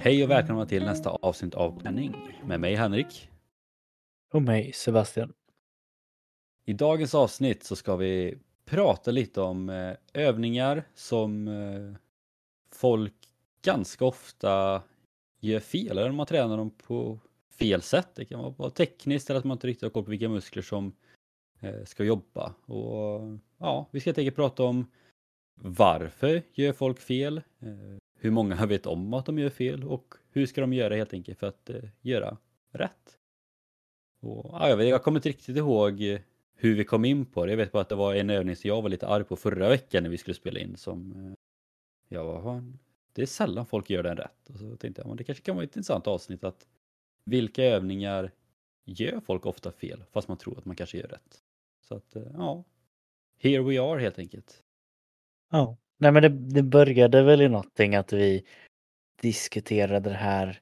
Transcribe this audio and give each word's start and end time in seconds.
Hej 0.00 0.24
och 0.24 0.30
välkomna 0.30 0.66
till 0.66 0.84
nästa 0.84 1.10
avsnitt 1.10 1.54
av 1.54 1.80
Penning 1.82 2.14
med 2.44 2.60
mig 2.60 2.74
Henrik. 2.74 3.30
Och 4.32 4.42
mig 4.42 4.72
Sebastian. 4.72 5.32
I 6.64 6.72
dagens 6.72 7.14
avsnitt 7.14 7.64
så 7.64 7.76
ska 7.76 7.96
vi 7.96 8.38
prata 8.64 9.10
lite 9.10 9.40
om 9.40 9.68
eh, 9.68 9.96
övningar 10.12 10.84
som 10.94 11.48
eh, 11.48 11.96
folk 12.72 13.14
ganska 13.62 14.04
ofta 14.04 14.82
gör 15.40 15.60
fel 15.60 15.98
eller 15.98 16.12
man 16.12 16.26
tränar 16.26 16.56
dem 16.56 16.70
på 16.70 17.18
fel 17.58 17.82
sätt. 17.82 18.08
Det 18.14 18.24
kan 18.24 18.54
vara 18.58 18.70
tekniskt 18.70 19.30
eller 19.30 19.38
att 19.38 19.44
man 19.44 19.54
inte 19.54 19.66
riktigt 19.66 19.82
har 19.82 19.90
koll 19.90 20.04
på 20.04 20.10
vilka 20.10 20.28
muskler 20.28 20.62
som 20.62 20.92
eh, 21.60 21.84
ska 21.84 22.04
jobba. 22.04 22.54
Och 22.64 23.38
ja, 23.58 23.88
vi 23.90 24.00
ska 24.00 24.08
helt 24.08 24.18
enkelt 24.18 24.36
prata 24.36 24.62
om 24.62 24.86
varför 25.54 26.42
gör 26.52 26.72
folk 26.72 27.00
fel? 27.00 27.42
Hur 28.18 28.30
många 28.30 28.66
vet 28.66 28.86
om 28.86 29.14
att 29.14 29.26
de 29.26 29.38
gör 29.38 29.50
fel 29.50 29.84
och 29.84 30.14
hur 30.30 30.46
ska 30.46 30.60
de 30.60 30.72
göra 30.72 30.94
helt 30.94 31.12
enkelt 31.12 31.38
för 31.38 31.46
att 31.46 31.70
eh, 31.70 31.84
göra 32.00 32.36
rätt? 32.72 33.18
Och, 34.20 34.50
ja, 34.52 34.68
jag, 34.68 34.76
vet, 34.76 34.88
jag 34.88 35.02
kommer 35.02 35.18
inte 35.18 35.28
riktigt 35.28 35.56
ihåg 35.56 36.20
hur 36.54 36.74
vi 36.74 36.84
kom 36.84 37.04
in 37.04 37.26
på 37.26 37.46
det. 37.46 37.52
Jag 37.52 37.56
vet 37.56 37.72
bara 37.72 37.82
att 37.82 37.88
det 37.88 37.94
var 37.94 38.14
en 38.14 38.30
övning 38.30 38.56
som 38.56 38.68
jag 38.68 38.82
var 38.82 38.88
lite 38.88 39.06
arg 39.06 39.24
på 39.24 39.36
förra 39.36 39.68
veckan 39.68 40.02
när 40.02 40.10
vi 40.10 40.18
skulle 40.18 40.34
spela 40.34 40.60
in 40.60 40.76
som 40.76 41.12
eh, 41.12 41.32
jag 42.08 42.24
var, 42.24 42.72
det 43.12 43.22
är 43.22 43.26
sällan 43.26 43.66
folk 43.66 43.90
gör 43.90 44.02
den 44.02 44.16
rätt. 44.16 44.50
Och 44.50 44.58
så 44.58 44.76
tänkte 44.76 45.02
jag, 45.02 45.08
men 45.08 45.16
det 45.16 45.24
kanske 45.24 45.44
kan 45.44 45.56
vara 45.56 45.64
ett 45.64 45.76
intressant 45.76 46.06
avsnitt 46.06 46.44
att 46.44 46.66
vilka 47.24 47.64
övningar 47.64 48.32
gör 48.84 49.20
folk 49.20 49.46
ofta 49.46 49.72
fel 49.72 50.04
fast 50.12 50.28
man 50.28 50.36
tror 50.36 50.58
att 50.58 50.64
man 50.64 50.76
kanske 50.76 50.98
gör 50.98 51.08
rätt? 51.08 51.42
Så 51.80 51.94
att 51.94 52.16
eh, 52.16 52.22
ja, 52.32 52.64
here 53.38 53.62
we 53.62 53.82
are 53.82 54.00
helt 54.00 54.18
enkelt. 54.18 54.62
Ja. 55.50 55.76
Nej 55.98 56.12
men 56.12 56.22
det, 56.22 56.28
det 56.28 56.62
började 56.62 57.22
väl 57.22 57.42
i 57.42 57.48
någonting 57.48 57.94
att 57.94 58.12
vi 58.12 58.44
diskuterade 59.22 60.10
det 60.10 60.16
här 60.16 60.60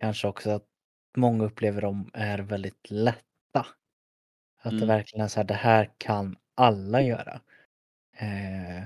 kanske 0.00 0.28
också 0.28 0.50
att 0.50 0.66
många 1.16 1.44
upplever 1.44 1.82
dem 1.82 2.10
är 2.14 2.38
väldigt 2.38 2.90
lätta. 2.90 3.66
Att 4.60 4.72
mm. 4.72 4.80
det 4.80 4.86
verkligen 4.86 5.24
är 5.24 5.28
så 5.28 5.40
här, 5.40 5.44
det 5.44 5.54
här 5.54 5.90
kan 5.98 6.36
alla 6.54 7.02
göra. 7.02 7.40
Eh, 8.16 8.84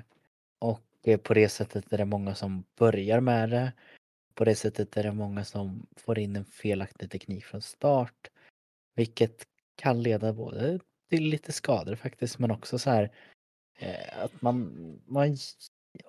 och 0.58 0.80
på 1.22 1.34
det 1.34 1.48
sättet 1.48 1.92
är 1.92 1.98
det 1.98 2.04
många 2.04 2.34
som 2.34 2.64
börjar 2.78 3.20
med 3.20 3.50
det. 3.50 3.72
På 4.34 4.44
det 4.44 4.54
sättet 4.54 4.96
är 4.96 5.02
det 5.02 5.12
många 5.12 5.44
som 5.44 5.86
får 5.96 6.18
in 6.18 6.36
en 6.36 6.44
felaktig 6.44 7.10
teknik 7.10 7.44
från 7.44 7.62
start. 7.62 8.30
Vilket 8.94 9.46
kan 9.76 10.02
leda 10.02 10.32
både 10.32 10.78
till 11.10 11.24
lite 11.24 11.52
skador 11.52 11.94
faktiskt 11.94 12.38
men 12.38 12.50
också 12.50 12.78
så 12.78 12.90
här 12.90 13.12
eh, 13.78 14.24
att 14.24 14.42
man, 14.42 14.72
man 15.06 15.36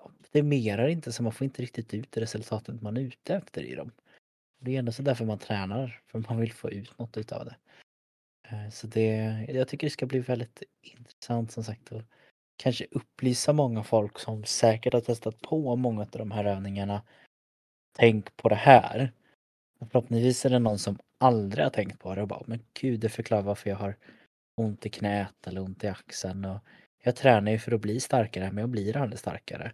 optimerar 0.02 0.88
inte 0.88 1.12
så 1.12 1.24
man 1.24 1.32
får 1.32 1.46
inte 1.46 1.62
riktigt 1.62 1.94
ut 1.94 2.18
resultatet 2.18 2.82
man 2.82 2.98
är 2.98 3.02
ute 3.02 3.36
efter 3.36 3.62
i 3.64 3.76
dem. 3.76 3.92
Det 4.60 4.76
är 4.76 4.80
ändå 4.80 4.92
så 4.92 5.02
därför 5.02 5.26
man 5.26 5.40
tränar, 5.40 6.02
för 6.08 6.24
man 6.30 6.40
vill 6.40 6.54
få 6.54 6.72
ut 6.72 6.98
något 7.00 7.18
utav 7.18 7.46
det. 7.46 7.56
Eh, 8.48 8.70
så 8.70 8.88
det, 8.88 9.46
jag 9.50 9.68
tycker 9.68 9.88
det 9.88 9.92
ska 9.92 10.06
bli 10.06 10.20
väldigt 10.20 10.64
intressant 10.82 11.52
som 11.52 11.64
sagt 11.64 11.92
att 11.92 12.06
kanske 12.58 12.86
upplysa 12.92 13.54
många 13.54 13.84
folk 13.84 14.20
som 14.20 14.44
säkert 14.44 14.94
har 14.94 15.02
testat 15.02 15.42
på 15.42 15.76
många 15.76 16.02
av 16.02 16.08
de 16.12 16.32
här 16.32 16.46
övningarna. 16.46 17.02
Tänk 17.98 18.38
på 18.38 18.50
det 18.50 18.56
här. 18.56 19.12
Förhoppningsvis 19.92 20.46
är 20.46 20.50
det 20.50 20.60
någon 20.60 20.80
som 20.80 20.98
aldrig 21.18 21.64
har 21.64 21.72
tänkt 21.72 22.00
på 22.00 22.16
det 22.16 22.22
och 22.22 22.28
bara, 22.28 22.44
men 22.46 22.60
gud 22.74 23.00
det 23.00 23.10
förklarar 23.10 23.42
varför 23.42 23.70
jag 23.70 23.78
har 23.78 23.96
ont 24.56 24.86
i 24.86 24.90
knät 24.90 25.48
eller 25.48 25.62
ont 25.62 25.84
i 25.84 25.88
axeln. 25.88 26.46
Och 26.46 26.60
jag 27.04 27.16
tränar 27.16 27.52
ju 27.52 27.60
för 27.60 27.72
att 27.72 27.82
bli 27.82 28.00
starkare 28.00 28.52
men 28.52 28.58
jag 28.58 28.70
blir 28.70 28.98
aldrig 28.98 29.20
starkare. 29.20 29.72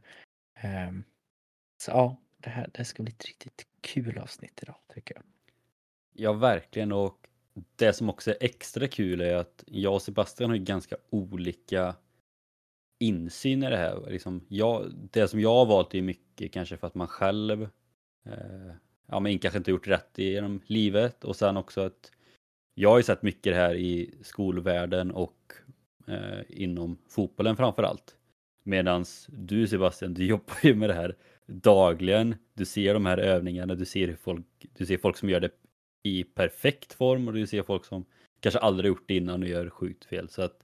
Ehm, 0.55 1.03
så 1.81 1.91
ja, 1.91 2.17
det 2.38 2.49
här 2.49 2.69
det 2.73 2.86
ska 2.86 3.03
bli 3.03 3.11
ett 3.11 3.25
riktigt 3.25 3.67
kul 3.81 4.17
avsnitt 4.17 4.59
idag 4.61 4.75
tycker 4.94 5.15
jag. 5.15 5.23
Ja, 6.14 6.33
verkligen 6.33 6.92
och 6.92 7.27
det 7.76 7.93
som 7.93 8.09
också 8.09 8.31
är 8.31 8.37
extra 8.39 8.87
kul 8.87 9.21
är 9.21 9.36
att 9.36 9.64
jag 9.67 9.93
och 9.93 10.02
Sebastian 10.02 10.49
har 10.49 10.58
ju 10.58 10.64
ganska 10.64 10.95
olika 11.09 11.95
insyn 12.99 13.64
i 13.64 13.70
det 13.70 13.77
här. 13.77 14.09
Liksom 14.09 14.45
jag, 14.48 14.92
det 15.11 15.27
som 15.27 15.39
jag 15.39 15.54
har 15.54 15.65
valt 15.65 15.95
är 15.95 16.02
mycket 16.02 16.52
kanske 16.52 16.77
för 16.77 16.87
att 16.87 16.95
man 16.95 17.08
själv 17.08 17.64
eh, 18.25 18.73
ja, 19.08 19.20
men 19.20 19.39
kanske 19.39 19.58
inte 19.58 19.71
gjort 19.71 19.87
rätt 19.87 20.17
genom 20.17 20.61
livet 20.65 21.23
och 21.23 21.36
sen 21.36 21.58
också 21.58 21.81
att 21.81 22.11
jag 22.73 22.89
har 22.89 22.98
ju 22.98 23.04
sett 23.04 23.21
mycket 23.21 23.54
det 23.54 23.59
här 23.59 23.75
i 23.75 24.15
skolvärlden 24.21 25.11
och 25.11 25.54
eh, 26.09 26.39
inom 26.49 26.97
fotbollen 27.09 27.55
framför 27.55 27.83
allt. 27.83 28.15
Medan 28.64 29.05
du 29.27 29.67
Sebastian, 29.67 30.14
du 30.14 30.25
jobbar 30.25 30.55
ju 30.64 30.75
med 30.75 30.89
det 30.89 30.93
här 30.93 31.15
dagligen. 31.45 32.36
Du 32.53 32.65
ser 32.65 32.93
de 32.93 33.05
här 33.05 33.17
övningarna, 33.17 33.75
du 33.75 33.86
ser, 33.86 34.15
folk, 34.15 34.45
du 34.77 34.86
ser 34.86 34.98
folk 34.98 35.17
som 35.17 35.30
gör 35.30 35.39
det 35.39 35.52
i 36.03 36.23
perfekt 36.23 36.93
form 36.93 37.27
och 37.27 37.33
du 37.33 37.48
ser 37.48 37.64
folk 37.64 37.86
som 37.86 38.05
kanske 38.39 38.59
aldrig 38.59 38.87
gjort 38.87 39.03
det 39.08 39.15
innan 39.15 39.43
och 39.43 39.49
gör 39.49 39.69
sjukt 39.69 40.05
fel. 40.05 40.30
Så 40.30 40.42
att 40.42 40.64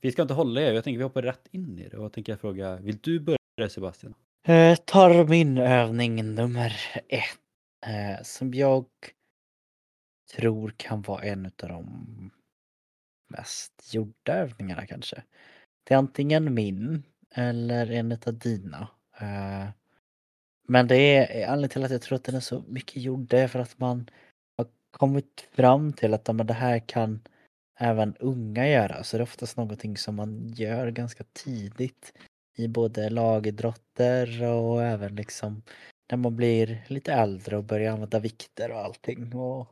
vi 0.00 0.12
ska 0.12 0.22
inte 0.22 0.34
hålla 0.34 0.60
er, 0.60 0.72
jag 0.72 0.84
tänker 0.84 0.98
vi 0.98 1.04
hoppar 1.04 1.22
rätt 1.22 1.48
in 1.50 1.78
i 1.78 1.88
det 1.88 1.96
och 1.96 2.04
jag 2.04 2.12
tänker 2.12 2.36
fråga, 2.36 2.76
vill 2.76 2.98
du 2.98 3.20
börja 3.20 3.68
Sebastian? 3.68 4.14
Eh, 4.48 4.76
tar 4.76 5.24
min 5.24 5.58
övning 5.58 6.34
nummer 6.34 6.76
ett. 7.08 7.38
Eh, 7.86 8.22
som 8.22 8.54
jag 8.54 8.86
tror 10.36 10.74
kan 10.76 11.02
vara 11.02 11.22
en 11.22 11.46
av 11.46 11.68
de 11.68 12.30
mest 13.30 13.94
gjorda 13.94 14.34
övningarna 14.34 14.86
kanske. 14.86 15.22
Det 15.84 15.94
är 15.94 15.98
antingen 15.98 16.54
min 16.54 17.02
eller 17.34 17.90
en 17.90 18.12
av 18.26 18.34
dina. 18.38 18.88
Eh, 19.20 19.68
men 20.68 20.88
det 20.88 20.96
är 20.96 21.42
eh, 21.42 21.52
anledningen 21.52 21.70
till 21.70 21.84
att 21.84 21.90
jag 21.90 22.02
tror 22.02 22.16
att 22.16 22.24
den 22.24 22.34
är 22.34 22.40
så 22.40 22.64
mycket 22.68 23.02
gjord, 23.02 23.28
det 23.28 23.40
är 23.40 23.48
för 23.48 23.58
att 23.58 23.78
man 23.78 24.10
har 24.56 24.66
kommit 24.90 25.48
fram 25.52 25.92
till 25.92 26.14
att 26.14 26.24
det 26.24 26.54
här 26.54 26.78
kan 26.78 27.20
även 27.78 28.16
unga 28.16 28.68
göra. 28.68 29.04
Så 29.04 29.16
det 29.16 29.20
är 29.20 29.22
oftast 29.22 29.56
någonting 29.56 29.96
som 29.96 30.14
man 30.14 30.48
gör 30.48 30.90
ganska 30.90 31.24
tidigt 31.32 32.12
i 32.56 32.68
både 32.68 33.10
lagidrotter 33.10 34.44
och 34.44 34.82
även 34.82 35.16
liksom 35.16 35.62
när 36.10 36.18
man 36.18 36.36
blir 36.36 36.84
lite 36.86 37.12
äldre 37.12 37.56
och 37.56 37.64
börjar 37.64 37.92
använda 37.92 38.18
vikter 38.18 38.70
och 38.70 38.80
allting. 38.80 39.34
Och 39.34 39.68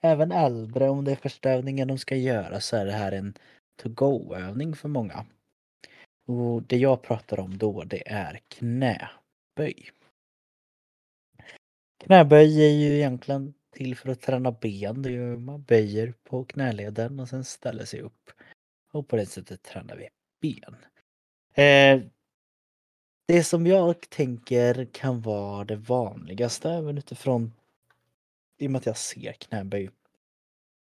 även 0.00 0.32
äldre, 0.32 0.88
om 0.88 1.04
det 1.04 1.12
är 1.12 1.16
första 1.16 1.50
övningen 1.50 1.88
de 1.88 1.98
ska 1.98 2.16
göra 2.16 2.60
så 2.60 2.76
är 2.76 2.86
det 2.86 2.92
här 2.92 3.12
en 3.12 3.34
to-go-övning 3.82 4.76
för 4.76 4.88
många. 4.88 5.26
Och 6.26 6.62
det 6.62 6.76
jag 6.76 7.02
pratar 7.02 7.40
om 7.40 7.58
då 7.58 7.84
det 7.84 8.08
är 8.12 8.40
knäböj. 8.48 9.90
Knäböj 12.04 12.64
är 12.64 12.70
ju 12.70 12.96
egentligen 12.96 13.54
till 13.70 13.96
för 13.96 14.08
att 14.08 14.20
träna 14.20 14.52
ben. 14.52 15.02
Det 15.02 15.10
är 15.16 15.36
man 15.36 15.62
böjer 15.62 16.14
på 16.24 16.44
knäleden 16.44 17.20
och 17.20 17.28
sen 17.28 17.44
ställer 17.44 17.84
sig 17.84 18.00
upp. 18.00 18.30
Och 18.92 19.08
på 19.08 19.16
det 19.16 19.26
sättet 19.26 19.62
tränar 19.62 19.96
vi 19.96 20.08
ben. 20.40 20.76
Eh, 21.54 22.02
det 23.26 23.44
som 23.44 23.66
jag 23.66 24.10
tänker 24.10 24.84
kan 24.92 25.20
vara 25.20 25.64
det 25.64 25.76
vanligaste 25.76 26.70
även 26.70 26.98
utifrån 26.98 27.52
i 28.60 28.66
och 28.66 28.70
med 28.70 28.78
att 28.78 28.86
jag 28.86 28.96
ser 28.96 29.32
knäböj 29.32 29.90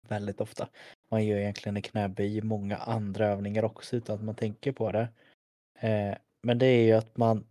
väldigt 0.08 0.42
ofta. 0.42 0.70
Man 1.10 1.26
gör 1.26 1.38
egentligen 1.38 1.76
en 1.76 1.82
knäböj 1.82 2.38
i 2.38 2.42
många 2.42 2.78
andra 2.78 3.28
övningar 3.28 3.64
också 3.64 3.96
utan 3.96 4.16
att 4.16 4.24
man 4.24 4.36
tänker 4.36 4.72
på 4.72 4.92
det. 4.92 5.08
Eh, 5.80 6.18
men 6.42 6.58
det 6.58 6.66
är 6.66 6.86
ju 6.86 6.92
att 6.94 7.18
man 7.18 7.46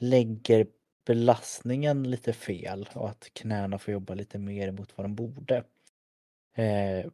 lägger 0.00 0.66
belastningen 1.06 2.10
lite 2.10 2.32
fel 2.32 2.88
och 2.94 3.08
att 3.08 3.30
knäna 3.32 3.78
får 3.78 3.92
jobba 3.92 4.14
lite 4.14 4.38
mer 4.38 4.70
mot 4.70 4.96
vad 4.96 5.04
de 5.04 5.14
borde. 5.14 5.64
Eh, 6.54 7.06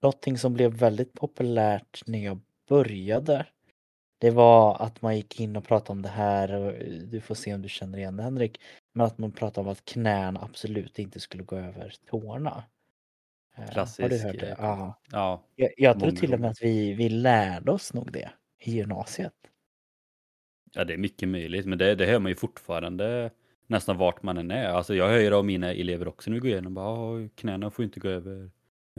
någonting 0.00 0.38
som 0.38 0.54
blev 0.54 0.72
väldigt 0.72 1.12
populärt 1.12 2.02
när 2.06 2.24
jag 2.24 2.40
började 2.68 3.46
det 4.18 4.30
var 4.30 4.82
att 4.82 5.02
man 5.02 5.16
gick 5.16 5.40
in 5.40 5.56
och 5.56 5.64
pratade 5.64 5.92
om 5.92 6.02
det 6.02 6.08
här, 6.08 6.52
och 6.52 6.72
eh, 6.72 6.92
du 6.92 7.20
får 7.20 7.34
se 7.34 7.54
om 7.54 7.62
du 7.62 7.68
känner 7.68 7.98
igen 7.98 8.16
det 8.16 8.22
Henrik, 8.22 8.60
men 8.98 9.06
att 9.06 9.18
man 9.18 9.32
pratade 9.32 9.66
om 9.66 9.72
att 9.72 9.84
knäna 9.84 10.40
absolut 10.40 10.98
inte 10.98 11.20
skulle 11.20 11.42
gå 11.42 11.56
över 11.56 11.94
tårna. 12.06 12.64
Klassisk. 13.72 14.02
Har 14.02 14.08
du 14.08 14.18
hört 14.18 14.40
det? 14.40 14.56
Ja. 14.58 15.00
ja 15.10 15.44
jag, 15.56 15.70
jag 15.76 16.00
tror 16.00 16.10
till 16.10 16.34
och 16.34 16.40
med 16.40 16.50
att 16.50 16.62
vi, 16.62 16.94
vi 16.94 17.08
lärde 17.08 17.72
oss 17.72 17.94
nog 17.94 18.12
det 18.12 18.30
i 18.58 18.70
gymnasiet. 18.70 19.34
Ja, 20.74 20.84
det 20.84 20.94
är 20.94 20.98
mycket 20.98 21.28
möjligt, 21.28 21.66
men 21.66 21.78
det, 21.78 21.94
det 21.94 22.06
hör 22.06 22.18
man 22.18 22.30
ju 22.30 22.36
fortfarande 22.36 23.30
nästan 23.66 23.96
vart 23.96 24.22
man 24.22 24.38
än 24.38 24.50
är. 24.50 24.68
Alltså 24.68 24.94
jag 24.94 25.08
hör 25.08 25.18
ju 25.18 25.30
det 25.30 25.36
av 25.36 25.44
mina 25.44 25.72
elever 25.72 26.08
också 26.08 26.30
när 26.30 26.34
vi 26.34 26.40
går 26.40 26.50
igenom, 26.50 26.74
bara, 26.74 27.28
knäna 27.28 27.70
får 27.70 27.84
inte 27.84 28.00
gå 28.00 28.08
över 28.08 28.50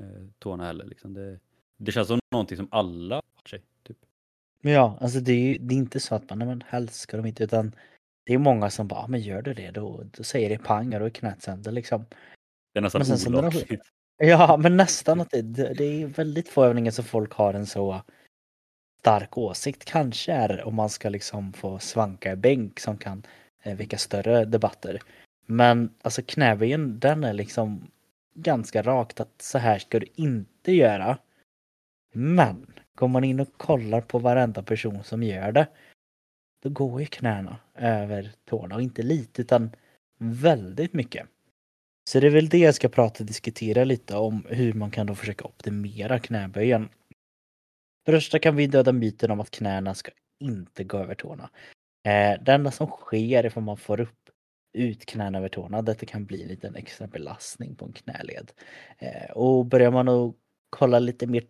eh, 0.02 0.28
tårna 0.40 0.66
heller. 0.66 0.86
Liksom. 0.86 1.14
Det, 1.14 1.40
det 1.78 1.92
känns 1.92 2.08
som 2.08 2.20
någonting 2.32 2.58
som 2.58 2.68
alla 2.72 3.16
har 3.16 3.50
sig. 3.50 3.62
Typ. 3.84 3.98
Ja, 4.62 4.98
alltså 5.02 5.20
det 5.20 5.32
är 5.32 5.40
ju 5.40 5.58
det 5.58 5.76
är 5.76 5.78
inte 5.78 6.00
så 6.00 6.16
att 6.16 6.30
man, 6.30 6.40
nej 6.40 6.48
men 6.48 6.64
helst 6.68 6.96
ska 6.96 7.18
de 7.18 7.26
inte, 7.26 7.44
utan 7.44 7.76
det 8.26 8.34
är 8.34 8.38
många 8.38 8.70
som 8.70 8.88
bara, 8.88 9.08
men 9.08 9.20
gör 9.20 9.42
du 9.42 9.54
det 9.54 9.72
då, 9.72 10.04
då 10.12 10.24
säger 10.24 10.50
det 10.50 10.58
pang 10.58 10.94
och 10.94 11.00
då 11.00 11.06
är 11.06 11.10
knät 11.10 11.42
sönder 11.42 11.72
liksom. 11.72 12.06
Det 12.74 12.80
är 12.80 12.82
nästan 12.82 13.36
olagligt. 13.36 13.82
Ja, 14.22 14.58
men 14.58 14.78
nästan 14.78 15.22
att 15.22 15.30
det, 15.32 15.42
det 15.74 16.02
är 16.02 16.06
väldigt 16.06 16.50
få 16.50 16.66
övningar 16.66 16.92
som 16.92 17.06
folk 17.06 17.34
har 17.34 17.54
en 17.54 17.66
så 17.66 18.02
stark 19.00 19.38
åsikt. 19.38 19.86
Kanske 19.86 20.34
är 20.34 20.64
om 20.68 20.76
man 20.76 20.90
ska 20.90 21.10
liksom 21.10 21.54
få 21.54 21.80
svanka 21.80 22.32
i 22.32 22.36
bänk 22.36 22.80
som 22.80 22.98
kan 22.98 23.24
eh, 23.64 23.76
väcka 23.76 23.98
större 23.98 24.46
debatter. 24.46 25.00
Men 25.46 25.94
alltså 26.02 26.22
knäböjen 26.26 27.00
den 27.00 27.24
är 27.24 27.34
liksom 27.34 27.92
ganska 28.34 28.82
rakt 28.82 29.20
att 29.20 29.42
så 29.42 29.58
här 29.58 29.80
ska 29.80 30.00
du 30.00 30.08
inte 30.16 30.72
göra. 30.72 31.18
Men 32.14 32.74
går 32.96 33.08
man 33.08 33.24
in 33.24 33.40
och 33.40 33.58
kollar 33.58 34.02
på 34.02 34.20
varenda 34.20 34.64
person 34.64 35.04
som 35.04 35.24
gör 35.24 35.52
det. 35.52 35.68
Då 36.64 36.70
går 36.70 37.02
ju 37.02 37.06
knäna 37.06 37.58
över 37.76 38.32
tårna 38.46 38.76
och 38.76 38.82
inte 38.82 39.02
lite 39.02 39.42
utan 39.42 39.72
väldigt 40.18 40.94
mycket. 40.94 41.28
Så 42.10 42.20
det 42.20 42.28
är 42.28 42.32
väl 42.32 42.50
det 42.50 42.58
jag 42.58 42.76
ska 42.76 42.90
prata 42.90 43.24
och 43.24 43.28
diskutera 43.28 43.84
lite 43.84 44.16
om 44.16 44.46
hur 44.50 44.74
man 44.74 44.92
kan 44.92 45.08
då 45.08 45.16
försöka 45.16 45.46
optimera 45.46 46.20
knäböjen. 46.20 46.90
För 48.06 48.12
det 48.12 48.18
första 48.18 48.40
kan 48.40 48.56
vi 48.56 48.68
döda 48.68 48.92
myten 48.92 49.32
om 49.32 49.40
att 49.40 49.52
knäna 49.52 49.96
ska 49.96 50.12
inte 50.40 50.84
gå 50.84 50.98
över 50.98 51.16
tårna. 51.16 51.50
Eh, 52.06 52.44
det 52.44 52.54
enda 52.54 52.72
som 52.72 52.88
sker 52.88 53.44
är 53.44 53.58
att 53.58 53.64
man 53.64 53.78
får 53.78 54.00
upp 54.00 54.30
ut 54.74 55.06
knäna 55.06 55.38
över 55.38 55.50
tårna, 55.50 55.82
Detta 55.82 56.06
kan 56.06 56.26
bli 56.26 56.42
en 56.42 56.48
liten 56.48 56.76
extra 56.76 57.08
belastning 57.08 57.76
på 57.76 57.86
en 57.86 57.94
knäled. 57.94 58.52
Eh, 58.98 59.32
och 59.32 59.66
börjar 59.66 59.92
man 59.92 60.08
att 60.08 60.36
kolla 60.70 61.00
lite 61.00 61.28
mer 61.28 61.44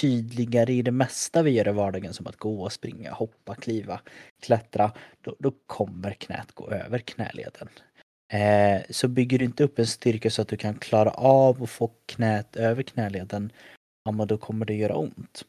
tydligare 0.00 0.72
i 0.72 0.82
det 0.82 0.90
mesta 0.90 1.42
vi 1.42 1.50
gör 1.50 1.68
i 1.68 1.72
vardagen 1.72 2.14
som 2.14 2.26
att 2.26 2.36
gå, 2.36 2.70
springa, 2.70 3.12
hoppa, 3.12 3.54
kliva, 3.54 4.00
klättra, 4.40 4.92
då, 5.20 5.36
då 5.38 5.52
kommer 5.66 6.12
knät 6.12 6.52
gå 6.52 6.70
över 6.70 6.98
knäleden. 6.98 7.68
Eh, 8.32 8.82
så 8.90 9.08
bygger 9.08 9.38
du 9.38 9.44
inte 9.44 9.64
upp 9.64 9.78
en 9.78 9.86
styrka 9.86 10.30
så 10.30 10.42
att 10.42 10.48
du 10.48 10.56
kan 10.56 10.74
klara 10.74 11.10
av 11.10 11.62
att 11.62 11.70
få 11.70 11.90
knät 12.06 12.56
över 12.56 12.82
knäleden, 12.82 13.52
ja 14.04 14.12
men 14.12 14.26
då 14.28 14.38
kommer 14.38 14.66
det 14.66 14.74
göra 14.74 14.96
ont. 14.96 15.44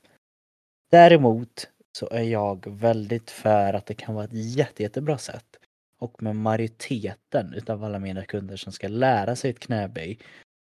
Däremot 0.91 1.69
så 1.97 2.09
är 2.09 2.23
jag 2.23 2.79
väldigt 2.79 3.31
för 3.31 3.73
att 3.73 3.85
det 3.85 3.93
kan 3.93 4.15
vara 4.15 4.25
ett 4.25 4.33
jätte, 4.33 4.83
jättebra 4.83 5.17
sätt 5.17 5.57
och 5.99 6.23
med 6.23 6.35
majoriteten 6.35 7.53
utav 7.53 7.83
alla 7.83 7.99
mina 7.99 8.25
kunder 8.25 8.55
som 8.55 8.73
ska 8.73 8.87
lära 8.87 9.35
sig 9.35 9.51
ett 9.51 9.59
knäböj 9.59 10.19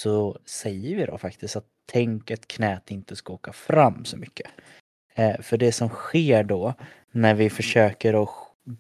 så 0.02 0.38
säger 0.44 0.96
vi 0.96 1.06
då 1.06 1.18
faktiskt 1.18 1.56
att 1.56 1.66
tänk 1.86 2.30
att 2.30 2.48
knät 2.48 2.90
inte 2.90 3.16
ska 3.16 3.32
åka 3.32 3.52
fram 3.52 4.04
så 4.04 4.16
mycket. 4.16 4.50
Eh, 5.14 5.40
för 5.40 5.56
det 5.56 5.72
som 5.72 5.88
sker 5.88 6.44
då 6.44 6.74
när 7.10 7.34
vi 7.34 7.50
försöker 7.50 8.22
att 8.22 8.28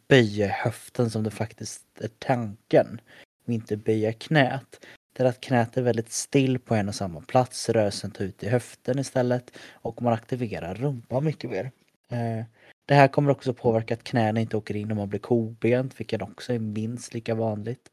böja 0.08 0.48
höften 0.48 1.10
som 1.10 1.22
det 1.22 1.30
faktiskt 1.30 1.84
är 2.00 2.10
tanken 2.18 3.00
och 3.46 3.52
inte 3.52 3.76
böja 3.76 4.12
knät. 4.12 4.86
Det 5.12 5.22
är 5.22 5.26
att 5.26 5.40
knät 5.40 5.76
är 5.76 5.82
väldigt 5.82 6.12
still 6.12 6.58
på 6.58 6.74
en 6.74 6.88
och 6.88 6.94
samma 6.94 7.20
plats, 7.20 7.68
rörelsen 7.68 8.10
tar 8.10 8.24
ut 8.24 8.42
i 8.42 8.48
höften 8.48 8.98
istället 8.98 9.52
och 9.72 10.02
man 10.02 10.12
aktiverar 10.12 10.74
rumpan 10.74 11.24
mycket 11.24 11.50
mer. 11.50 11.70
Eh, 12.08 12.44
det 12.86 12.94
här 12.94 13.08
kommer 13.08 13.30
också 13.30 13.54
påverka 13.54 13.94
att 13.94 14.04
knäna 14.04 14.40
inte 14.40 14.56
åker 14.56 14.76
in 14.76 14.90
om 14.90 14.96
man 14.96 15.08
blir 15.08 15.20
kobent, 15.20 16.00
vilket 16.00 16.22
också 16.22 16.52
är 16.52 16.58
minst 16.58 17.14
lika 17.14 17.34
vanligt. 17.34 17.90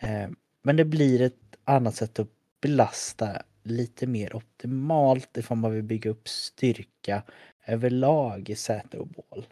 Eh, 0.00 0.28
men 0.62 0.76
det 0.76 0.84
blir 0.84 1.22
ett 1.22 1.34
annat 1.64 1.94
sätt 1.94 2.18
att 2.18 2.28
belasta 2.64 3.42
lite 3.62 4.06
mer 4.06 4.36
optimalt 4.36 5.36
ifall 5.36 5.56
man 5.56 5.72
vill 5.72 5.82
bygga 5.82 6.10
upp 6.10 6.28
styrka 6.28 7.22
överlag 7.66 8.50
i 8.50 8.56
säte 8.56 8.98
och 8.98 9.08
bål. 9.08 9.46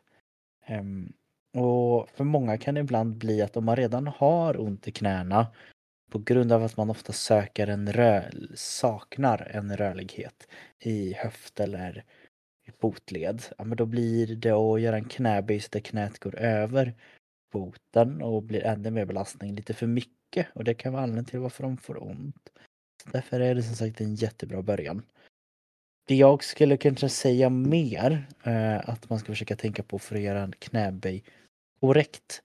Um, 0.68 1.12
och 1.54 2.10
för 2.10 2.24
många 2.24 2.58
kan 2.58 2.74
det 2.74 2.80
ibland 2.80 3.16
bli 3.16 3.42
att 3.42 3.56
om 3.56 3.64
man 3.64 3.76
redan 3.76 4.06
har 4.06 4.60
ont 4.60 4.88
i 4.88 4.92
knäna 4.92 5.46
på 6.10 6.18
grund 6.18 6.52
av 6.52 6.64
att 6.64 6.76
man 6.76 6.90
ofta 6.90 7.12
söker 7.12 7.66
en 7.66 7.92
rö 7.92 8.22
saknar 8.54 9.48
en 9.50 9.76
rörlighet 9.76 10.48
i 10.78 11.14
höft 11.14 11.60
eller 11.60 12.04
fotled, 12.80 13.42
ja 13.58 13.64
men 13.64 13.76
då 13.76 13.86
blir 13.86 14.36
det 14.36 14.50
att 14.50 14.80
göra 14.80 14.96
en 14.96 15.08
knäböj 15.08 15.62
där 15.70 15.80
knät 15.80 16.18
går 16.18 16.38
över 16.38 16.94
foten 17.52 18.22
och 18.22 18.42
blir 18.42 18.64
ännu 18.64 18.90
mer 18.90 19.04
belastning, 19.04 19.54
lite 19.54 19.74
för 19.74 19.86
mycket 19.86 20.46
och 20.54 20.64
det 20.64 20.74
kan 20.74 20.92
vara 20.92 21.02
anledningen 21.02 21.24
till 21.24 21.40
varför 21.40 21.62
de 21.62 21.76
får 21.76 22.02
ont. 22.02 22.50
Därför 23.04 23.40
är 23.40 23.54
det 23.54 23.62
som 23.62 23.76
sagt 23.76 24.00
en 24.00 24.14
jättebra 24.14 24.62
början. 24.62 25.02
Det 26.06 26.14
jag 26.14 26.44
skulle 26.44 26.76
kanske 26.76 27.08
säga 27.08 27.50
mer 27.50 28.26
eh, 28.42 28.88
att 28.88 29.10
man 29.10 29.18
ska 29.18 29.32
försöka 29.32 29.56
tänka 29.56 29.82
på 29.82 29.98
för 29.98 30.16
att 30.16 30.22
göra 30.22 30.42
en 30.42 30.52
knäböj 30.58 31.24
korrekt. 31.80 32.42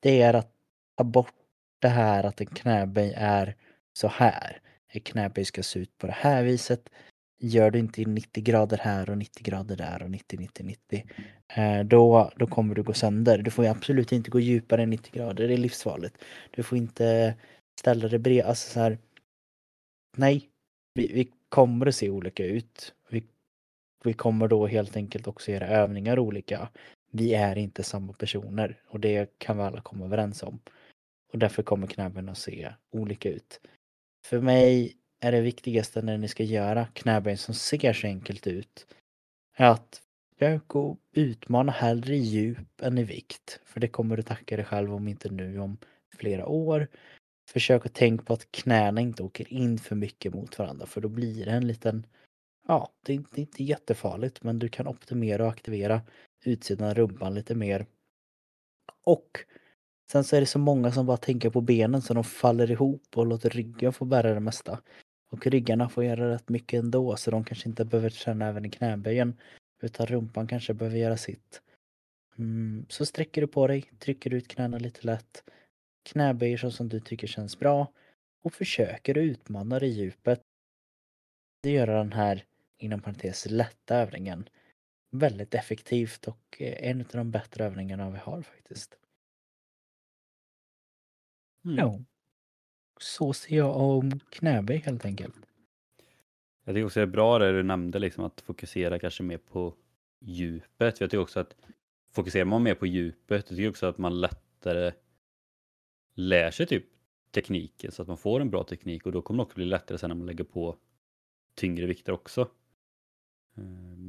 Det 0.00 0.22
är 0.22 0.34
att 0.34 0.52
ta 0.96 1.04
bort 1.04 1.34
det 1.78 1.88
här 1.88 2.24
att 2.24 2.40
en 2.40 2.46
knäböj 2.46 3.12
är 3.16 3.56
så 3.92 4.08
här. 4.08 4.60
En 4.88 5.00
knäböj 5.00 5.44
ska 5.44 5.62
se 5.62 5.78
ut 5.78 5.98
på 5.98 6.06
det 6.06 6.16
här 6.16 6.42
viset. 6.42 6.88
Gör 7.38 7.70
du 7.70 7.78
inte 7.78 8.04
90 8.04 8.44
grader 8.44 8.78
här 8.78 9.10
och 9.10 9.18
90 9.18 9.42
grader 9.42 9.76
där 9.76 10.02
och 10.02 10.10
90, 10.10 10.38
90, 10.38 10.64
90. 10.66 11.04
Då, 11.84 12.32
då 12.36 12.46
kommer 12.46 12.74
du 12.74 12.82
gå 12.82 12.92
sönder. 12.92 13.38
Du 13.38 13.50
får 13.50 13.66
absolut 13.66 14.12
inte 14.12 14.30
gå 14.30 14.40
djupare 14.40 14.82
än 14.82 14.90
90 14.90 15.12
grader, 15.14 15.48
det 15.48 15.54
är 15.54 15.58
livsfarligt. 15.58 16.18
Du 16.50 16.62
får 16.62 16.78
inte 16.78 17.34
ställa 17.80 18.08
dig 18.08 18.18
bredvid, 18.18 18.44
alltså 18.44 18.72
så 18.72 18.80
här. 18.80 18.98
Nej, 20.16 20.48
vi, 20.94 21.12
vi 21.12 21.32
kommer 21.48 21.86
att 21.86 21.94
se 21.94 22.10
olika 22.10 22.44
ut. 22.44 22.94
Vi, 23.08 23.24
vi 24.04 24.12
kommer 24.12 24.48
då 24.48 24.66
helt 24.66 24.96
enkelt 24.96 25.26
också 25.26 25.52
göra 25.52 25.68
övningar 25.68 26.18
olika. 26.18 26.68
Vi 27.10 27.34
är 27.34 27.58
inte 27.58 27.82
samma 27.82 28.12
personer 28.12 28.82
och 28.86 29.00
det 29.00 29.38
kan 29.38 29.56
vi 29.56 29.62
alla 29.62 29.80
komma 29.80 30.04
överens 30.04 30.42
om. 30.42 30.60
Och 31.32 31.38
därför 31.38 31.62
kommer 31.62 31.86
knäböjen 31.86 32.28
att 32.28 32.38
se 32.38 32.74
olika 32.90 33.30
ut. 33.30 33.60
För 34.26 34.40
mig 34.40 34.96
är 35.20 35.32
det 35.32 35.40
viktigaste 35.40 36.02
när 36.02 36.18
ni 36.18 36.28
ska 36.28 36.42
göra 36.42 36.86
knäböj 36.86 37.36
som 37.36 37.54
ser 37.54 37.92
så 37.92 38.06
enkelt 38.06 38.46
ut 38.46 38.86
är 39.56 39.66
att 39.66 40.02
försök 40.40 40.76
att 40.76 40.96
utmana 41.12 41.72
hellre 41.72 42.16
i 42.16 42.18
djup 42.18 42.80
än 42.82 42.98
i 42.98 43.04
vikt. 43.04 43.60
För 43.64 43.80
det 43.80 43.88
kommer 43.88 44.16
du 44.16 44.22
tacka 44.22 44.56
dig 44.56 44.64
själv 44.64 44.94
om 44.94 45.08
inte 45.08 45.30
nu 45.30 45.58
om 45.58 45.76
flera 46.16 46.46
år. 46.46 46.88
Försök 47.52 47.86
att 47.86 47.94
tänka 47.94 48.24
på 48.24 48.32
att 48.32 48.52
knäna 48.52 49.00
inte 49.00 49.22
åker 49.22 49.52
in 49.52 49.78
för 49.78 49.96
mycket 49.96 50.34
mot 50.34 50.58
varandra 50.58 50.86
för 50.86 51.00
då 51.00 51.08
blir 51.08 51.44
det 51.44 51.50
en 51.50 51.66
liten 51.66 52.06
Ja, 52.68 52.92
det 53.04 53.12
är 53.12 53.38
inte 53.38 53.62
jättefarligt 53.62 54.42
men 54.42 54.58
du 54.58 54.68
kan 54.68 54.86
optimera 54.86 55.44
och 55.44 55.50
aktivera 55.50 56.02
utsidan 56.44 56.88
av 56.88 56.94
rumpan 56.94 57.34
lite 57.34 57.54
mer. 57.54 57.86
Och 59.04 59.44
sen 60.12 60.24
så 60.24 60.36
är 60.36 60.40
det 60.40 60.46
så 60.46 60.58
många 60.58 60.92
som 60.92 61.06
bara 61.06 61.16
tänker 61.16 61.50
på 61.50 61.60
benen 61.60 62.02
så 62.02 62.14
de 62.14 62.24
faller 62.24 62.70
ihop 62.70 63.02
och 63.16 63.26
låter 63.26 63.50
ryggen 63.50 63.92
få 63.92 64.04
bära 64.04 64.34
det 64.34 64.40
mesta. 64.40 64.80
Och 65.30 65.46
ryggarna 65.46 65.88
får 65.88 66.04
göra 66.04 66.30
rätt 66.30 66.48
mycket 66.48 66.78
ändå 66.78 67.16
så 67.16 67.30
de 67.30 67.44
kanske 67.44 67.68
inte 67.68 67.84
behöver 67.84 68.10
känna 68.10 68.46
även 68.46 68.64
i 68.64 68.70
knäböjen. 68.70 69.36
Utan 69.82 70.06
rumpan 70.06 70.46
kanske 70.46 70.74
behöver 70.74 70.98
göra 70.98 71.16
sitt. 71.16 71.62
Mm, 72.38 72.86
så 72.88 73.06
sträcker 73.06 73.40
du 73.40 73.46
på 73.46 73.66
dig, 73.66 73.92
trycker 73.98 74.34
ut 74.34 74.48
knäna 74.48 74.78
lite 74.78 75.06
lätt. 75.06 75.44
Knäböjer 76.02 76.56
så 76.56 76.70
som 76.70 76.88
du 76.88 77.00
tycker 77.00 77.26
känns 77.26 77.58
bra. 77.58 77.92
Och 78.42 78.54
försöker 78.54 79.18
utmana 79.18 79.80
i 79.80 79.88
djupet. 79.88 80.40
Det 81.62 81.70
gör 81.70 81.86
den 81.86 82.12
här, 82.12 82.44
inom 82.78 83.00
parentes, 83.00 83.46
lätta 83.50 83.96
övningen 83.96 84.48
väldigt 85.10 85.54
effektivt 85.54 86.28
och 86.28 86.56
en 86.60 87.00
av 87.00 87.06
de 87.12 87.30
bättre 87.30 87.64
övningarna 87.64 88.10
vi 88.10 88.18
har 88.18 88.42
faktiskt. 88.42 88.98
Mm. 91.64 91.76
Ja. 91.76 92.00
Så 93.00 93.32
ser 93.32 93.56
jag 93.56 93.76
om 93.76 94.20
knäböj 94.30 94.76
helt 94.76 95.04
enkelt. 95.04 95.34
Jag 96.64 96.74
tycker 96.74 96.86
också 96.86 97.00
det 97.00 97.04
är 97.04 97.06
bra 97.06 97.38
det 97.38 97.52
du 97.52 97.62
nämnde, 97.62 97.98
liksom, 97.98 98.24
att 98.24 98.40
fokusera 98.40 98.98
kanske 98.98 99.22
mer 99.22 99.38
på 99.38 99.74
djupet. 100.20 101.00
Jag 101.00 101.10
tycker 101.10 101.22
också 101.22 101.40
att 101.40 101.56
fokuserar 102.12 102.44
man 102.44 102.62
mer 102.62 102.74
på 102.74 102.86
djupet, 102.86 103.50
jag 103.50 103.56
tycker 103.56 103.70
också 103.70 103.86
att 103.86 103.98
man 103.98 104.20
lättare 104.20 104.92
lär 106.14 106.50
sig 106.50 106.66
typ 106.66 106.84
tekniken 107.30 107.92
så 107.92 108.02
att 108.02 108.08
man 108.08 108.16
får 108.18 108.40
en 108.40 108.50
bra 108.50 108.64
teknik 108.64 109.06
och 109.06 109.12
då 109.12 109.22
kommer 109.22 109.38
det 109.38 109.42
också 109.42 109.54
bli 109.54 109.64
lättare 109.64 109.98
sen 109.98 110.08
när 110.08 110.14
man 110.14 110.26
lägger 110.26 110.44
på 110.44 110.76
tyngre 111.54 111.86
vikter 111.86 112.12
också. 112.12 112.40
Eh, 113.56 113.62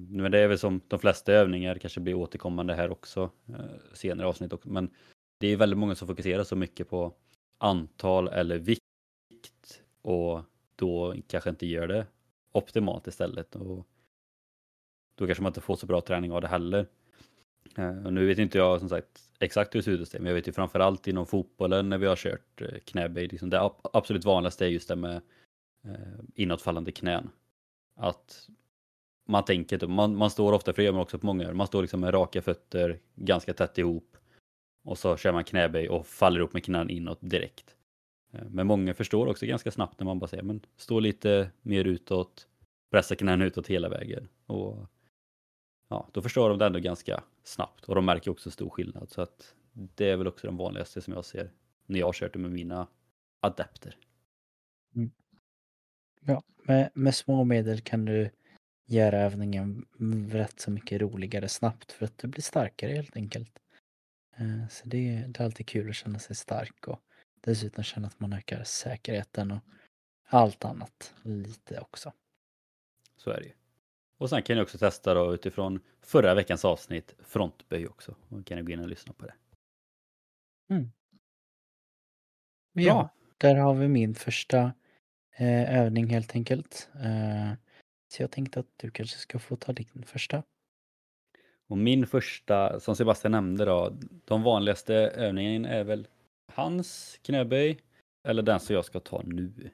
men 0.10 0.32
det 0.32 0.40
är 0.40 0.48
väl 0.48 0.60
som 0.60 0.82
de 0.88 1.00
flesta 1.00 1.34
övningar 1.34 1.76
kanske 1.76 2.00
blir 2.00 2.14
återkommande 2.14 2.74
här 2.74 2.92
också 2.92 3.32
eh, 3.50 3.94
senare 3.94 4.28
avsnitt 4.28 4.54
också. 4.54 4.70
Men 4.70 4.90
det 5.38 5.48
är 5.48 5.58
väldigt 5.58 5.80
många 5.80 5.96
som 5.96 6.08
fokuserar 6.08 6.44
så 6.44 6.56
mycket 6.56 6.90
på 6.90 7.16
antal 7.58 8.28
eller 8.28 8.60
vikt 8.60 8.82
och 10.02 10.42
då 10.76 11.16
kanske 11.28 11.50
inte 11.50 11.66
gör 11.66 11.88
det 11.88 12.08
optimalt 12.52 13.08
istället. 13.08 13.56
Och 13.56 13.88
då 15.16 15.26
kanske 15.26 15.44
man 15.44 15.50
inte 15.50 15.62
får 15.62 15.76
så 15.76 15.86
bra 15.86 16.02
träning 16.02 16.32
av 16.32 16.42
det 16.42 16.48
heller. 16.48 16.88
Eh, 17.78 18.06
och 18.06 18.14
nu 18.14 18.26
vet 18.26 18.38
inte 18.38 18.58
jag 18.58 18.80
som 18.80 18.90
sagt 18.90 19.22
exakt 19.40 19.76
hur 19.76 19.80
det 19.80 19.84
ser 19.84 19.92
ut 19.92 20.14
men 20.14 20.26
jag 20.26 20.34
vet 20.34 20.48
ju 20.48 20.52
framförallt 20.52 21.08
inom 21.08 21.26
fotbollen 21.26 21.90
när 21.90 21.98
vi 21.98 22.08
har 22.08 22.16
kört 22.16 22.62
eh, 22.62 22.80
knäböj, 22.86 23.28
liksom 23.28 23.50
det 23.50 23.72
absolut 23.94 24.26
vanligaste 24.26 24.66
är 24.66 24.70
just 24.70 24.88
det 24.88 24.96
med 24.96 25.22
eh, 25.86 26.20
inåtfallande 26.36 26.92
knän. 26.92 27.30
Att 27.96 28.50
man 29.28 29.46
tänker 29.46 29.76
inte, 29.76 29.88
man, 29.88 30.16
man 30.16 30.30
står 30.30 30.54
ofta, 30.54 30.74
för 30.74 30.82
det 30.82 30.86
gör 30.86 30.94
man 30.94 31.02
också 31.02 31.20
på 31.20 31.26
många 31.26 31.54
man 31.54 31.68
står 31.68 31.82
liksom 31.82 32.00
med 32.00 32.14
raka 32.14 32.42
fötter 32.42 33.00
ganska 33.16 33.54
tätt 33.54 33.78
ihop 33.78 34.18
och 34.84 34.98
så 34.98 35.18
kör 35.18 35.32
man 35.32 35.44
knäböj 35.44 35.90
och 35.90 36.08
faller 36.08 36.40
upp 36.40 36.54
med 36.54 36.64
knän 36.64 36.90
inåt 36.90 37.20
direkt. 37.22 37.76
Men 38.50 38.68
många 38.68 38.94
förstår 38.94 39.28
också 39.28 39.46
ganska 39.46 39.72
snabbt 39.72 40.00
när 40.00 40.06
man 40.06 40.20
bara 40.20 40.28
säger 40.28 40.44
men 40.44 40.62
stå 40.78 41.00
lite 41.00 41.50
mer 41.62 41.86
utåt, 41.86 42.48
pressa 42.92 43.16
knäna 43.16 43.46
utåt 43.46 43.68
hela 43.68 43.90
vägen. 43.90 44.28
Och 44.46 44.90
ja, 45.92 46.08
Då 46.12 46.22
förstår 46.22 46.50
de 46.50 46.58
det 46.58 46.66
ändå 46.66 46.80
ganska 46.80 47.24
snabbt 47.44 47.86
och 47.86 47.96
de 47.96 48.06
märker 48.06 48.32
också 48.32 48.52
stor 48.52 48.70
skillnad. 48.70 49.10
Så 49.10 49.22
att 49.22 49.56
det 49.74 50.10
är 50.10 50.18
väl 50.18 50.28
också 50.28 50.48
den 50.48 50.58
vanligaste 50.58 51.02
som 51.02 51.14
jag 51.14 51.26
ser 51.26 51.52
när 51.86 52.00
jag 52.00 52.06
har 52.06 52.14
kört 52.14 52.34
det 52.34 52.40
med 52.40 52.52
mina 52.52 52.88
adepter. 53.40 53.98
Ja, 56.22 56.44
med, 56.64 56.90
med 56.94 57.16
små 57.16 57.44
medel 57.44 57.82
kan 57.82 58.06
du 58.06 58.30
göra 58.86 59.20
övningen 59.20 59.86
rätt 60.32 60.60
så 60.60 60.72
mycket 60.72 61.02
roligare 61.02 61.48
snabbt 61.48 61.92
för 61.92 62.06
att 62.06 62.18
du 62.18 62.28
blir 62.28 62.42
starkare 62.42 62.92
helt 62.92 63.16
enkelt. 63.16 63.60
Eh, 64.36 64.68
Så 64.70 64.88
det, 64.88 65.26
det 65.28 65.40
är 65.40 65.46
alltid 65.46 65.68
kul 65.68 65.90
att 65.90 65.96
känna 65.96 66.20
sig 66.20 66.36
stark 66.36 66.88
och 66.88 67.00
dessutom 67.42 67.84
känna 67.84 68.08
att 68.08 68.20
man 68.20 68.34
ökar 68.34 68.64
säkerheten 68.64 69.52
och 69.52 69.60
allt 70.26 70.66
annat 70.66 71.14
lite 71.24 71.80
också. 71.80 72.14
Så 73.18 73.30
är 73.30 73.40
det 73.40 73.46
ju. 73.46 73.54
Och 74.22 74.30
sen 74.30 74.44
kan 74.44 74.56
ni 74.56 74.62
också 74.62 74.78
testa 74.78 75.14
då 75.14 75.34
utifrån 75.34 75.80
förra 76.02 76.34
veckans 76.34 76.66
avsnitt 76.66 77.16
frontböj 77.20 77.88
också. 77.88 78.16
Och 78.30 78.46
kan 78.46 78.58
ni 78.58 78.64
gå 78.64 78.72
in 78.72 78.80
och 78.80 78.88
lyssna 78.88 79.14
på 79.14 79.26
det. 79.26 79.34
Ja, 82.74 83.10
där 83.38 83.56
har 83.56 83.74
vi 83.74 83.88
min 83.88 84.16
första 84.16 84.74
eh, 85.38 85.80
övning 85.82 86.08
helt 86.08 86.36
enkelt. 86.36 86.90
Eh, 86.96 87.54
så 88.08 88.24
jag 88.24 88.32
tänkte 88.32 88.60
att 88.60 88.68
du 88.78 88.92
kanske 88.92 89.18
ska 89.18 89.40
få 89.40 89.56
ta 89.56 89.74
din 89.74 90.04
första. 90.06 90.44
Och 91.68 91.78
min 91.78 92.08
första, 92.08 92.80
som 92.80 92.96
Sebastian 92.96 93.32
nämnde 93.32 93.66
då, 93.66 93.98
de 94.26 94.44
vanligaste 94.44 94.96
övningen 94.96 95.66
är 95.66 95.84
väl 95.84 96.08
hans 96.54 97.20
knäböj 97.22 97.80
eller 98.28 98.44
den 98.44 98.60
som 98.60 98.76
jag 98.76 98.86
ska 98.86 99.00
ta 99.00 99.22
nu. 99.26 99.72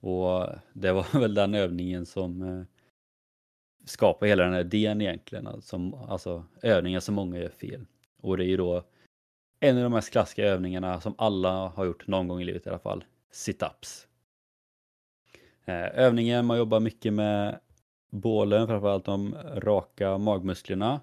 Och 0.00 0.48
det 0.72 0.92
var 0.92 1.18
väl 1.20 1.34
den 1.34 1.54
övningen 1.54 2.06
som 2.06 2.66
skapa 3.84 4.26
hela 4.26 4.44
den 4.44 4.52
här 4.52 4.60
idén 4.60 5.00
egentligen. 5.00 5.46
Alltså, 5.46 5.92
alltså 6.08 6.44
övningar 6.62 7.00
som 7.00 7.14
många 7.14 7.38
gör 7.38 7.48
fel. 7.48 7.86
Och 8.22 8.36
det 8.36 8.44
är 8.44 8.48
ju 8.48 8.56
då 8.56 8.84
en 9.60 9.76
av 9.76 9.82
de 9.82 9.92
mest 9.92 10.10
klassiska 10.10 10.44
övningarna 10.44 11.00
som 11.00 11.14
alla 11.18 11.68
har 11.68 11.84
gjort 11.84 12.06
någon 12.06 12.28
gång 12.28 12.40
i 12.40 12.44
livet 12.44 12.66
i 12.66 12.68
alla 12.68 12.78
fall. 12.78 13.04
Sit-ups. 13.32 14.06
Eh, 15.64 15.98
övningen, 16.04 16.46
man 16.46 16.58
jobbar 16.58 16.80
mycket 16.80 17.12
med 17.12 17.60
bålen, 18.10 18.66
framförallt 18.66 19.04
de 19.04 19.34
raka 19.54 20.18
magmusklerna. 20.18 21.00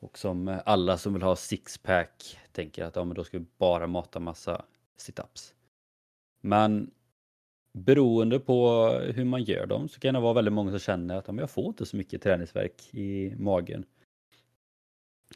Och 0.00 0.18
som 0.18 0.60
alla 0.66 0.98
som 0.98 1.12
vill 1.12 1.22
ha 1.22 1.36
sixpack 1.36 2.38
tänker 2.52 2.84
att 2.84 2.96
ja, 2.96 3.04
men 3.04 3.14
då 3.14 3.24
ska 3.24 3.38
vi 3.38 3.46
bara 3.58 3.86
mata 3.86 4.20
massa 4.20 4.64
situps. 4.96 5.54
Men 6.40 6.90
beroende 7.72 8.40
på 8.40 8.88
hur 9.14 9.24
man 9.24 9.42
gör 9.42 9.66
dem 9.66 9.88
så 9.88 10.00
kan 10.00 10.14
det 10.14 10.20
vara 10.20 10.32
väldigt 10.32 10.54
många 10.54 10.70
som 10.70 10.78
känner 10.78 11.16
att 11.16 11.38
jag 11.38 11.50
får 11.50 11.66
inte 11.66 11.86
så 11.86 11.96
mycket 11.96 12.22
träningsverk 12.22 12.94
i 12.94 13.34
magen. 13.38 13.84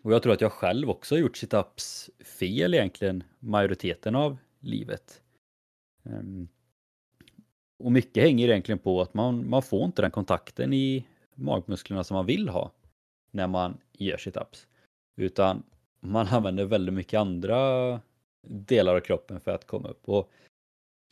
Och 0.03 0.12
jag 0.12 0.23
tror 0.23 0.33
att 0.33 0.41
jag 0.41 0.53
själv 0.53 0.91
också 0.91 1.14
har 1.14 1.21
gjort 1.21 1.37
situps 1.37 2.11
fel 2.25 2.75
egentligen 2.75 3.25
majoriteten 3.38 4.14
av 4.14 4.37
livet. 4.61 5.23
Ehm, 6.03 6.49
och 7.79 7.93
mycket 7.93 8.23
hänger 8.23 8.49
egentligen 8.49 8.79
på 8.79 9.00
att 9.00 9.14
man, 9.14 9.50
man 9.50 9.62
får 9.62 9.85
inte 9.85 10.03
den 10.03 10.11
kontakten 10.11 10.73
i 10.73 11.07
magmusklerna 11.35 12.05
som 12.05 12.14
man 12.14 12.26
vill 12.26 12.49
ha 12.49 12.71
när 13.31 13.47
man 13.47 13.79
gör 13.93 14.17
situps. 14.17 14.67
Utan 15.17 15.62
man 16.00 16.26
använder 16.31 16.64
väldigt 16.64 16.95
mycket 16.95 17.19
andra 17.19 18.00
delar 18.47 18.97
av 18.97 19.00
kroppen 19.00 19.41
för 19.41 19.50
att 19.50 19.67
komma 19.67 19.88
upp. 19.88 20.09
Och 20.09 20.31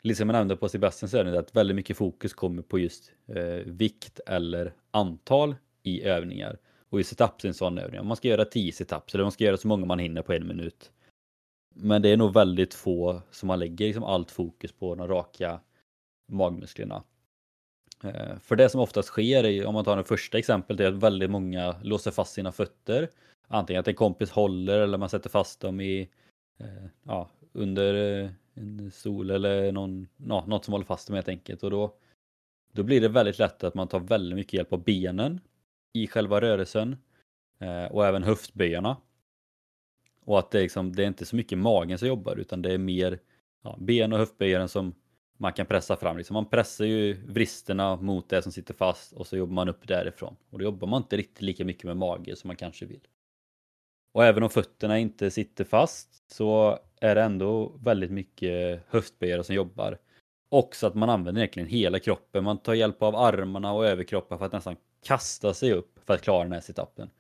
lite 0.03 0.19
som 0.19 0.29
jag 0.29 0.35
nämnde 0.35 0.57
på 0.57 0.69
Sebastian 0.69 1.09
så 1.09 1.17
är 1.19 1.25
det 1.25 1.39
att 1.39 1.57
väldigt 1.57 1.77
mycket 1.77 1.97
fokus 1.97 2.35
kommer 2.35 2.63
på 2.63 2.79
just 2.79 3.13
eh, 3.27 3.45
vikt 3.67 4.21
eller 4.27 4.75
antal 4.91 5.55
i 5.83 6.03
övningar. 6.03 6.59
Och 6.91 7.01
i 7.01 7.05
situps 7.05 7.45
är 7.45 7.49
en 7.49 7.55
sån 7.55 7.79
övning. 7.79 8.07
Man 8.07 8.17
ska 8.17 8.29
göra 8.29 8.45
10 8.45 8.73
situps 8.73 9.15
eller 9.15 9.25
man 9.25 9.33
ska 9.33 9.45
göra 9.45 9.57
så 9.57 9.69
många 9.69 9.87
man 9.87 9.99
hinner 9.99 10.23
på 10.23 10.33
en 10.33 10.47
minut. 10.47 10.91
Men 11.75 12.03
det 12.03 12.09
är 12.09 12.17
nog 12.17 12.35
väldigt 12.35 12.75
få 12.75 13.23
som 13.31 13.47
man 13.47 13.59
lägger 13.59 13.87
liksom 13.87 14.05
allt 14.05 14.31
fokus 14.31 14.73
på 14.73 14.95
de 14.95 15.09
raka 15.09 15.61
magmusklerna. 16.29 17.03
Eh, 18.05 18.39
För 18.39 18.57
det 18.57 18.69
som 18.69 18.81
oftast 18.81 19.09
sker, 19.09 19.45
är, 19.45 19.67
om 19.67 19.75
man 19.75 19.85
tar 19.85 19.97
det 19.97 20.05
första 20.05 20.39
exemplet, 20.39 20.81
är 20.81 20.89
att 20.89 20.95
väldigt 20.95 21.31
många 21.31 21.77
låser 21.83 22.11
fast 22.11 22.33
sina 22.33 22.53
fötter. 22.53 23.09
Antingen 23.49 23.81
att 23.81 23.89
en 23.89 23.95
kompis 23.95 24.31
håller 24.31 24.79
eller 24.79 24.99
man 24.99 25.09
sätter 25.09 25.31
fast 25.31 25.61
dem 25.61 25.81
i, 25.81 26.09
eh, 26.59 26.87
ja, 27.03 27.31
under 27.53 28.23
eh, 28.25 28.31
en 28.55 28.91
stol 28.91 29.31
eller 29.31 29.73
någon, 29.73 30.09
no, 30.17 30.45
något 30.47 30.65
som 30.65 30.73
håller 30.73 30.85
fast 30.85 31.07
dem 31.07 31.15
helt 31.15 31.29
enkelt. 31.29 31.63
Och 31.63 31.71
då, 31.71 31.95
då 32.73 32.83
blir 32.83 33.01
det 33.01 33.09
väldigt 33.09 33.39
lätt 33.39 33.65
att 33.65 33.75
man 33.75 33.89
tar 33.89 34.01
väldigt 34.01 34.37
mycket 34.37 34.53
hjälp 34.53 34.73
av 34.73 34.85
benen 34.85 35.41
i 35.93 36.07
själva 36.07 36.41
rörelsen 36.41 36.97
eh, 37.59 37.85
och 37.85 38.07
även 38.07 38.23
höftböjarna. 38.23 38.97
Och 40.25 40.39
att 40.39 40.51
det, 40.51 40.59
är 40.59 40.63
liksom, 40.63 40.93
det 40.93 41.03
är 41.03 41.07
inte 41.07 41.27
så 41.27 41.37
mycket 41.37 41.59
magen 41.59 41.99
som 41.99 42.09
jobbar 42.09 42.37
utan 42.37 42.63
det 42.63 42.73
är 42.73 42.79
mer 42.79 43.19
ja, 43.63 43.77
ben 43.81 44.13
och 44.13 44.19
höftböjaren 44.19 44.69
som 44.69 44.95
man 45.39 45.53
kan 45.53 45.67
pressa 45.67 45.97
fram. 45.97 46.17
Liksom 46.17 46.35
man 46.35 46.47
pressar 46.47 46.85
ju 46.85 47.13
vristerna 47.27 47.97
mot 47.97 48.29
det 48.29 48.43
som 48.43 48.53
sitter 48.53 48.75
fast 48.75 49.13
och 49.13 49.27
så 49.27 49.37
jobbar 49.37 49.55
man 49.55 49.69
upp 49.69 49.89
därifrån. 49.89 50.37
Och 50.51 50.59
då 50.59 50.65
jobbar 50.65 50.89
man 50.89 51.03
inte 51.03 51.17
riktigt 51.17 51.43
lika 51.43 51.65
mycket 51.65 51.85
med 51.85 51.97
mage 51.97 52.37
som 52.37 52.49
man 52.49 52.57
kanske 52.57 52.87
vill. 52.87 53.01
Och 54.13 54.25
även 54.25 54.43
om 54.43 54.51
fötterna 54.51 54.99
inte 54.99 55.31
sitter 55.31 55.65
fast 55.65 56.33
så 56.33 56.79
är 57.01 57.15
det 57.15 57.23
ändå 57.23 57.73
väldigt 57.83 58.11
mycket 58.11 58.83
höftböjare 58.89 59.45
som 59.45 59.55
jobbar. 59.55 59.99
Och 60.49 60.77
så 60.77 60.87
att 60.87 60.95
man 60.95 61.11
använder 61.11 61.41
egentligen 61.41 61.69
hela 61.69 61.99
kroppen. 61.99 62.45
Man 62.45 62.59
tar 62.59 62.75
hjälp 62.75 63.03
av 63.03 63.17
armarna 63.17 63.73
och 63.73 63.87
överkroppen 63.87 64.39
för 64.39 64.47
att 64.47 64.53
nästan 64.53 64.77
kasta 65.03 65.55
sig 65.55 65.73
upp 65.73 65.99
för 66.07 66.15
att 66.15 66.23
klara 66.23 66.43
den 66.43 66.53
här 66.53 66.61
situpen. 66.61 67.11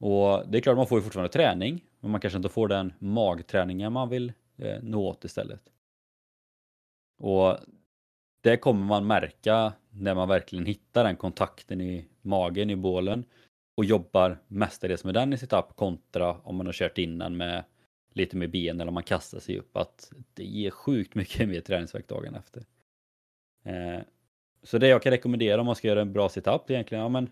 Och 0.00 0.48
det 0.48 0.58
är 0.58 0.62
klart 0.62 0.76
man 0.76 0.86
får 0.86 0.98
ju 0.98 1.02
fortfarande 1.02 1.32
träning, 1.32 1.84
men 2.00 2.10
man 2.10 2.20
kanske 2.20 2.36
inte 2.36 2.48
får 2.48 2.68
den 2.68 2.92
magträningen 2.98 3.92
man 3.92 4.08
vill 4.08 4.32
eh, 4.56 4.82
nå 4.82 5.08
åt 5.08 5.24
istället. 5.24 5.60
Och 7.18 7.56
det 8.40 8.56
kommer 8.56 8.84
man 8.84 9.06
märka 9.06 9.72
när 9.90 10.14
man 10.14 10.28
verkligen 10.28 10.66
hittar 10.66 11.04
den 11.04 11.16
kontakten 11.16 11.80
i 11.80 12.08
magen 12.22 12.70
i 12.70 12.76
bålen 12.76 13.24
och 13.80 13.84
jobbar 13.84 14.38
mestadels 14.48 15.04
med 15.04 15.14
den 15.14 15.32
i 15.32 15.38
situp 15.38 15.76
kontra 15.76 16.32
om 16.32 16.56
man 16.56 16.66
har 16.66 16.72
kört 16.72 16.98
innan 16.98 17.36
med 17.36 17.64
lite 18.12 18.36
med 18.36 18.50
ben 18.50 18.80
eller 18.80 18.88
om 18.88 18.94
man 18.94 19.02
kastar 19.02 19.40
sig 19.40 19.58
upp 19.58 19.76
att 19.76 20.12
det 20.34 20.44
ger 20.44 20.70
sjukt 20.70 21.14
mycket 21.14 21.48
mer 21.48 21.60
träningsvärk 21.60 22.08
dagen 22.08 22.34
efter. 22.34 22.64
Eh, 23.64 24.00
så 24.62 24.78
det 24.78 24.88
jag 24.88 25.02
kan 25.02 25.12
rekommendera 25.12 25.60
om 25.60 25.66
man 25.66 25.76
ska 25.76 25.88
göra 25.88 26.00
en 26.00 26.12
bra 26.12 26.28
situp 26.28 26.70
är 26.70 26.74
egentligen, 26.74 27.02
ja 27.02 27.08
men 27.08 27.30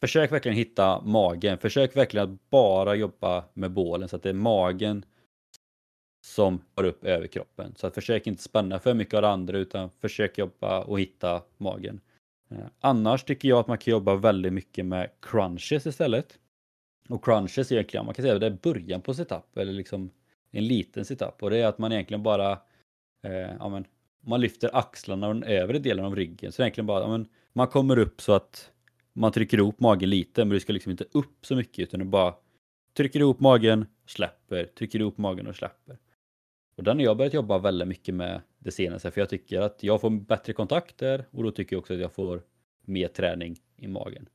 försök 0.00 0.32
verkligen 0.32 0.56
hitta 0.56 1.00
magen, 1.00 1.58
försök 1.58 1.96
verkligen 1.96 2.32
att 2.32 2.50
bara 2.50 2.94
jobba 2.94 3.44
med 3.54 3.70
bålen 3.70 4.08
så 4.08 4.16
att 4.16 4.22
det 4.22 4.30
är 4.30 4.34
magen 4.34 5.04
som 6.26 6.62
går 6.74 6.84
upp 6.84 7.04
över 7.04 7.26
kroppen. 7.26 7.74
Så 7.76 7.86
att 7.86 7.94
försök 7.94 8.26
inte 8.26 8.42
spänna 8.42 8.78
för 8.78 8.94
mycket 8.94 9.14
av 9.14 9.22
det 9.22 9.28
andra 9.28 9.58
utan 9.58 9.90
försök 9.90 10.38
jobba 10.38 10.80
och 10.80 11.00
hitta 11.00 11.42
magen. 11.58 12.00
Eh, 12.50 12.66
annars 12.80 13.24
tycker 13.24 13.48
jag 13.48 13.58
att 13.58 13.68
man 13.68 13.78
kan 13.78 13.92
jobba 13.92 14.14
väldigt 14.14 14.52
mycket 14.52 14.86
med 14.86 15.10
crunches 15.20 15.86
istället. 15.86 16.38
Och 17.08 17.24
crunches 17.24 17.72
egentligen, 17.72 18.06
man 18.06 18.14
kan 18.14 18.22
säga 18.22 18.34
att 18.34 18.40
det 18.40 18.46
är 18.46 18.58
början 18.62 19.00
på 19.00 19.14
setup 19.14 19.56
eller 19.56 19.72
liksom 19.72 20.10
en 20.50 20.66
liten 20.66 21.04
setup 21.04 21.42
och 21.42 21.50
det 21.50 21.58
är 21.58 21.66
att 21.66 21.78
man 21.78 21.92
egentligen 21.92 22.22
bara 22.22 22.52
eh, 23.22 23.56
ja, 23.58 23.68
men, 23.68 23.84
man 24.20 24.40
lyfter 24.40 24.76
axlarna 24.76 25.28
och 25.28 25.34
den 25.34 25.44
övre 25.44 25.78
delen 25.78 26.04
av 26.04 26.16
ryggen. 26.16 26.52
Så 26.52 26.62
egentligen 26.62 26.86
bara, 26.86 27.00
ja, 27.00 27.08
men, 27.08 27.28
man 27.52 27.66
kommer 27.66 27.98
upp 27.98 28.20
så 28.20 28.32
att 28.32 28.70
man 29.12 29.32
trycker 29.32 29.58
ihop 29.58 29.80
magen 29.80 30.10
lite 30.10 30.44
men 30.44 30.54
du 30.54 30.60
ska 30.60 30.72
liksom 30.72 30.90
inte 30.90 31.04
upp 31.12 31.46
så 31.46 31.56
mycket 31.56 31.78
utan 31.78 32.00
du 32.00 32.06
bara 32.06 32.34
trycker 32.96 33.20
ihop 33.20 33.40
magen, 33.40 33.86
släpper, 34.06 34.64
trycker 34.64 34.98
ihop 34.98 35.18
magen 35.18 35.46
och 35.46 35.56
släpper. 35.56 35.98
Och 36.76 36.84
den 36.84 36.96
har 36.96 37.04
jag 37.04 37.16
börjat 37.16 37.34
jobba 37.34 37.58
väldigt 37.58 37.88
mycket 37.88 38.14
med 38.14 38.40
det 38.58 38.70
senaste 38.70 39.10
för 39.10 39.20
jag 39.20 39.28
tycker 39.28 39.60
att 39.60 39.82
jag 39.82 40.00
får 40.00 40.10
bättre 40.10 40.52
kontakter 40.52 41.24
och 41.30 41.42
då 41.42 41.50
tycker 41.50 41.76
jag 41.76 41.80
också 41.80 41.94
att 41.94 42.00
jag 42.00 42.12
får 42.12 42.42
mer 42.84 43.08
träning 43.08 43.56
i 43.76 43.88
magen. 43.88 44.28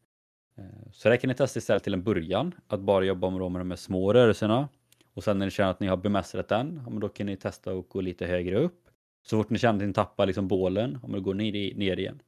Eh, 0.58 0.92
så 0.92 1.10
det 1.10 1.18
kan 1.18 1.28
ni 1.28 1.34
testa 1.34 1.58
istället 1.58 1.84
till 1.84 1.94
en 1.94 2.04
början, 2.04 2.56
att 2.68 2.80
bara 2.80 3.06
jobba 3.06 3.30
med 3.30 3.42
de 3.42 3.72
här 3.72 3.78
små 3.78 4.14
rörelserna. 4.14 4.70
Och 5.14 5.24
sen 5.24 5.40
när 5.40 5.46
ni 5.46 5.52
känner 5.52 5.72
att 5.72 5.80
ni 5.80 5.88
har 5.88 5.98
bemästrat 5.98 6.48
den, 6.48 6.82
ja, 6.86 7.00
då 7.00 7.10
kan 7.10 7.26
ni 7.26 7.38
testa 7.38 7.72
att 7.72 7.90
gå 7.90 8.02
lite 8.02 8.26
högre 8.26 8.60
upp. 8.60 8.90
Så 9.24 9.38
fort 9.38 9.50
ni 9.50 9.60
känner 9.60 9.84
att 9.84 9.88
ni 9.88 9.94
tappar 9.94 10.26
liksom 10.26 10.48
bålen, 10.48 11.00
om 11.04 11.12
det 11.12 11.20
går 11.20 11.34
ner, 11.34 11.76
ner 11.76 12.00
igen. 12.00 12.22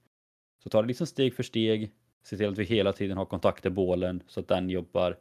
Så 0.63 0.69
ta 0.69 0.81
det 0.81 0.87
liksom 0.87 1.07
steg 1.07 1.33
för 1.33 1.43
steg, 1.43 1.91
se 2.23 2.37
till 2.37 2.47
att 2.47 2.57
vi 2.57 2.63
hela 2.63 2.93
tiden 2.93 3.17
har 3.17 3.25
kontakt 3.25 3.63
med 3.63 3.73
bålen 3.73 4.23
så 4.27 4.39
att 4.39 4.47
den 4.47 4.69
jobbar. 4.69 5.17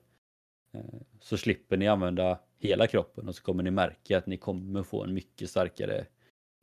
Eh, 0.73 0.81
så 1.21 1.37
slipper 1.37 1.76
ni 1.76 1.88
använda 1.88 2.38
hela 2.59 2.87
kroppen 2.87 3.29
och 3.29 3.35
så 3.35 3.43
kommer 3.43 3.63
ni 3.63 3.71
märka 3.71 4.19
att 4.19 4.27
ni 4.27 4.37
kommer 4.37 4.83
få 4.83 5.05
en 5.05 5.15
mycket 5.15 5.51
starkare 5.51 6.07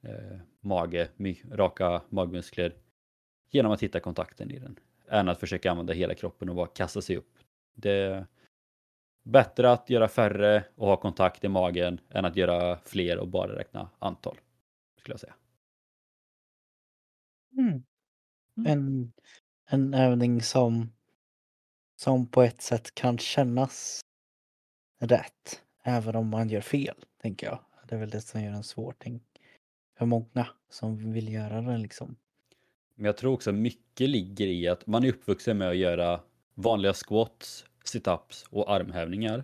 eh, 0.03 0.39
mage, 0.61 1.09
my, 1.15 1.41
raka 1.51 2.01
magmuskler 2.09 2.75
genom 3.49 3.71
att 3.71 3.83
hitta 3.83 3.99
kontakten 3.99 4.51
i 4.51 4.59
den. 4.59 4.79
Än 5.07 5.29
att 5.29 5.39
försöka 5.39 5.71
använda 5.71 5.93
hela 5.93 6.15
kroppen 6.15 6.49
och 6.49 6.55
bara 6.55 6.67
kasta 6.67 7.01
sig 7.01 7.17
upp. 7.17 7.37
Det 7.75 7.91
är 7.91 8.25
bättre 9.23 9.71
att 9.71 9.89
göra 9.89 10.07
färre 10.07 10.63
och 10.75 10.87
ha 10.87 10.97
kontakt 10.97 11.43
i 11.43 11.47
magen 11.47 11.99
än 12.09 12.25
att 12.25 12.35
göra 12.35 12.77
fler 12.77 13.17
och 13.17 13.27
bara 13.27 13.55
räkna 13.55 13.89
antal. 13.99 14.39
Skulle 14.99 15.13
jag 15.13 15.19
säga. 15.19 15.35
Mm. 17.57 17.83
Mm. 18.57 18.71
En, 18.71 19.13
en 19.65 19.93
övning 19.93 20.41
som, 20.41 20.93
som 21.95 22.27
på 22.27 22.41
ett 22.41 22.61
sätt 22.61 22.95
kan 22.95 23.17
kännas 23.17 24.01
rätt. 24.99 25.63
Även 25.83 26.15
om 26.15 26.29
man 26.29 26.49
gör 26.49 26.61
fel, 26.61 26.95
tänker 27.21 27.47
jag. 27.47 27.59
Det 27.87 27.95
är 27.95 27.99
väl 27.99 28.09
det 28.09 28.21
som 28.21 28.41
gör 28.41 28.51
den 28.51 28.63
svår 28.63 28.95
tänk, 28.97 29.23
för 29.97 30.05
många 30.05 30.47
som 30.69 31.13
vill 31.13 31.33
göra 31.33 31.61
den 31.61 31.81
liksom. 31.81 32.15
Men 32.95 33.05
jag 33.05 33.17
tror 33.17 33.33
också 33.33 33.51
mycket 33.51 34.09
ligger 34.09 34.47
i 34.47 34.67
att 34.67 34.87
man 34.87 35.03
är 35.03 35.09
uppvuxen 35.09 35.57
med 35.57 35.69
att 35.69 35.77
göra 35.77 36.21
vanliga 36.53 36.93
squats, 36.93 37.65
situps 37.83 38.45
och 38.49 38.71
armhävningar. 38.71 39.43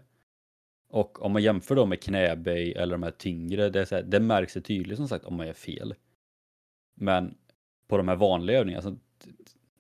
Och 0.90 1.22
om 1.22 1.32
man 1.32 1.44
jämför 1.44 1.76
då 1.76 1.86
med 1.86 2.02
knäböj 2.02 2.72
eller 2.72 2.92
de 2.92 3.04
här 3.04 3.12
tyngre, 3.12 3.70
det, 3.70 3.82
är 3.82 3.86
så 3.86 3.96
här, 3.96 4.04
det 4.04 4.20
märks 4.20 4.54
det 4.54 4.62
tydligt 4.62 4.98
som 4.98 5.08
sagt 5.08 5.26
om 5.26 5.36
man 5.36 5.48
gör 5.48 5.54
fel. 5.54 5.96
Men 6.96 7.38
på 7.88 7.98
de 7.98 8.08
här 8.08 8.16
vanliga 8.16 8.60
övningarna, 8.60 8.88
alltså, 8.88 9.04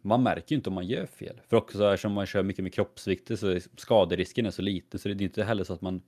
man 0.01 0.23
märker 0.23 0.51
ju 0.51 0.55
inte 0.55 0.69
om 0.69 0.73
man 0.73 0.87
gör 0.87 1.05
fel. 1.05 1.41
För 1.47 1.57
också 1.57 1.93
eftersom 1.93 2.13
man 2.13 2.25
kör 2.25 2.43
mycket 2.43 2.63
med 2.63 2.73
kroppsvikter 2.73 3.35
så 3.35 3.47
är 3.47 3.61
skaderisken 3.77 4.45
är 4.45 4.51
så 4.51 4.61
liten 4.61 4.99
så 4.99 5.09
det 5.09 5.13
är 5.13 5.21
inte 5.21 5.43
heller 5.43 5.63
så 5.63 5.73
att 5.73 5.81
man 5.81 6.01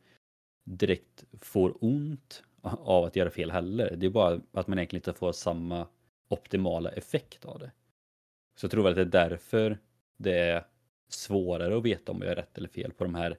direkt 0.63 1.23
får 1.41 1.83
ont 1.83 2.43
av 2.61 3.05
att 3.05 3.15
göra 3.15 3.29
fel 3.29 3.51
heller. 3.51 3.95
Det 3.95 4.05
är 4.05 4.09
bara 4.09 4.41
att 4.51 4.67
man 4.67 4.77
egentligen 4.77 4.99
inte 4.99 5.13
får 5.13 5.31
samma 5.31 5.87
optimala 6.27 6.91
effekt 6.91 7.45
av 7.45 7.59
det. 7.59 7.71
Så 8.55 8.65
jag 8.65 8.71
tror 8.71 8.83
väl 8.83 8.91
att 8.91 9.11
det 9.11 9.19
är 9.19 9.29
därför 9.29 9.79
det 10.17 10.39
är 10.39 10.65
svårare 11.07 11.77
att 11.77 11.83
veta 11.83 12.11
om 12.11 12.21
jag 12.21 12.27
gör 12.27 12.35
rätt 12.35 12.57
eller 12.57 12.69
fel 12.69 12.93
på 12.93 13.03
de 13.03 13.15
här 13.15 13.37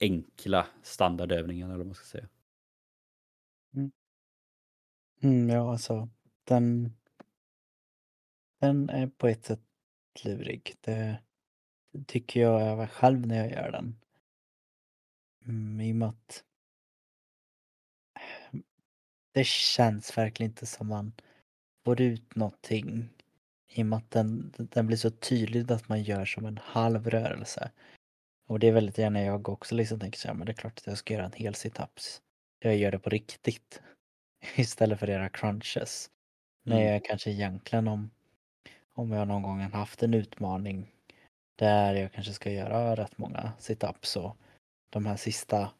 enkla 0.00 0.66
standardövningarna 0.82 1.72
eller 1.72 1.78
vad 1.78 1.86
man 1.86 1.94
ska 1.94 2.04
säga. 2.04 2.28
Mm. 3.74 3.92
Mm, 5.22 5.48
ja, 5.48 5.70
alltså 5.72 6.08
den, 6.44 6.92
den 8.60 8.90
är 8.90 9.06
på 9.06 9.28
ett 9.28 9.44
sätt 9.44 9.60
lurig. 10.24 10.74
Det 10.80 11.18
tycker 12.06 12.40
jag 12.40 12.90
själv 12.90 13.26
när 13.26 13.36
jag 13.36 13.50
gör 13.50 13.72
den. 13.72 13.96
Mm, 15.44 15.80
I 15.80 15.92
och 15.92 15.96
med 15.96 16.08
att 16.08 16.44
det 19.32 19.46
känns 19.46 20.18
verkligen 20.18 20.50
inte 20.50 20.66
som 20.66 20.88
man 20.88 21.12
får 21.84 22.00
ut 22.00 22.34
någonting. 22.34 23.08
I 23.68 23.82
och 23.82 23.86
med 23.86 23.96
att 23.96 24.10
den, 24.10 24.52
den 24.56 24.86
blir 24.86 24.96
så 24.96 25.10
tydlig 25.10 25.72
att 25.72 25.88
man 25.88 26.02
gör 26.02 26.24
som 26.24 26.46
en 26.46 26.58
halv 26.62 27.10
rörelse. 27.10 27.70
Och 28.46 28.58
det 28.58 28.68
är 28.68 28.72
väldigt 28.72 28.98
gärna 28.98 29.22
jag 29.22 29.48
också 29.48 29.74
liksom 29.74 30.00
tänker 30.00 30.18
så 30.18 30.28
här, 30.28 30.34
men 30.34 30.46
det 30.46 30.52
är 30.52 30.54
klart 30.54 30.78
att 30.78 30.86
jag 30.86 30.98
ska 30.98 31.14
göra 31.14 31.24
en 31.24 31.32
hel 31.32 31.54
situps. 31.54 32.22
Jag 32.58 32.76
gör 32.76 32.92
det 32.92 32.98
på 32.98 33.10
riktigt. 33.10 33.82
Istället 34.56 35.00
för 35.00 35.06
göra 35.06 35.28
crunches. 35.28 36.10
Mm. 36.66 36.78
När 36.78 36.92
jag 36.92 37.04
kanske 37.04 37.30
egentligen 37.30 37.88
om, 37.88 38.10
om 38.92 39.12
jag 39.12 39.28
någon 39.28 39.42
gång 39.42 39.60
haft 39.60 40.02
en 40.02 40.14
utmaning 40.14 40.92
där 41.56 41.94
jag 41.94 42.12
kanske 42.12 42.32
ska 42.32 42.50
göra 42.50 42.96
rätt 42.96 43.18
många 43.18 43.52
situps 43.58 44.16
och 44.16 44.36
de 44.94 45.06
här 45.06 45.16
sista 45.16 45.70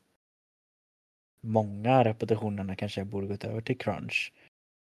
många 1.40 2.04
repetitionerna 2.04 2.76
kanske 2.76 3.00
jag 3.00 3.06
borde 3.06 3.26
gått 3.26 3.44
över 3.44 3.60
till 3.60 3.78
crunch. 3.78 4.32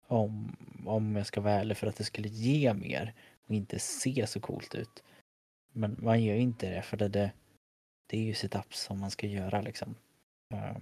Om, 0.08 0.56
om 0.86 1.16
jag 1.16 1.26
ska 1.26 1.42
vara 1.42 1.54
ärlig 1.54 1.78
för 1.78 1.88
att 1.88 1.96
det 1.96 2.04
skulle 2.04 2.28
ge 2.28 2.74
mer 2.74 3.14
och 3.48 3.56
inte 3.56 3.80
se 3.80 4.28
så 4.28 4.40
coolt 4.40 4.76
ut. 4.76 5.04
Men 5.72 5.96
man 6.00 6.24
gör 6.24 6.36
inte 6.36 6.70
det 6.70 6.82
för 6.82 6.98
det, 6.98 7.08
det, 7.08 7.32
det 8.08 8.18
är 8.18 8.24
ju 8.24 8.34
situps 8.34 8.82
som 8.82 9.00
man 9.00 9.12
ska 9.12 9.28
göra 9.28 9.62
liksom. 9.62 9.96
Eh, 10.54 10.78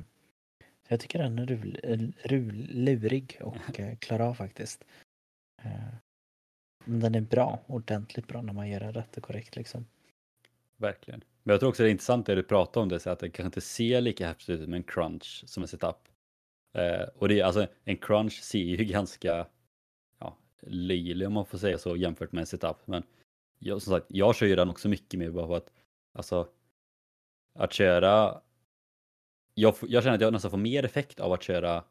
så 0.58 0.94
jag 0.94 1.00
tycker 1.00 1.20
den 1.20 1.39
är 1.39 1.46
rul, 1.46 1.80
eh, 1.84 2.27
rul, 2.27 2.68
lurig 2.72 3.38
och 3.42 3.80
eh, 3.80 3.98
klarar 3.98 4.27
av 4.27 4.34
faktiskt. 4.34 4.86
Men 6.86 7.00
den 7.00 7.16
är 7.16 7.22
bra, 7.22 7.60
ordentligt 7.66 8.27
bra 8.27 8.42
när 8.42 8.54
man 8.54 8.70
gör 8.70 8.80
den 8.80 8.94
rätt 8.94 9.18
och 9.18 9.24
korrekt 9.24 9.56
liksom. 9.56 9.86
Verkligen. 10.77 11.24
Men 11.48 11.54
jag 11.54 11.60
tror 11.60 11.70
också 11.70 11.84
det 11.84 11.89
är 11.89 11.92
intressant 11.92 12.25
det 12.25 12.36
du 12.36 12.44
pratar 12.44 12.82
om 12.82 12.89
det, 12.89 13.00
så 13.00 13.10
att 13.10 13.20
det 13.20 13.30
kanske 13.30 13.48
inte 13.48 13.62
ser 13.62 14.01
lika 14.01 14.27
häftigt 14.27 14.50
ut 14.62 14.70
med 14.70 14.77
en 14.77 14.84
crunch 14.84 15.44
som 15.48 15.63
en 15.63 15.68
setup. 15.68 15.96
Eh, 16.74 17.08
och 17.15 17.30
det 17.30 17.41
alltså 17.41 17.67
en 17.84 17.98
crunch 17.98 18.41
ser 18.41 18.60
ju 18.60 18.76
ganska 18.86 19.48
ja, 20.19 20.38
löjlig 20.62 21.28
om 21.28 21.34
man 21.34 21.45
får 21.45 21.58
säga 21.58 21.78
så 21.78 21.95
jämfört 21.95 22.32
med 22.32 22.41
en 22.41 22.48
setup. 22.48 22.88
Men 22.88 23.04
jag, 23.60 23.82
som 23.82 23.93
sagt, 23.93 24.06
jag 24.10 24.36
kör 24.36 24.48
ju 24.48 24.56
den 24.56 24.69
också 24.69 24.89
mycket 24.89 25.19
mer 25.19 25.32
bara 25.32 25.48
för 25.48 25.58
att 25.58 25.69
alltså 26.13 26.48
att 27.54 27.74
köra 27.74 28.41
jag, 29.54 29.76
jag 29.82 30.04
känner 30.04 30.15
att 30.15 30.22
jag 30.22 30.34
nästan 30.34 30.52
får 30.52 30.58
mer 30.58 30.86
effekt 30.86 31.19
av 31.19 31.34
att 31.34 31.43
köra 31.43 31.84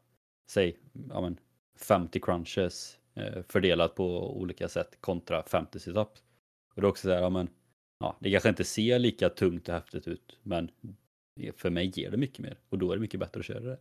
säg 0.49 0.77
ja, 1.09 1.21
men 1.21 1.39
50 1.75 2.19
crunches 2.19 2.99
eh, 3.13 3.43
fördelat 3.49 3.95
på 3.95 4.37
olika 4.39 4.67
sätt 4.67 4.97
kontra 5.01 5.43
50 5.43 5.79
situps. 5.79 6.23
Och 6.75 6.81
det 6.81 6.87
är 6.87 6.89
också 6.89 7.07
så 7.07 7.13
här, 7.13 7.21
ja 7.21 7.29
men 7.29 7.49
ja, 7.99 8.17
det 8.19 8.31
kanske 8.31 8.49
inte 8.49 8.63
ser 8.63 8.99
lika 8.99 9.29
tungt 9.29 9.69
och 9.69 9.75
häftigt 9.75 10.07
ut, 10.07 10.39
men 10.43 10.71
för 11.55 11.69
mig 11.69 11.91
ger 11.95 12.11
det 12.11 12.17
mycket 12.17 12.39
mer 12.39 12.59
och 12.69 12.77
då 12.77 12.91
är 12.91 12.95
det 12.95 13.01
mycket 13.01 13.19
bättre 13.19 13.39
att 13.39 13.45
köra 13.45 13.59
det. 13.59 13.79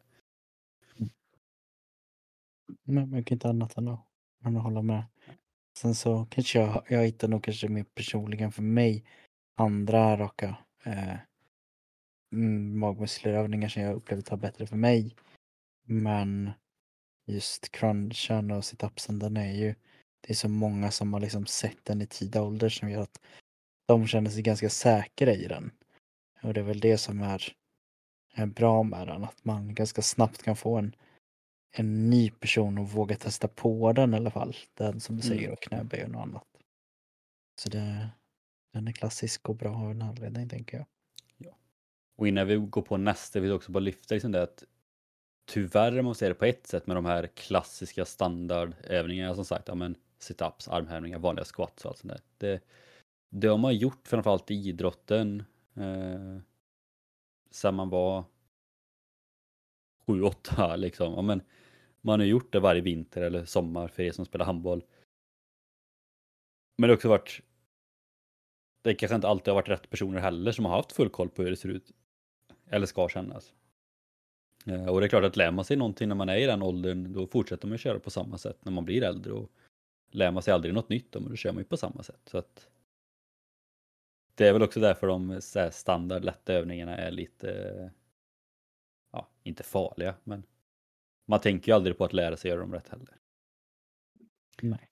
Men 2.82 3.10
man 3.10 3.24
kan 3.24 3.34
inte 3.34 3.48
annat 3.48 3.76
än 3.76 3.88
att, 3.88 4.06
än 4.44 4.56
att 4.56 4.62
hålla 4.62 4.82
med. 4.82 5.04
Sen 5.78 5.94
så 5.94 6.26
kanske 6.30 6.58
jag, 6.58 6.86
jag 6.88 7.04
hittar 7.04 7.28
nog 7.28 7.44
kanske 7.44 7.68
mer 7.68 7.84
personligen 7.84 8.52
för 8.52 8.62
mig 8.62 9.04
andra 9.54 10.16
raka 10.16 10.56
eh, 10.84 11.16
mm, 12.32 12.78
magmuskelövningar 12.78 13.68
som 13.68 13.82
jag 13.82 13.96
upplevt 13.96 14.26
tar 14.26 14.36
bättre 14.36 14.66
för 14.66 14.76
mig. 14.76 15.16
Men 15.84 16.50
just 17.26 17.72
crunchen 17.72 18.50
och 18.50 18.64
situpsen 18.64 19.18
den 19.18 19.36
är 19.36 19.52
ju 19.52 19.74
det 20.20 20.32
är 20.32 20.34
så 20.34 20.48
många 20.48 20.90
som 20.90 21.12
har 21.12 21.20
liksom 21.20 21.46
sett 21.46 21.84
den 21.84 22.02
i 22.02 22.06
tidig 22.06 22.42
ålder 22.42 22.68
som 22.68 22.90
gör 22.90 23.02
att 23.02 23.20
de 23.86 24.06
känner 24.06 24.30
sig 24.30 24.42
ganska 24.42 24.70
säkra 24.70 25.32
i 25.32 25.46
den. 25.46 25.70
Och 26.42 26.54
det 26.54 26.60
är 26.60 26.64
väl 26.64 26.80
det 26.80 26.98
som 26.98 27.22
är, 27.22 27.42
är 28.34 28.46
bra 28.46 28.82
med 28.82 29.08
den, 29.08 29.24
att 29.24 29.44
man 29.44 29.74
ganska 29.74 30.02
snabbt 30.02 30.42
kan 30.42 30.56
få 30.56 30.76
en, 30.76 30.94
en 31.72 32.10
ny 32.10 32.30
person 32.30 32.78
och 32.78 32.90
våga 32.90 33.16
testa 33.16 33.48
på 33.48 33.92
den 33.92 34.14
i 34.14 34.16
alla 34.16 34.30
fall. 34.30 34.56
Den 34.74 35.00
som 35.00 35.16
du 35.16 35.22
säger, 35.22 35.42
mm. 35.42 35.52
och 35.52 35.62
knäböj 35.62 36.04
och 36.04 36.10
något 36.10 36.22
annat. 36.22 36.46
Så 37.60 37.68
det, 37.68 38.08
den 38.72 38.88
är 38.88 38.92
klassisk 38.92 39.48
och 39.48 39.56
bra 39.56 39.76
av 39.76 39.90
en 39.90 40.02
anledning 40.02 40.48
tänker 40.48 40.76
jag. 40.76 40.86
Ja. 41.36 41.56
Och 42.16 42.28
innan 42.28 42.46
vi 42.46 42.56
går 42.56 42.82
på 42.82 42.96
nästa 42.96 43.40
vill 43.40 43.48
jag 43.48 43.56
också 43.56 43.72
bara 43.72 43.80
lyfta 43.80 44.14
liksom 44.14 44.32
det 44.32 44.42
att 44.42 44.64
tyvärr 45.46 46.02
måste 46.02 46.08
jag 46.08 46.16
säga 46.16 46.28
det 46.28 46.34
på 46.34 46.44
ett 46.44 46.66
sätt 46.66 46.86
med 46.86 46.96
de 46.96 47.04
här 47.04 47.26
klassiska 47.26 48.04
standardövningarna 48.04 49.34
som 49.34 49.44
sagt, 49.44 49.68
ja 49.68 49.74
men 49.74 49.96
situps, 50.18 50.68
armhävningar, 50.68 51.18
vanliga 51.18 51.44
squats 51.44 51.84
och 51.84 51.90
allt 51.90 51.98
sånt 51.98 52.12
där. 52.12 52.20
Det, 52.38 52.60
det 53.28 53.48
har 53.48 53.58
man 53.58 53.76
gjort 53.76 54.08
framförallt 54.08 54.50
i 54.50 54.54
idrotten 54.54 55.44
eh, 55.74 56.38
sen 57.50 57.74
man 57.74 57.88
var 57.88 58.24
7-8 60.06 60.76
liksom. 60.76 61.12
Ja, 61.12 61.22
men 61.22 61.42
man 62.00 62.20
har 62.20 62.26
gjort 62.26 62.52
det 62.52 62.60
varje 62.60 62.80
vinter 62.80 63.22
eller 63.22 63.44
sommar 63.44 63.88
för 63.88 64.02
er 64.02 64.12
som 64.12 64.24
spelar 64.24 64.44
handboll. 64.44 64.84
Men 66.78 66.88
det 66.88 66.92
har 66.92 66.96
också 66.96 67.08
varit 67.08 67.40
det 68.82 68.94
kanske 68.94 69.14
inte 69.14 69.28
alltid 69.28 69.48
har 69.48 69.54
varit 69.54 69.68
rätt 69.68 69.90
personer 69.90 70.20
heller 70.20 70.52
som 70.52 70.64
har 70.64 70.76
haft 70.76 70.92
full 70.92 71.08
koll 71.08 71.28
på 71.28 71.42
hur 71.42 71.50
det 71.50 71.56
ser 71.56 71.68
ut. 71.68 71.92
Eller 72.66 72.86
ska 72.86 73.08
kännas. 73.08 73.52
Eh, 74.66 74.86
och 74.86 75.00
det 75.00 75.06
är 75.06 75.08
klart 75.08 75.24
att 75.24 75.36
lär 75.36 75.50
man 75.50 75.64
sig 75.64 75.76
någonting 75.76 76.08
när 76.08 76.14
man 76.14 76.28
är 76.28 76.36
i 76.36 76.46
den 76.46 76.62
åldern 76.62 77.12
då 77.12 77.26
fortsätter 77.26 77.68
man 77.68 77.78
köra 77.78 77.98
på 77.98 78.10
samma 78.10 78.38
sätt 78.38 78.64
när 78.64 78.72
man 78.72 78.84
blir 78.84 79.02
äldre. 79.02 79.32
Och 79.32 79.50
lär 80.10 80.30
man 80.30 80.42
sig 80.42 80.54
aldrig 80.54 80.74
något 80.74 80.88
nytt 80.88 81.12
då, 81.12 81.20
men 81.20 81.30
då 81.30 81.36
kör 81.36 81.52
man 81.52 81.60
ju 81.60 81.64
på 81.64 81.76
samma 81.76 82.02
sätt. 82.02 82.20
Så 82.24 82.38
att 82.38 82.68
det 84.36 84.48
är 84.48 84.52
väl 84.52 84.62
också 84.62 84.80
därför 84.80 85.06
de 85.06 85.40
standard 85.72 86.24
lätta 86.24 86.52
övningarna 86.52 86.96
är 86.96 87.10
lite, 87.10 87.90
ja, 89.12 89.28
inte 89.42 89.62
farliga, 89.62 90.14
men 90.24 90.42
man 91.26 91.40
tänker 91.40 91.72
ju 91.72 91.76
aldrig 91.76 91.98
på 91.98 92.04
att 92.04 92.12
lära 92.12 92.36
sig 92.36 92.48
göra 92.48 92.60
dem 92.60 92.72
rätt 92.72 92.88
heller. 92.88 93.16
Nej. 94.62 94.90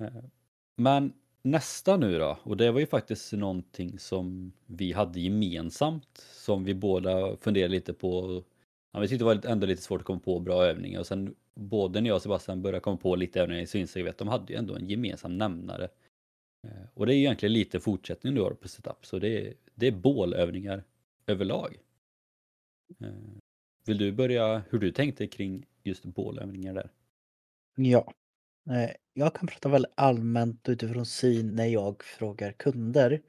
Eh, 0.00 0.24
men 0.76 1.12
nästa 1.42 1.96
nu 1.96 2.18
då, 2.18 2.38
och 2.42 2.56
det 2.56 2.70
var 2.70 2.80
ju 2.80 2.86
faktiskt 2.86 3.32
någonting 3.32 3.98
som 3.98 4.52
vi 4.66 4.92
hade 4.92 5.20
gemensamt 5.20 6.26
som 6.32 6.64
vi 6.64 6.74
båda 6.74 7.36
funderade 7.36 7.72
lite 7.72 7.92
på. 7.92 8.42
Ja, 8.92 9.00
vi 9.00 9.08
tyckte 9.08 9.24
det 9.24 9.34
var 9.34 9.46
ändå 9.46 9.66
lite 9.66 9.82
svårt 9.82 10.00
att 10.00 10.06
komma 10.06 10.20
på 10.20 10.38
bra 10.38 10.64
övningar 10.64 11.00
och 11.00 11.06
sen 11.06 11.34
både 11.54 12.00
när 12.00 12.08
jag 12.08 12.16
och 12.16 12.22
Sebastian 12.22 12.62
började 12.62 12.80
komma 12.80 12.96
på 12.96 13.16
lite 13.16 13.40
övningar 13.40 13.66
så 13.66 13.78
insåg 13.78 14.02
vi 14.02 14.08
att 14.08 14.18
de 14.18 14.28
hade 14.28 14.52
ju 14.52 14.58
ändå 14.58 14.74
en 14.74 14.88
gemensam 14.88 15.38
nämnare 15.38 15.88
Eh, 15.88 16.01
Eh, 16.66 16.84
och 16.94 17.06
det 17.06 17.14
är 17.14 17.16
egentligen 17.16 17.52
lite 17.52 17.80
fortsättning 17.80 18.34
du 18.34 18.40
har 18.40 18.50
på 18.50 18.68
setup, 18.68 19.06
så 19.06 19.18
det 19.18 19.48
är, 19.48 19.54
det 19.74 19.86
är 19.86 19.92
bålövningar 19.92 20.84
överlag. 21.26 21.78
Eh, 23.00 23.08
vill 23.84 23.98
du 23.98 24.12
börja 24.12 24.62
hur 24.70 24.78
du 24.78 24.92
tänkte 24.92 25.26
kring 25.26 25.66
just 25.82 26.04
bålövningar 26.04 26.74
där? 26.74 26.90
Ja, 27.76 28.12
eh, 28.70 28.90
jag 29.14 29.34
kan 29.34 29.46
prata 29.46 29.68
väldigt 29.68 29.92
allmänt 29.94 30.68
utifrån 30.68 31.06
syn 31.06 31.56
när 31.56 31.66
jag 31.66 32.02
frågar 32.02 32.52
kunder 32.52 33.22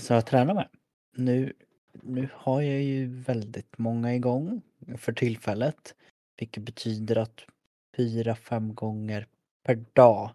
som 0.00 0.14
jag 0.14 0.26
tränar 0.26 0.54
med. 0.54 0.68
Nu, 1.16 1.52
nu 1.92 2.28
har 2.32 2.62
jag 2.62 2.82
ju 2.82 3.06
väldigt 3.06 3.78
många 3.78 4.14
igång 4.14 4.62
för 4.98 5.12
tillfället, 5.12 5.94
vilket 6.36 6.62
betyder 6.62 7.16
att 7.16 7.46
fyra, 7.96 8.36
fem 8.36 8.74
gånger 8.74 9.26
per 9.62 9.84
dag 9.92 10.30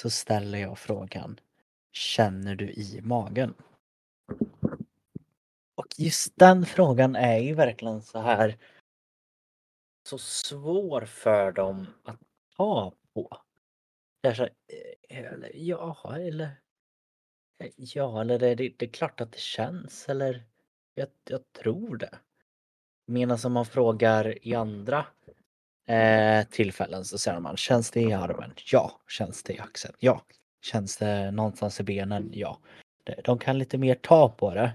så 0.00 0.10
ställer 0.10 0.58
jag 0.58 0.78
frågan 0.78 1.40
Känner 1.92 2.54
du 2.54 2.70
i 2.70 3.00
magen? 3.02 3.54
Och 5.74 5.86
just 5.98 6.32
den 6.36 6.66
frågan 6.66 7.16
är 7.16 7.38
ju 7.38 7.54
verkligen 7.54 8.02
så 8.02 8.18
här 8.18 8.58
så 10.08 10.18
svår 10.18 11.00
för 11.00 11.52
dem 11.52 11.86
att 12.04 12.20
ta 12.56 12.92
på. 13.14 13.38
Det 14.22 14.28
är 14.28 14.34
så 14.34 14.42
eh, 14.42 15.18
eller, 15.18 15.50
ja, 15.54 16.16
eller 16.16 16.50
ja, 17.76 18.20
eller 18.20 18.38
det, 18.38 18.54
det, 18.54 18.74
det 18.78 18.86
är 18.86 18.90
klart 18.90 19.20
att 19.20 19.32
det 19.32 19.40
känns, 19.40 20.08
eller 20.08 20.44
jag, 20.94 21.08
jag 21.24 21.52
tror 21.52 21.96
det. 21.96 22.18
Medan 23.06 23.38
om 23.44 23.52
man 23.52 23.66
frågar 23.66 24.48
i 24.48 24.54
andra 24.54 25.06
eh, 25.90 26.46
tillfällen 26.46 27.04
så 27.04 27.18
säger 27.18 27.40
man 27.40 27.56
känns 27.56 27.90
det 27.90 28.00
i 28.00 28.12
armen? 28.12 28.52
Ja. 28.72 29.00
Känns 29.08 29.42
det 29.42 29.52
i 29.52 29.58
axeln? 29.58 29.94
Ja. 29.98 30.22
Känns 30.62 30.96
det 30.96 31.30
någonstans 31.30 31.80
i 31.80 31.82
benen? 31.82 32.30
Ja. 32.32 32.58
De 33.24 33.38
kan 33.38 33.58
lite 33.58 33.78
mer 33.78 33.94
ta 33.94 34.28
på 34.28 34.54
det. 34.54 34.72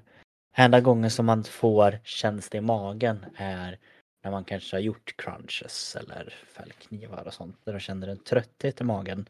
Enda 0.57 0.81
gången 0.81 1.11
som 1.11 1.25
man 1.25 1.43
får 1.43 1.99
känns 2.03 2.49
det 2.49 2.57
i 2.57 2.61
magen 2.61 3.25
är 3.35 3.79
när 4.23 4.31
man 4.31 4.45
kanske 4.45 4.75
har 4.75 4.81
gjort 4.81 5.17
crunches 5.17 5.95
eller 5.95 6.33
fällknivar 6.47 7.27
och 7.27 7.33
sånt. 7.33 7.65
Där 7.65 7.73
de 7.73 7.79
känner 7.79 8.07
en 8.07 8.23
trötthet 8.23 8.81
i 8.81 8.83
magen. 8.83 9.29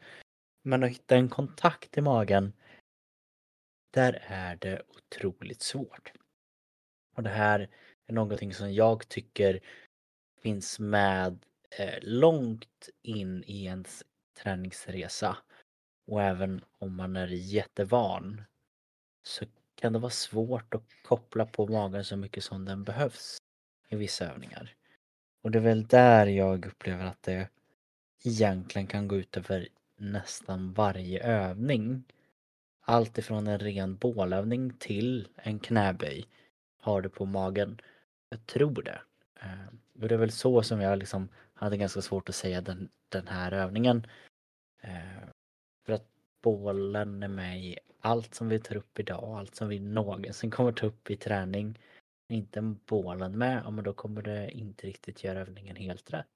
Men 0.62 0.84
att 0.84 0.90
hitta 0.90 1.16
en 1.16 1.28
kontakt 1.28 1.98
i 1.98 2.00
magen, 2.00 2.52
där 3.90 4.22
är 4.26 4.56
det 4.56 4.82
otroligt 4.88 5.62
svårt. 5.62 6.12
Och 7.16 7.22
det 7.22 7.30
här 7.30 7.68
är 8.06 8.12
någonting 8.12 8.54
som 8.54 8.72
jag 8.72 9.08
tycker 9.08 9.60
finns 10.42 10.78
med 10.78 11.38
eh, 11.70 11.98
långt 12.02 12.88
in 13.02 13.44
i 13.46 13.64
ens 13.64 14.04
träningsresa. 14.42 15.36
Och 16.06 16.22
även 16.22 16.64
om 16.78 16.96
man 16.96 17.16
är 17.16 17.28
jättevan 17.28 18.42
så 19.22 19.44
kan 19.74 19.92
det 19.92 19.98
vara 19.98 20.10
svårt 20.10 20.74
att 20.74 20.84
koppla 21.02 21.46
på 21.46 21.66
magen 21.66 22.04
så 22.04 22.16
mycket 22.16 22.44
som 22.44 22.64
den 22.64 22.84
behövs 22.84 23.38
i 23.88 23.96
vissa 23.96 24.32
övningar. 24.32 24.74
Och 25.42 25.50
det 25.50 25.58
är 25.58 25.62
väl 25.62 25.86
där 25.86 26.26
jag 26.26 26.66
upplever 26.66 27.04
att 27.04 27.22
det 27.22 27.48
egentligen 28.24 28.86
kan 28.86 29.08
gå 29.08 29.16
ut 29.16 29.36
över 29.36 29.68
nästan 29.96 30.72
varje 30.72 31.22
övning. 31.24 32.04
Allt 32.80 33.18
ifrån 33.18 33.46
en 33.46 33.58
ren 33.58 33.96
bålövning 33.96 34.72
till 34.78 35.28
en 35.36 35.58
knäböj 35.58 36.28
har 36.80 37.00
du 37.00 37.08
på 37.08 37.24
magen. 37.24 37.80
Jag 38.28 38.46
tror 38.46 38.82
det. 38.82 39.00
Eh, 39.40 39.66
och 40.02 40.08
det 40.08 40.14
är 40.14 40.18
väl 40.18 40.32
så 40.32 40.62
som 40.62 40.80
jag 40.80 40.98
liksom 40.98 41.28
hade 41.56 41.76
ganska 41.76 42.02
svårt 42.02 42.28
att 42.28 42.34
säga 42.34 42.60
den, 42.60 42.88
den 43.08 43.28
här 43.28 43.52
övningen. 43.52 44.06
Eh, 44.80 45.28
för 45.86 45.92
att 45.92 46.08
bålen 46.42 47.22
är 47.22 47.28
med 47.28 47.60
i 47.60 47.78
allt 48.00 48.34
som 48.34 48.48
vi 48.48 48.58
tar 48.58 48.76
upp 48.76 48.98
idag, 48.98 49.38
allt 49.38 49.54
som 49.54 49.68
vi 49.68 49.80
någonsin 49.80 50.50
kommer 50.50 50.72
ta 50.72 50.86
upp 50.86 51.10
i 51.10 51.16
träning. 51.16 51.78
Är 52.28 52.36
inte 52.36 52.62
bålen 52.86 53.38
med, 53.38 53.62
ja 53.64 53.70
men 53.70 53.84
då 53.84 53.92
kommer 53.92 54.22
det 54.22 54.50
inte 54.50 54.86
riktigt 54.86 55.24
göra 55.24 55.40
övningen 55.40 55.76
helt 55.76 56.12
rätt. 56.12 56.26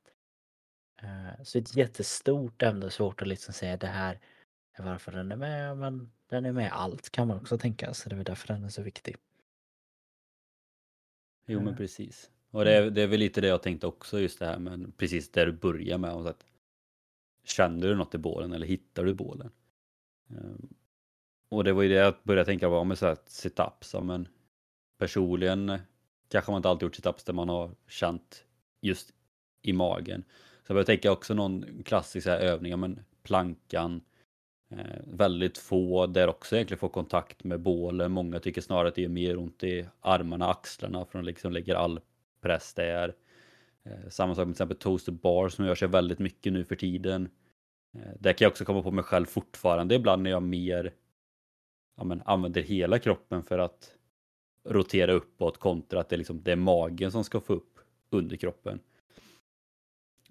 Eh, 1.03 1.43
så 1.43 1.59
ett 1.59 1.77
jättestort 1.77 2.63
ämne, 2.63 2.91
svårt 2.91 3.23
att 3.23 3.29
liksom 3.29 3.55
säga 3.55 3.77
det 3.77 3.87
här 3.87 4.21
är 4.73 4.83
varför 4.83 5.13
den 5.13 5.33
är 5.33 5.37
med, 5.37 5.77
men 5.77 6.13
den 6.27 6.45
är 6.45 6.53
med 6.53 6.67
i 6.67 6.71
allt 6.71 7.11
kan 7.11 7.29
man 7.29 7.37
också 7.37 7.59
tänka, 7.59 7.95
så 7.95 8.09
det 8.09 8.17
är 8.17 8.25
därför 8.25 8.49
den 8.49 8.65
är 8.65 8.69
så 8.69 8.83
viktig. 8.83 9.17
Jo 11.47 11.61
men 11.61 11.77
precis. 11.77 12.31
Och 12.51 12.65
det 12.65 12.73
är, 12.73 12.91
det 12.91 13.03
är 13.03 13.07
väl 13.07 13.21
lite 13.21 13.41
det 13.41 13.49
jag 13.49 13.63
tänkte 13.63 13.87
också 13.87 14.21
just 14.21 14.39
det 14.39 14.47
här 14.47 14.59
men 14.59 14.93
precis 14.93 15.33
där 15.33 15.47
du 15.47 15.53
börjar 15.53 15.99
med. 15.99 16.11
Att, 16.11 16.47
känner 17.45 17.89
du 17.89 17.95
något 17.95 18.15
i 18.15 18.19
bålen 18.19 18.53
eller 18.53 18.67
hittar 18.67 19.05
du 19.05 19.15
bålen? 19.15 19.51
Ehm, 20.31 20.69
och 21.49 21.65
det 21.65 21.73
var 21.73 21.83
ju 21.83 21.89
det 21.89 21.95
jag 21.95 22.15
började 22.23 22.45
tänka 22.45 22.69
på 22.69 22.85
med 22.85 22.99
så 22.99 23.07
här 23.07 23.17
situps. 23.27 23.95
Ja, 23.95 24.01
men 24.01 24.29
personligen 24.99 25.79
kanske 26.29 26.51
man 26.51 26.59
inte 26.59 26.69
alltid 26.69 26.87
gjort 26.87 26.97
situps 26.97 27.25
där 27.25 27.33
man 27.33 27.49
har 27.49 27.71
känt 27.89 28.45
just 28.81 29.15
i 29.63 29.73
magen. 29.73 30.25
Så 30.67 30.71
jag 30.71 30.75
började 30.75 30.87
tänka 30.87 31.13
också 31.13 31.35
någon 31.35 31.83
klassisk 31.85 32.27
här 32.27 32.41
övning, 32.41 32.81
men 32.81 33.01
plankan. 33.23 34.01
Eh, 34.71 35.01
väldigt 35.05 35.59
få 35.59 36.07
där 36.07 36.29
också 36.29 36.57
egentligen 36.57 36.79
får 36.79 36.89
kontakt 36.89 37.45
med 37.45 37.61
bålen. 37.61 38.13
Många 38.13 38.41
tycker 38.41 38.61
snarare 38.61 38.89
att 38.89 38.95
det 38.95 39.03
gör 39.03 39.09
mer 39.09 39.39
ont 39.39 39.65
i 39.65 39.87
armarna, 40.01 40.51
axlarna 40.51 41.05
för 41.05 41.19
de 41.19 41.25
liksom 41.25 41.53
lägger 41.53 41.75
all 41.75 42.01
press 42.41 42.75
det 42.75 42.85
är. 42.85 43.15
Eh, 43.85 44.09
samma 44.09 44.35
sak 44.35 44.47
med 44.47 44.57
till 44.57 44.63
exempel 44.63 44.77
toaster 44.77 45.13
bar 45.13 45.49
som 45.49 45.67
gör 45.67 45.75
sig 45.75 45.89
väldigt 45.89 46.19
mycket 46.19 46.53
nu 46.53 46.65
för 46.65 46.77
tiden. 46.77 47.29
Eh, 47.95 48.13
där 48.19 48.33
kan 48.33 48.45
jag 48.45 48.51
också 48.51 48.65
komma 48.65 48.83
på 48.83 48.91
mig 48.91 49.05
själv 49.05 49.27
fortfarande 49.27 49.95
ibland 49.95 50.23
när 50.23 50.31
jag 50.31 50.43
mer 50.43 50.93
ja, 51.97 52.05
men, 52.05 52.23
använder 52.25 52.63
hela 52.63 52.99
kroppen 52.99 53.43
för 53.43 53.59
att 53.59 53.95
rotera 54.65 55.13
uppåt 55.13 55.59
kontra 55.59 56.01
att 56.01 56.09
det, 56.09 56.17
liksom, 56.17 56.43
det 56.43 56.53
är 56.53 56.57
magen 56.57 57.13
som 57.13 57.25
ska 57.25 57.41
få 57.41 57.53
upp 57.53 57.79
underkroppen. 58.11 58.81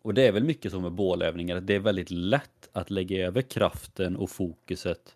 Och 0.01 0.13
det 0.13 0.27
är 0.27 0.31
väl 0.31 0.43
mycket 0.43 0.71
som 0.71 0.81
med 0.81 0.91
bålövningar, 0.91 1.55
att 1.55 1.67
det 1.67 1.75
är 1.75 1.79
väldigt 1.79 2.11
lätt 2.11 2.69
att 2.71 2.89
lägga 2.89 3.27
över 3.27 3.41
kraften 3.41 4.15
och 4.15 4.29
fokuset 4.29 5.15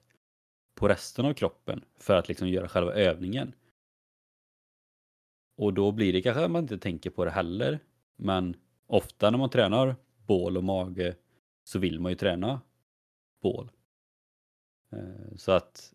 på 0.75 0.88
resten 0.88 1.25
av 1.25 1.34
kroppen 1.34 1.84
för 1.99 2.15
att 2.15 2.27
liksom 2.27 2.47
göra 2.47 2.67
själva 2.67 2.93
övningen. 2.93 3.53
Och 5.55 5.73
då 5.73 5.91
blir 5.91 6.13
det 6.13 6.21
kanske 6.21 6.45
att 6.45 6.51
man 6.51 6.63
inte 6.63 6.77
tänker 6.77 7.09
på 7.09 7.25
det 7.25 7.31
heller. 7.31 7.79
Men 8.15 8.55
ofta 8.87 9.29
när 9.29 9.37
man 9.37 9.49
tränar 9.49 9.95
bål 10.27 10.57
och 10.57 10.63
mage 10.63 11.15
så 11.63 11.79
vill 11.79 11.99
man 11.99 12.11
ju 12.11 12.15
träna 12.15 12.61
bål. 13.41 13.71
Eh, 14.91 15.35
så 15.37 15.51
att 15.51 15.93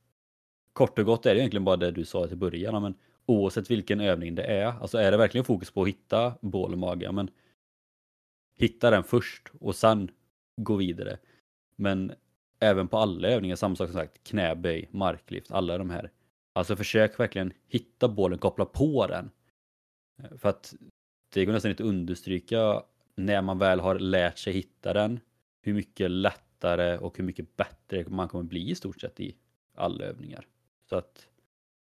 kort 0.72 0.98
och 0.98 1.04
gott 1.04 1.26
är 1.26 1.34
det 1.34 1.40
egentligen 1.40 1.64
bara 1.64 1.76
det 1.76 1.90
du 1.90 2.04
sa 2.04 2.26
till 2.26 2.36
början. 2.36 2.82
Men 2.82 2.94
oavsett 3.26 3.70
vilken 3.70 4.00
övning 4.00 4.34
det 4.34 4.42
är, 4.42 4.66
alltså 4.66 4.98
är 4.98 5.10
det 5.10 5.16
verkligen 5.16 5.44
fokus 5.44 5.70
på 5.70 5.82
att 5.82 5.88
hitta 5.88 6.34
bål 6.40 6.72
och 6.72 6.78
mage, 6.78 7.12
men 7.12 7.30
hitta 8.54 8.90
den 8.90 9.04
först 9.04 9.48
och 9.60 9.76
sen 9.76 10.10
gå 10.56 10.76
vidare. 10.76 11.18
Men 11.76 12.12
även 12.60 12.88
på 12.88 12.98
alla 12.98 13.28
övningar, 13.28 13.56
samma 13.56 13.76
sak 13.76 13.88
som 13.88 14.00
sagt, 14.00 14.24
knäböj, 14.24 14.88
marklyft, 14.90 15.50
alla 15.50 15.78
de 15.78 15.90
här. 15.90 16.10
Alltså 16.52 16.76
försök 16.76 17.20
verkligen 17.20 17.52
hitta 17.68 18.08
bålen, 18.08 18.38
koppla 18.38 18.64
på 18.64 19.06
den. 19.06 19.30
För 20.38 20.48
att 20.48 20.74
det 21.32 21.44
går 21.44 21.52
nästan 21.52 21.70
inte 21.70 21.82
att 21.82 21.88
understryka 21.88 22.82
när 23.14 23.42
man 23.42 23.58
väl 23.58 23.80
har 23.80 23.98
lärt 23.98 24.38
sig 24.38 24.52
hitta 24.52 24.92
den, 24.92 25.20
hur 25.62 25.74
mycket 25.74 26.10
lättare 26.10 26.98
och 26.98 27.18
hur 27.18 27.24
mycket 27.24 27.56
bättre 27.56 28.04
man 28.08 28.28
kommer 28.28 28.44
bli 28.44 28.70
i 28.70 28.74
stort 28.74 29.00
sett 29.00 29.20
i 29.20 29.36
alla 29.74 30.04
övningar. 30.04 30.46
Så 30.88 30.96
att 30.96 31.28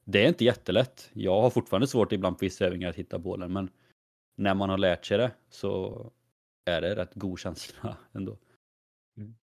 det 0.05 0.25
är 0.25 0.29
inte 0.29 0.45
jättelätt. 0.45 1.11
Jag 1.13 1.41
har 1.41 1.51
fortfarande 1.51 1.87
svårt 1.87 2.13
ibland 2.13 2.39
på 2.39 2.45
vissa 2.45 2.65
övningar 2.67 2.91
att 2.91 2.97
hitta 2.97 3.19
bålen, 3.19 3.53
men 3.53 3.71
när 4.37 4.55
man 4.55 4.71
har 4.71 4.79
lärt 4.79 5.07
sig 5.07 5.19
det 5.19 5.31
så 5.51 6.13
är 6.65 6.81
det 6.81 6.97
rätt 6.97 7.15
god 7.15 7.39
känsla 7.39 7.97
ändå. 8.13 8.39
Mm. 9.17 9.35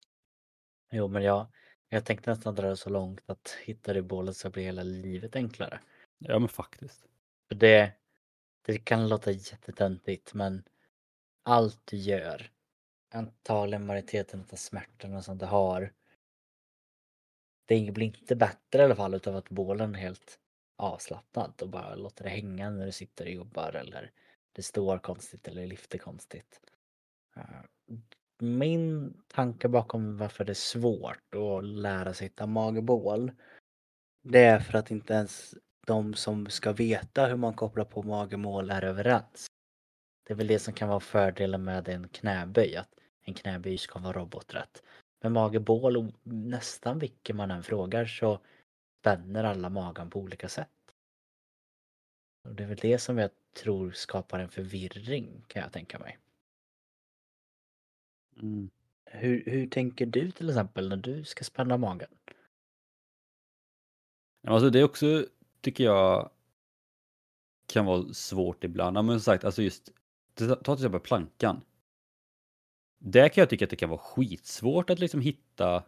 Jo, 0.92 1.08
men 1.08 1.24
jag, 1.24 1.48
jag 1.90 2.06
tänkte 2.06 2.30
nästan 2.30 2.56
dra 2.56 2.70
det 2.70 2.78
så 2.78 2.90
långt 2.90 3.22
att 3.26 3.58
hitta 3.64 3.94
det 3.94 4.02
bålet 4.02 4.36
så 4.36 4.50
blir 4.50 4.64
hela 4.64 4.84
livet 4.84 5.36
enklare. 5.36 5.80
Ja, 6.18 6.40
men 6.40 6.50
faktiskt. 6.50 7.08
För 7.48 7.56
det, 7.56 7.94
det 8.62 8.78
kan 8.78 9.10
låta 9.10 9.32
jättetöntigt, 9.32 10.34
men 10.34 10.64
allt 11.44 11.82
du 11.86 11.98
gör, 11.98 12.52
antagligen 13.14 13.86
majoriteten 13.86 14.46
av 14.52 14.56
smärtorna 14.56 15.22
som 15.22 15.38
du 15.38 15.46
har, 15.46 15.94
det 17.66 17.92
blir 17.92 18.06
inte 18.06 18.36
bättre 18.36 18.82
i 18.82 18.86
alla 18.86 18.96
fall 18.96 19.14
utav 19.14 19.36
att 19.36 19.50
bålen 19.50 19.96
är 19.96 20.00
helt 20.00 20.40
avslappnad 20.78 21.54
och 21.62 21.70
bara 21.70 21.96
låter 21.96 22.24
det 22.24 22.30
hänga 22.30 22.70
när 22.70 22.86
du 22.86 22.92
sitter 22.92 23.26
och 23.26 23.32
jobbar 23.32 23.74
eller 23.74 24.12
det 24.52 24.64
står 24.64 24.98
konstigt 24.98 25.48
eller 25.48 25.66
lyfter 25.66 25.98
konstigt. 25.98 26.62
Eh, 27.36 27.96
min 28.40 29.14
tanke 29.28 29.68
bakom 29.68 30.18
varför 30.18 30.46
det 30.46 30.52
är 30.52 30.54
svårt 30.54 31.36
att 31.36 31.64
lära 31.64 32.14
sig 32.14 32.28
hitta 32.28 32.46
magbål 32.46 33.32
det 34.22 34.40
är 34.40 34.60
för 34.60 34.78
att 34.78 34.92
inte 34.92 35.14
ens 35.14 35.56
de 35.86 36.14
som 36.14 36.50
ska 36.50 36.74
veta 36.74 37.28
hur 37.28 37.36
man 37.36 37.54
kopplar 37.54 37.86
på 37.86 38.04
magemål 38.04 38.70
är 38.70 38.84
överens. 38.84 39.48
Det 40.24 40.34
är 40.34 40.38
väl 40.38 40.48
det 40.48 40.60
som 40.60 40.74
kan 40.74 40.90
vara 40.90 41.00
fördelen 41.00 41.64
med 41.64 41.90
en 41.90 42.08
knäböj, 42.08 42.76
att 42.76 42.90
en 43.22 43.34
knäböj 43.34 43.78
ska 43.78 44.00
vara 44.00 44.20
roboträtt. 44.20 44.84
Med 45.22 45.32
magebål, 45.32 46.14
nästan 46.24 47.00
vilken 47.00 47.36
man 47.36 47.52
än 47.52 47.64
frågar 47.64 48.06
så 48.06 48.40
spänner 49.00 49.44
alla 49.44 49.70
magen 49.70 50.10
på 50.10 50.20
olika 50.20 50.50
sätt. 50.50 50.70
Och 52.44 52.56
det 52.56 52.64
är 52.64 52.68
väl 52.68 52.78
det 52.78 52.98
som 52.98 53.18
jag 53.18 53.32
tror 53.54 53.92
skapar 53.92 54.40
en 54.40 54.50
förvirring 54.50 55.44
kan 55.48 55.62
jag 55.62 55.72
tänka 55.72 56.00
mig. 56.00 56.18
Mm. 58.42 58.70
Hur, 59.06 59.44
hur 59.46 59.68
tänker 59.68 60.06
du 60.06 60.32
till 60.32 60.50
exempel 60.50 60.90
när 60.90 60.98
du 60.98 61.24
ska 61.24 61.44
spänna 61.44 61.78
magen? 61.78 62.10
Alltså 64.48 64.70
det 64.70 64.80
är 64.80 64.84
också, 64.84 65.26
tycker 65.62 65.84
jag, 65.84 66.30
kan 67.74 67.86
vara 67.86 68.14
svårt 68.14 68.64
ibland. 68.64 68.94
Men 68.94 69.08
som 69.08 69.20
sagt, 69.20 69.44
alltså 69.44 69.62
just, 69.62 69.90
ta 70.36 70.56
till 70.56 70.74
exempel 70.74 71.00
plankan. 71.00 71.62
Där 73.00 73.30
kan 73.30 73.42
jag 73.42 73.50
tycka 73.50 73.66
att 73.66 73.70
det 73.70 73.76
kan 73.76 73.90
vara 73.90 74.00
skitsvårt 74.00 74.90
att 74.90 75.00
liksom 75.00 75.22
hitta 75.22 75.84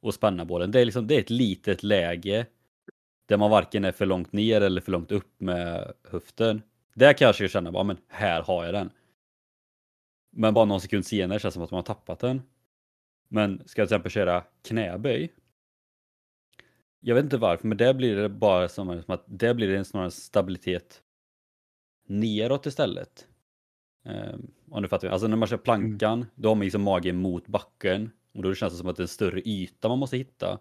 och 0.00 0.14
spänna 0.14 0.44
bålen. 0.44 0.70
Det 0.70 0.80
är, 0.80 0.84
liksom, 0.84 1.06
det 1.06 1.14
är 1.14 1.20
ett 1.20 1.30
litet 1.30 1.82
läge 1.82 2.46
där 3.26 3.36
man 3.36 3.50
varken 3.50 3.84
är 3.84 3.92
för 3.92 4.06
långt 4.06 4.32
ner 4.32 4.60
eller 4.60 4.80
för 4.80 4.92
långt 4.92 5.12
upp 5.12 5.40
med 5.40 5.92
höften. 6.10 6.62
Där 6.94 7.12
kanske 7.12 7.44
jag 7.44 7.50
känna 7.50 7.72
bara, 7.72 7.84
men 7.84 7.96
här 8.08 8.42
har 8.42 8.64
jag 8.64 8.74
den. 8.74 8.90
Men 10.30 10.54
bara 10.54 10.64
någon 10.64 10.80
sekund 10.80 11.06
senare 11.06 11.38
känns 11.38 11.54
det 11.54 11.56
som 11.56 11.62
att 11.62 11.70
man 11.70 11.78
har 11.78 11.82
tappat 11.82 12.18
den. 12.18 12.42
Men 13.28 13.62
ska 13.66 13.80
jag 13.80 13.88
till 13.88 13.94
exempel 13.94 14.12
köra 14.12 14.44
knäböj. 14.62 15.32
Jag 17.06 17.14
vet 17.14 17.24
inte 17.24 17.36
varför, 17.36 17.68
men 17.68 17.78
där 17.78 17.94
blir 17.94 18.16
det 18.16 18.28
bara 18.28 18.68
som, 18.68 19.02
att 19.06 19.24
där 19.26 19.54
blir 19.54 19.68
det 19.68 19.84
snarare 19.84 20.10
stabilitet 20.10 21.02
neråt 22.06 22.66
istället. 22.66 23.28
Um, 24.04 24.50
om 24.70 24.82
du 24.82 24.88
fattar. 24.88 25.08
Alltså 25.08 25.28
när 25.28 25.36
man 25.36 25.48
kör 25.48 25.56
plankan, 25.56 26.18
mm. 26.18 26.26
då 26.34 26.48
har 26.48 26.54
man 26.54 26.64
liksom 26.64 26.82
magen 26.82 27.16
mot 27.16 27.46
backen. 27.46 28.10
Och 28.34 28.42
då 28.42 28.54
känns 28.54 28.72
det 28.72 28.78
som 28.78 28.88
att 28.88 28.96
det 28.96 29.00
är 29.00 29.04
en 29.04 29.08
större 29.08 29.40
yta 29.40 29.88
man 29.88 29.98
måste 29.98 30.16
hitta. 30.16 30.58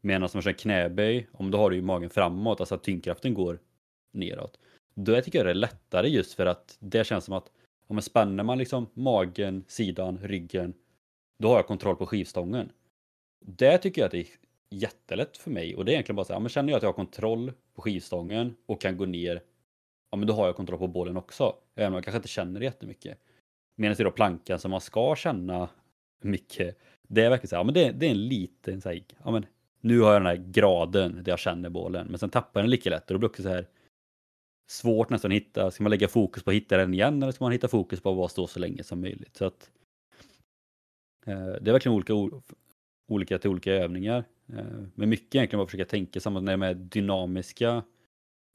Medan 0.00 0.22
om 0.22 0.28
man 0.34 0.42
kör 0.42 0.52
knäböj, 0.52 1.28
om 1.32 1.50
då 1.50 1.58
har 1.58 1.70
du 1.70 1.76
ju 1.76 1.82
magen 1.82 2.10
framåt, 2.10 2.60
alltså 2.60 2.74
att 2.74 2.82
tyngdkraften 2.82 3.34
går 3.34 3.60
neråt. 4.12 4.58
Då 4.94 5.20
tycker 5.20 5.38
jag 5.38 5.46
det 5.46 5.50
är 5.50 5.54
lättare 5.54 6.08
just 6.08 6.34
för 6.34 6.46
att 6.46 6.76
det 6.80 7.04
känns 7.04 7.24
som 7.24 7.34
att 7.34 7.50
om 7.86 7.96
man 7.96 8.02
spänner 8.02 8.44
man 8.44 8.58
liksom 8.58 8.86
magen, 8.94 9.64
sidan, 9.68 10.18
ryggen, 10.18 10.74
då 11.38 11.48
har 11.48 11.56
jag 11.56 11.66
kontroll 11.66 11.96
på 11.96 12.06
skivstången. 12.06 12.72
Det 13.40 13.78
tycker 13.78 14.00
jag 14.00 14.06
att 14.06 14.12
det 14.12 14.20
är 14.20 14.26
jättelätt 14.70 15.36
för 15.36 15.50
mig 15.50 15.76
och 15.76 15.84
det 15.84 15.90
är 15.90 15.92
egentligen 15.92 16.16
bara 16.16 16.24
så 16.24 16.32
här, 16.32 16.40
men 16.40 16.48
känner 16.48 16.70
jag 16.70 16.76
att 16.76 16.82
jag 16.82 16.88
har 16.88 16.94
kontroll 16.94 17.52
på 17.74 17.82
skivstången 17.82 18.56
och 18.66 18.80
kan 18.80 18.96
gå 18.96 19.06
ner, 19.06 19.42
ja 20.10 20.16
men 20.16 20.26
då 20.26 20.34
har 20.34 20.46
jag 20.46 20.56
kontroll 20.56 20.78
på 20.78 20.86
bollen 20.86 21.16
också. 21.16 21.56
Även 21.74 21.88
om 21.88 21.94
jag 21.94 22.04
kanske 22.04 22.16
inte 22.16 22.28
känner 22.28 22.60
det 22.60 22.66
jättemycket. 22.66 23.18
Medan 23.76 23.96
det 23.96 24.02
är 24.02 24.04
då 24.04 24.10
plankan 24.10 24.58
som 24.58 24.70
man 24.70 24.80
ska 24.80 25.16
känna 25.16 25.68
mycket, 26.22 26.78
det 27.08 27.22
är 27.22 27.30
verkligen 27.30 27.48
så 27.48 27.56
här, 27.56 27.60
ja 27.60 27.64
men 27.64 27.74
det, 27.74 27.90
det 27.90 28.06
är 28.06 28.10
en 28.10 28.28
liten 28.28 28.80
så 28.80 28.88
här, 28.88 29.02
ja 29.24 29.30
men 29.30 29.46
nu 29.80 30.00
har 30.00 30.12
jag 30.12 30.22
den 30.22 30.26
här 30.26 30.44
graden 30.50 31.22
där 31.24 31.32
jag 31.32 31.38
känner 31.38 31.68
bollen, 31.68 32.06
men 32.06 32.18
sen 32.18 32.30
tappar 32.30 32.60
jag 32.60 32.64
den 32.64 32.70
lika 32.70 32.90
lätt 32.90 33.10
och 33.10 33.14
då 33.14 33.18
blir 33.18 33.28
det 33.28 33.30
också 33.30 33.42
så 33.42 33.48
här 33.48 33.66
svårt 34.70 35.10
nästan 35.10 35.30
att 35.30 35.36
hitta, 35.36 35.70
ska 35.70 35.82
man 35.82 35.90
lägga 35.90 36.08
fokus 36.08 36.42
på 36.42 36.50
att 36.50 36.56
hitta 36.56 36.76
den 36.76 36.94
igen 36.94 37.22
eller 37.22 37.32
ska 37.32 37.44
man 37.44 37.52
hitta 37.52 37.68
fokus 37.68 38.00
på 38.00 38.10
att 38.10 38.16
bara 38.16 38.28
stå 38.28 38.46
så 38.46 38.58
länge 38.58 38.84
som 38.84 39.00
möjligt? 39.00 39.36
Så 39.36 39.44
att, 39.44 39.70
eh, 41.26 41.46
det 41.46 41.70
är 41.70 41.72
verkligen 41.72 41.96
olika, 41.96 42.14
olika 43.08 43.38
till 43.38 43.50
olika 43.50 43.72
övningar. 43.72 44.24
Eh, 44.56 44.64
men 44.94 45.08
mycket 45.08 45.34
egentligen 45.34 45.58
bara 45.58 45.66
försöka 45.66 45.84
tänka 45.84 46.20
samma 46.20 46.40
när 46.40 46.56
med 46.56 46.76
dynamiska 46.76 47.82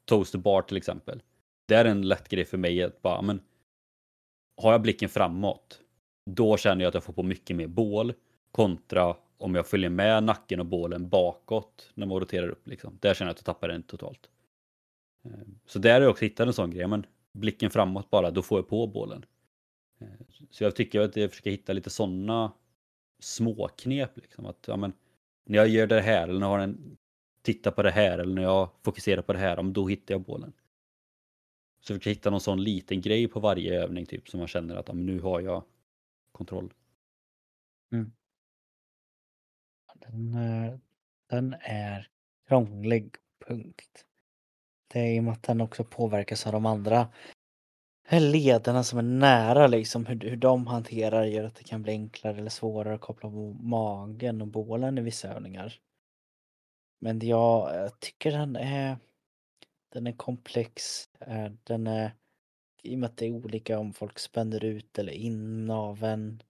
toasterbar 0.06 0.62
till 0.62 0.78
exempel. 0.78 1.22
Det 1.68 1.76
är 1.76 1.86
en 1.86 2.08
lätt 2.08 2.30
grej 2.30 2.46
för 2.46 2.58
mig 2.58 2.84
att 2.84 3.02
bara, 3.02 3.22
men 3.22 3.42
har 4.58 4.72
jag 4.72 4.82
blicken 4.82 5.10
framåt, 5.10 5.82
då 6.26 6.58
känner 6.58 6.82
jag 6.82 6.88
att 6.88 6.94
jag 6.94 7.04
får 7.04 7.14
på 7.14 7.24
mycket 7.24 7.56
mer 7.56 7.68
bål 7.68 8.14
kontra 8.52 9.16
om 9.38 9.56
jag 9.56 9.68
följer 9.68 9.90
med 9.90 10.24
nacken 10.24 10.60
och 10.60 10.66
bålen 10.66 11.10
bakåt 11.10 11.92
när 11.94 12.06
man 12.06 12.20
roterar 12.20 12.50
upp. 12.50 12.68
Liksom. 12.68 12.98
Där 13.02 13.14
känner 13.14 13.30
jag 13.30 13.34
att 13.34 13.40
jag 13.40 13.46
tappar 13.46 13.68
den 13.68 13.84
totalt. 13.84 14.30
Eh, 15.26 15.32
så 15.66 15.80
där 15.80 15.94
har 15.94 16.02
jag 16.02 16.12
också 16.12 16.26
hittat 16.26 16.48
en 16.48 16.54
sån 16.54 16.72
grej, 16.72 16.88
men 16.88 17.06
blicken 17.32 17.72
framåt 17.72 18.10
bara, 18.10 18.32
då 18.32 18.42
får 18.42 18.60
jag 18.60 18.68
på 18.68 18.88
bålen. 18.88 19.26
Eh, 20.00 20.08
så 20.50 20.64
jag 20.64 20.76
tycker 20.76 21.02
att 21.02 21.16
jag 21.16 21.30
försöker 21.30 21.52
hitta 21.52 21.74
lite 21.74 21.90
sådana 21.90 22.52
småknep. 23.20 24.18
Liksom. 24.18 24.46
Att, 24.46 24.66
ja, 24.68 24.78
men, 24.78 24.94
när 25.46 25.58
jag 25.58 25.68
gör 25.68 25.88
det 25.88 26.02
här 26.02 26.24
eller 26.28 26.40
när 26.40 26.48
jag 26.48 26.54
har 26.54 26.60
en, 26.60 26.98
tittar 27.42 27.72
på 27.72 27.84
det 27.84 27.92
här 27.92 28.18
eller 28.20 28.36
när 28.36 28.44
jag 28.44 28.70
fokuserar 28.84 29.22
på 29.22 29.34
det 29.34 29.40
här, 29.40 29.64
då 29.64 29.88
hittar 29.88 30.14
jag 30.14 30.22
bålen. 30.22 30.54
Så 31.80 31.94
vi 31.94 32.00
försöker 32.00 32.10
hitta 32.10 32.30
någon 32.30 32.42
sån 32.42 32.64
liten 32.64 33.02
grej 33.02 33.28
på 33.28 33.40
varje 33.40 33.84
övning 33.84 34.06
typ 34.06 34.30
som 34.30 34.40
man 34.40 34.48
känner 34.48 34.76
att 34.76 34.94
nu 34.94 35.20
har 35.20 35.42
jag 35.42 35.64
kontroll. 36.32 36.74
Mm. 37.92 38.12
Den, 39.96 40.34
eh, 40.36 40.80
den 41.30 41.56
är 41.62 42.10
krånglig, 42.48 43.16
punkt. 43.48 44.06
Det 44.88 45.00
är 45.00 45.16
i 45.16 45.20
och 45.20 45.24
med 45.24 45.34
att 45.34 45.44
den 45.44 45.62
också 45.62 45.84
påverkas 45.84 46.48
av 46.48 46.54
de 46.54 46.66
andra 46.66 47.08
lederna 48.10 48.84
som 48.84 49.00
är 49.00 49.04
nära 49.04 49.68
liksom, 49.68 50.06
hur, 50.06 50.20
hur 50.20 50.38
de 50.38 50.68
hanterar 50.68 51.24
gör 51.24 51.44
att 51.44 51.56
det 51.56 51.64
kan 51.64 51.82
bli 51.82 51.92
enklare 51.92 52.38
eller 52.38 52.50
svårare 52.50 52.96
att 52.96 53.02
koppla 53.02 53.30
på 53.30 53.54
magen 53.54 54.42
och 54.42 54.48
bålen 54.48 54.98
i 54.98 55.02
vissa 55.02 55.34
övningar. 55.34 55.80
Men 57.00 57.20
jag, 57.20 57.76
jag 57.76 58.00
tycker 58.00 58.32
den 58.32 58.56
är, 58.56 58.98
den 59.94 60.08
är 60.08 60.12
komplex. 60.12 61.06
Eh, 61.20 61.52
den 61.64 61.88
är, 61.88 62.12
i 62.82 62.96
och 62.96 63.00
med 63.00 63.10
att 63.10 63.18
det 63.18 63.26
är 63.26 63.32
olika 63.32 63.80
om 63.80 63.94
folk 63.94 64.20
spänner 64.20 64.64
ut 64.64 65.00
eller 65.00 65.14
in 65.14 65.66
naveln, 65.66 66.44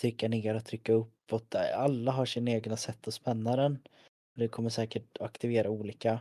trycka 0.00 0.28
ner 0.28 0.54
och 0.54 0.64
trycka 0.64 0.92
uppåt. 0.92 1.54
Alla 1.54 2.12
har 2.12 2.26
sin 2.26 2.48
egna 2.48 2.76
sätt 2.76 3.08
att 3.08 3.14
spänna 3.14 3.56
den. 3.56 3.78
Det 4.34 4.48
kommer 4.48 4.70
säkert 4.70 5.20
aktivera 5.20 5.70
olika. 5.70 6.20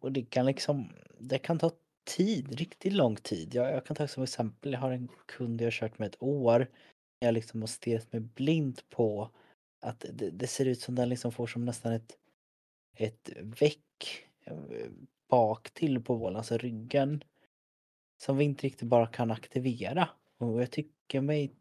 Och 0.00 0.12
det 0.12 0.22
kan 0.22 0.46
liksom, 0.46 0.92
det 1.18 1.38
kan 1.38 1.58
ta 1.58 1.70
tid, 2.04 2.54
riktigt 2.58 2.92
lång 2.92 3.16
tid. 3.16 3.54
Jag, 3.54 3.72
jag 3.72 3.86
kan 3.86 3.96
ta 3.96 4.08
som 4.08 4.22
exempel, 4.22 4.72
jag 4.72 4.80
har 4.80 4.90
en 4.90 5.08
kund 5.26 5.60
jag 5.60 5.66
har 5.66 5.70
kört 5.70 5.98
med 5.98 6.08
ett 6.08 6.22
år. 6.22 6.66
Jag 7.18 7.34
liksom 7.34 7.62
har 7.62 7.66
stirrat 7.66 8.12
mig 8.12 8.20
blind 8.20 8.80
på 8.88 9.30
att 9.80 10.04
det, 10.12 10.30
det, 10.30 10.46
ser 10.46 10.66
ut 10.66 10.80
som 10.80 10.94
den 10.94 11.08
liksom 11.08 11.32
får 11.32 11.46
som 11.46 11.64
nästan 11.64 11.92
ett, 11.92 12.18
ett 12.96 13.30
väck 13.36 14.26
eh, 14.44 14.56
bak 15.28 15.70
till 15.70 16.04
på 16.04 16.18
bålen, 16.18 16.36
alltså 16.36 16.58
ryggen. 16.58 17.24
Som 18.22 18.36
vi 18.36 18.44
inte 18.44 18.66
riktigt 18.66 18.88
bara 18.88 19.06
kan 19.06 19.30
aktivera. 19.30 20.08
Och 20.38 20.62
jag 20.62 20.70
tycker 20.70 21.20
mig 21.20 21.54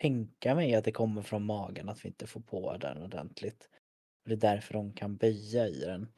tänka 0.00 0.54
mig 0.54 0.74
att 0.74 0.84
det 0.84 0.92
kommer 0.92 1.22
från 1.22 1.44
magen, 1.44 1.88
att 1.88 2.04
vi 2.04 2.08
inte 2.08 2.26
får 2.26 2.40
på 2.40 2.76
den 2.76 3.02
ordentligt. 3.02 3.68
Det 4.24 4.32
är 4.32 4.36
därför 4.36 4.74
de 4.74 4.92
kan 4.92 5.16
böja 5.16 5.68
i 5.68 5.80
den. 5.80 6.08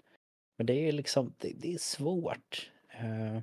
Men 0.57 0.67
det 0.67 0.89
är 0.89 0.93
liksom, 0.93 1.35
det, 1.39 1.53
det 1.57 1.75
är 1.75 1.79
svårt. 1.79 2.72
Uh, 3.01 3.41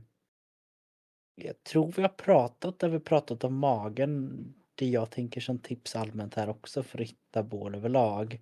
jag 1.36 1.64
tror 1.64 1.92
vi 1.96 2.02
har 2.02 2.10
pratat, 2.10 2.80
där 2.80 2.90
vi 2.90 3.00
pratat 3.00 3.44
om 3.44 3.58
magen. 3.58 4.54
Det 4.76 4.88
jag 4.88 5.10
tänker 5.10 5.42
som 5.42 5.60
tips 5.60 5.96
allmänt 5.96 6.36
här 6.36 6.50
också 6.50 6.84
för 6.84 7.02
att 7.02 7.10
hitta 7.10 7.44
bål 7.44 7.76
överlag. 7.76 8.42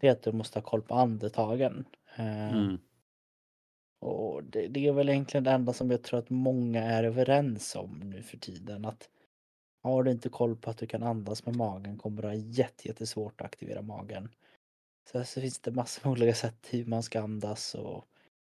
Det 0.00 0.08
är 0.08 0.12
att 0.12 0.22
du 0.22 0.32
måste 0.32 0.58
ha 0.58 0.64
koll 0.64 0.82
på 0.82 0.94
andetagen. 0.94 1.84
Uh, 2.18 2.52
mm. 2.52 2.78
Och 4.00 4.44
det, 4.44 4.68
det, 4.68 4.86
är 4.86 4.92
väl 4.92 5.08
egentligen 5.08 5.44
det 5.44 5.50
enda 5.50 5.72
som 5.72 5.90
jag 5.90 6.02
tror 6.02 6.18
att 6.18 6.30
många 6.30 6.82
är 6.82 7.04
överens 7.04 7.76
om 7.76 8.00
nu 8.04 8.22
för 8.22 8.36
tiden. 8.36 8.84
Att 8.84 9.08
har 9.82 10.02
du 10.02 10.10
inte 10.10 10.28
koll 10.28 10.56
på 10.56 10.70
att 10.70 10.78
du 10.78 10.86
kan 10.86 11.02
andas 11.02 11.46
med 11.46 11.56
magen 11.56 11.98
kommer 11.98 12.22
du 12.22 12.28
ha 12.28 12.34
jättesvårt 12.34 13.40
att 13.40 13.44
aktivera 13.44 13.82
magen. 13.82 14.28
Sen 15.10 15.24
så 15.24 15.40
finns 15.40 15.58
det 15.58 15.70
massor 15.70 16.08
med 16.08 16.12
olika 16.12 16.34
sätt 16.34 16.68
hur 16.70 16.84
man 16.84 17.02
ska 17.02 17.20
andas 17.20 17.74
och 17.74 18.04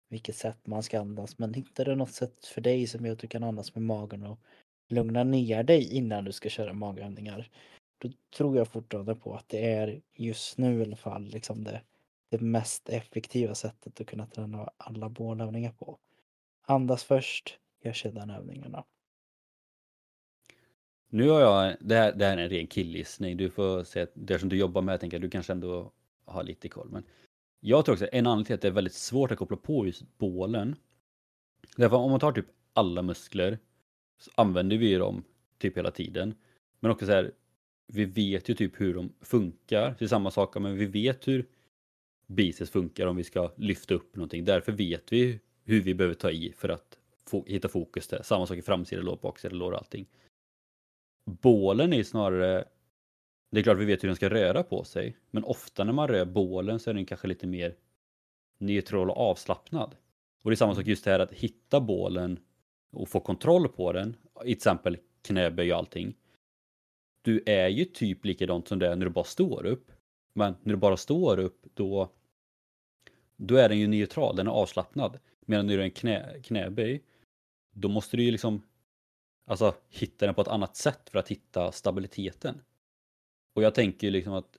vilket 0.09 0.37
sätt 0.37 0.66
man 0.66 0.83
ska 0.83 1.01
andas. 1.01 1.38
Men 1.38 1.55
hittar 1.55 1.85
du 1.85 1.95
något 1.95 2.12
sätt 2.12 2.47
för 2.47 2.61
dig 2.61 2.87
som 2.87 3.07
gör 3.07 3.12
att 3.12 3.19
du 3.19 3.29
kan 3.29 3.45
andas 3.45 3.75
med 3.75 3.85
magen 3.85 4.23
och 4.23 4.40
lugna 4.88 5.25
ner 5.25 5.62
dig 5.62 5.95
innan 5.95 6.25
du 6.25 6.33
ska 6.33 6.49
köra 6.49 6.73
magövningar. 6.73 7.51
Då 7.99 8.11
tror 8.37 8.57
jag 8.57 8.69
fortfarande 8.69 9.14
på 9.14 9.35
att 9.35 9.49
det 9.49 9.73
är 9.73 10.01
just 10.14 10.59
nu 10.59 10.79
i 10.79 10.83
alla 10.83 10.97
fall 10.97 11.25
liksom 11.25 11.64
det, 11.64 11.83
det 12.31 12.40
mest 12.40 12.88
effektiva 12.88 13.55
sättet 13.55 14.01
att 14.01 14.07
kunna 14.07 14.27
träna 14.27 14.71
alla 14.77 15.09
bålövningar 15.09 15.73
på. 15.73 15.99
Andas 16.62 17.05
först, 17.05 17.59
gör 17.83 17.92
sedan 17.92 18.31
övningarna. 18.31 18.85
Nu 21.09 21.29
har 21.29 21.40
jag, 21.40 21.77
det 21.81 21.95
här, 21.95 22.12
det 22.12 22.25
här 22.25 22.37
är 22.37 22.42
en 22.42 22.49
ren 22.49 22.66
killgissning, 22.66 23.37
du 23.37 23.51
får 23.51 23.85
säga 23.85 24.07
det 24.14 24.38
som 24.38 24.49
du 24.49 24.57
jobbar 24.57 24.83
med, 24.83 24.92
jag 24.92 25.01
tänker 25.01 25.19
du 25.19 25.31
kanske 25.31 25.53
ändå 25.53 25.92
har 26.25 26.42
lite 26.42 26.69
koll. 26.69 26.88
Men 26.90 27.05
jag 27.68 27.85
tror 27.85 27.92
också 27.92 28.09
en 28.12 28.26
anledning 28.26 28.44
till 28.44 28.55
att 28.55 28.61
det 28.61 28.68
är 28.68 28.72
väldigt 28.72 28.94
svårt 28.94 29.31
att 29.31 29.38
koppla 29.38 29.57
på 29.57 29.87
just 29.87 30.18
bålen. 30.18 30.76
Därför 31.76 31.96
om 31.96 32.11
man 32.11 32.20
tar 32.20 32.33
typ 32.33 32.46
alla 32.72 33.02
muskler 33.02 33.59
så 34.18 34.31
använder 34.35 34.76
vi 34.76 34.94
dem 34.94 35.24
typ 35.59 35.76
hela 35.76 35.90
tiden. 35.90 36.35
Men 36.81 36.90
också 36.90 37.07
så 37.07 37.12
här, 37.12 37.33
vi 37.87 38.05
vet 38.05 38.48
ju 38.48 38.55
typ 38.55 38.81
hur 38.81 38.94
de 38.94 39.12
funkar. 39.20 39.94
Det 39.98 40.05
är 40.05 40.09
samma 40.09 40.31
sak, 40.31 40.59
men 40.59 40.76
vi 40.76 40.87
vet 40.87 41.29
hur 41.29 41.46
biceps 42.26 42.70
funkar 42.70 43.07
om 43.07 43.16
vi 43.16 43.24
ska 43.24 43.52
lyfta 43.57 43.94
upp 43.94 44.16
någonting. 44.16 44.44
Därför 44.44 44.72
vet 44.72 45.12
vi 45.12 45.40
hur 45.64 45.81
vi 45.81 45.94
behöver 45.94 46.14
ta 46.14 46.31
i 46.31 46.52
för 46.57 46.68
att 46.68 46.98
få, 47.24 47.44
hitta 47.46 47.68
fokus 47.68 48.09
där. 48.09 48.22
Samma 48.22 48.46
sak 48.46 48.59
i 48.59 48.62
framsida 48.62 49.02
lår, 49.02 49.18
baksida 49.22 49.55
lår 49.55 49.72
och 49.72 49.79
allting. 49.79 50.07
Bålen 51.24 51.92
är 51.92 52.02
snarare 52.02 52.64
det 53.50 53.59
är 53.59 53.62
klart 53.62 53.78
vi 53.78 53.85
vet 53.85 54.02
hur 54.02 54.09
den 54.09 54.16
ska 54.16 54.30
röra 54.30 54.62
på 54.62 54.85
sig, 54.85 55.16
men 55.30 55.44
ofta 55.44 55.85
när 55.85 55.92
man 55.92 56.09
rör 56.09 56.24
bålen 56.24 56.78
så 56.78 56.90
är 56.90 56.94
den 56.94 57.06
kanske 57.06 57.28
lite 57.28 57.46
mer 57.46 57.74
neutral 58.59 59.11
och 59.11 59.16
avslappnad. 59.16 59.96
Och 60.42 60.50
det 60.50 60.54
är 60.54 60.56
samma 60.56 60.74
sak 60.74 60.87
just 60.87 61.04
det 61.04 61.11
här 61.11 61.20
att 61.20 61.32
hitta 61.32 61.80
bålen 61.80 62.38
och 62.92 63.09
få 63.09 63.20
kontroll 63.20 63.68
på 63.68 63.92
den, 63.92 64.16
i 64.40 64.42
till 64.42 64.52
exempel 64.52 64.98
knäböj 65.22 65.72
och 65.72 65.78
allting. 65.78 66.14
Du 67.22 67.42
är 67.46 67.68
ju 67.68 67.85
typ 67.85 68.24
likadant 68.24 68.68
som 68.68 68.78
det 68.78 68.87
är 68.88 68.96
när 68.96 69.06
du 69.06 69.12
bara 69.12 69.24
står 69.24 69.66
upp. 69.66 69.92
Men 70.32 70.54
när 70.62 70.72
du 70.72 70.76
bara 70.76 70.96
står 70.96 71.38
upp 71.38 71.66
då, 71.74 72.11
då 73.37 73.56
är 73.56 73.68
den 73.68 73.78
ju 73.78 73.87
neutral, 73.87 74.37
den 74.37 74.46
är 74.46 74.50
avslappnad. 74.50 75.18
Medan 75.40 75.66
när 75.66 75.74
du 75.74 75.80
är 75.80 75.85
en 75.85 75.90
knä, 75.90 76.40
knäböj, 76.42 77.02
då 77.72 77.88
måste 77.88 78.16
du 78.16 78.22
ju 78.22 78.30
liksom 78.30 78.62
alltså, 79.46 79.74
hitta 79.88 80.26
den 80.26 80.35
på 80.35 80.42
ett 80.42 80.48
annat 80.48 80.76
sätt 80.76 81.11
för 81.11 81.18
att 81.18 81.28
hitta 81.28 81.72
stabiliteten. 81.72 82.61
Och 83.57 83.62
jag 83.62 83.75
tänker 83.75 84.07
ju 84.07 84.11
liksom 84.11 84.33
att 84.33 84.57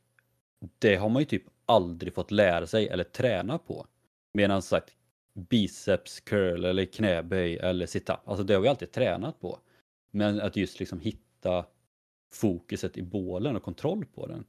det 0.79 0.95
har 0.95 1.09
man 1.09 1.21
ju 1.21 1.25
typ 1.25 1.43
aldrig 1.65 2.13
fått 2.13 2.31
lära 2.31 2.67
sig 2.67 2.87
eller 2.87 3.03
träna 3.03 3.57
på. 3.57 3.87
Medan 4.33 4.61
sagt 4.61 4.95
biceps 5.33 6.19
curl 6.19 6.65
eller 6.65 6.85
knäböj 6.85 7.57
eller 7.57 7.85
sit-up, 7.85 8.19
alltså 8.25 8.43
det 8.43 8.53
har 8.53 8.61
vi 8.61 8.67
alltid 8.67 8.91
tränat 8.91 9.39
på. 9.39 9.59
Men 10.11 10.41
att 10.41 10.55
just 10.55 10.79
liksom 10.79 10.99
hitta 10.99 11.65
fokuset 12.33 12.97
i 12.97 13.01
bålen 13.01 13.55
och 13.55 13.63
kontroll 13.63 14.05
på 14.05 14.27
den. 14.27 14.45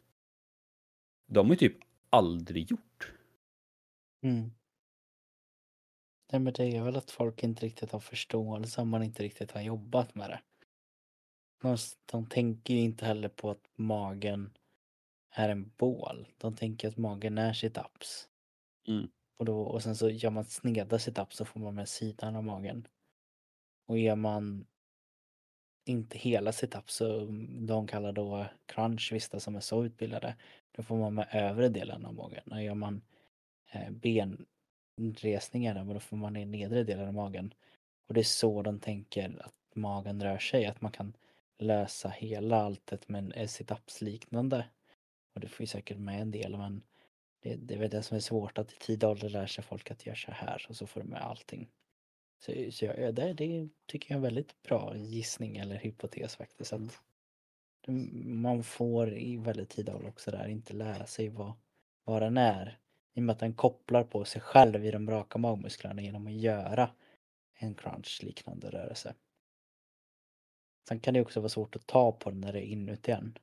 De 1.26 1.46
har 1.46 1.54
ju 1.54 1.58
typ 1.58 1.76
aldrig 2.10 2.70
gjort. 2.70 3.12
Mm. 4.22 4.50
Nej 6.32 6.40
men 6.40 6.52
det 6.52 6.76
är 6.76 6.84
väl 6.84 6.96
att 6.96 7.10
folk 7.10 7.42
inte 7.42 7.66
riktigt 7.66 7.92
har 7.92 8.00
förståelse 8.00 8.80
om 8.80 8.88
man 8.88 9.02
inte 9.02 9.22
riktigt 9.22 9.50
har 9.52 9.60
jobbat 9.60 10.14
med 10.14 10.30
det. 10.30 10.40
De, 11.60 11.76
de 12.06 12.26
tänker 12.26 12.74
ju 12.74 12.80
inte 12.80 13.06
heller 13.06 13.28
på 13.28 13.50
att 13.50 13.70
magen 13.74 14.58
är 15.30 15.48
en 15.48 15.72
bål. 15.76 16.28
De 16.38 16.56
tänker 16.56 16.88
att 16.88 16.96
magen 16.96 17.38
är 17.38 17.52
sit-ups. 17.52 18.28
Mm. 18.88 19.10
Och, 19.36 19.44
då, 19.44 19.60
och 19.60 19.82
sen 19.82 19.96
så 19.96 20.10
gör 20.10 20.30
man 20.30 20.44
sneda 20.44 20.96
sit-ups 20.96 21.30
så 21.30 21.44
får 21.44 21.60
man 21.60 21.74
med 21.74 21.88
sidan 21.88 22.36
av 22.36 22.44
magen. 22.44 22.88
Och 23.86 23.98
gör 23.98 24.16
man 24.16 24.66
inte 25.84 26.18
hela 26.18 26.50
sit-ups 26.50 26.88
så 26.88 27.26
de 27.66 27.86
kallar 27.86 28.12
då 28.12 28.46
crunch, 28.66 29.12
vissa 29.12 29.40
som 29.40 29.56
är 29.56 29.60
så 29.60 29.84
utbildade, 29.84 30.36
då 30.72 30.82
får 30.82 30.96
man 30.96 31.14
med 31.14 31.28
övre 31.32 31.68
delen 31.68 32.06
av 32.06 32.14
magen. 32.14 32.52
Och 32.52 32.62
gör 32.62 32.74
man 32.74 33.02
eh, 33.72 33.90
benresningar 34.96 35.84
då 35.84 36.00
får 36.00 36.16
man 36.16 36.36
i 36.36 36.44
nedre 36.44 36.84
delen 36.84 37.08
av 37.08 37.14
magen. 37.14 37.54
Och 38.08 38.14
det 38.14 38.20
är 38.20 38.24
så 38.24 38.62
de 38.62 38.80
tänker 38.80 39.42
att 39.44 39.54
magen 39.74 40.22
rör 40.22 40.38
sig, 40.38 40.66
att 40.66 40.80
man 40.80 40.92
kan 40.92 41.12
lösa 41.58 42.08
hela 42.08 42.56
alltet 42.56 43.08
med 43.08 43.32
en 43.36 43.46
sit-ups 43.46 44.04
liknande. 44.04 44.66
Och 45.34 45.40
det 45.40 45.48
får 45.48 45.62
ju 45.62 45.66
säkert 45.66 45.98
med 45.98 46.20
en 46.20 46.30
del 46.30 46.56
men 46.56 46.82
det, 47.42 47.56
det 47.56 47.74
är 47.74 47.78
väl 47.78 47.90
det 47.90 48.02
som 48.02 48.16
är 48.16 48.20
svårt 48.20 48.58
att 48.58 48.72
i 48.72 48.76
tidig 48.76 49.08
ålder 49.08 49.28
lära 49.28 49.46
sig 49.46 49.64
folk 49.64 49.90
att 49.90 50.06
göra 50.06 50.16
så 50.16 50.32
här 50.32 50.66
och 50.68 50.76
så 50.76 50.86
får 50.86 51.00
du 51.00 51.06
med 51.06 51.22
allting. 51.22 51.68
Så, 52.38 52.52
så 52.70 52.84
jag, 52.84 53.14
det, 53.14 53.32
det 53.32 53.68
tycker 53.86 54.10
jag 54.10 54.14
är 54.14 54.16
en 54.16 54.22
väldigt 54.22 54.62
bra 54.62 54.96
gissning 54.96 55.56
eller 55.56 55.76
hypotes 55.76 56.36
faktiskt. 56.36 56.72
Att 56.72 57.00
man 58.24 58.62
får 58.62 59.18
i 59.18 59.36
väldigt 59.36 59.70
tidig 59.70 59.94
ålder 59.94 60.08
också 60.08 60.30
där 60.30 60.48
inte 60.48 60.72
lära 60.72 61.06
sig 61.06 61.28
vad, 61.28 61.52
vad 62.04 62.22
den 62.22 62.36
är. 62.36 62.78
I 63.14 63.20
och 63.20 63.24
med 63.24 63.32
att 63.32 63.38
den 63.38 63.54
kopplar 63.54 64.04
på 64.04 64.24
sig 64.24 64.40
själv 64.40 64.86
i 64.86 64.90
de 64.90 65.10
raka 65.10 65.38
magmusklerna 65.38 66.02
genom 66.02 66.26
att 66.26 66.32
göra 66.32 66.90
en 67.54 67.74
crunch 67.74 68.20
liknande 68.22 68.70
rörelse. 68.70 69.14
Sen 70.88 71.00
kan 71.00 71.14
det 71.14 71.20
också 71.20 71.40
vara 71.40 71.48
svårt 71.48 71.76
att 71.76 71.86
ta 71.86 72.12
på 72.12 72.30
den 72.30 72.40
när 72.40 72.52
det 72.52 72.60
är 72.60 72.66
inuti 72.66 73.12
en. 73.12 73.38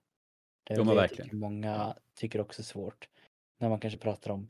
Det 0.63 0.73
är 0.73 0.77
det 0.83 1.07
tycker 1.07 1.35
många 1.35 1.95
tycker 2.15 2.41
också 2.41 2.61
är 2.61 2.63
svårt. 2.63 3.09
När 3.59 3.69
man 3.69 3.79
kanske 3.79 3.99
pratar 3.99 4.31
om 4.31 4.49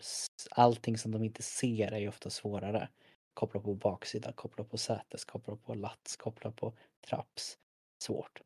allting 0.52 0.98
som 0.98 1.12
de 1.12 1.24
inte 1.24 1.44
ser 1.44 1.92
är 1.92 2.00
ju 2.00 2.08
ofta 2.08 2.30
svårare. 2.30 2.90
Koppla 3.34 3.62
på 3.62 3.74
baksida, 3.74 4.32
koppla 4.32 4.64
på 4.64 4.78
sätes, 4.78 5.26
koppla 5.26 5.56
på 5.56 5.74
lats, 5.74 6.16
koppla 6.18 6.52
på 6.52 6.74
traps. 7.08 7.58
Svårt. 8.04 8.42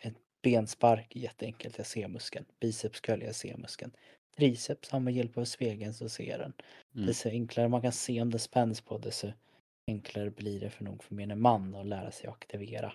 En 0.00 0.14
benspark, 0.42 1.16
jätteenkelt, 1.16 1.78
jag 1.78 1.86
ser 1.86 2.08
muskeln. 2.08 2.46
Biceps 2.60 3.00
curl, 3.00 3.22
jag 3.22 3.34
ser 3.34 3.56
muskeln. 3.56 3.92
Triceps 4.36 4.90
har 4.90 5.00
med 5.00 5.14
hjälp 5.14 5.38
av 5.38 5.44
spegeln 5.44 5.94
så 5.94 6.08
ser 6.08 6.38
den. 6.38 6.52
Mm. 6.94 7.06
Desto 7.06 7.28
enklare 7.28 7.68
man 7.68 7.82
kan 7.82 7.92
se 7.92 8.22
om 8.22 8.30
det 8.30 8.38
spänns 8.38 8.80
på 8.80 8.98
desto 8.98 9.32
enklare 9.86 10.30
blir 10.30 10.60
det 10.60 10.70
för 10.70 10.84
nog 10.84 11.04
för 11.04 11.14
gemene 11.14 11.34
man 11.34 11.74
att 11.74 11.86
lära 11.86 12.10
sig 12.10 12.26
att 12.26 12.34
aktivera 12.34 12.92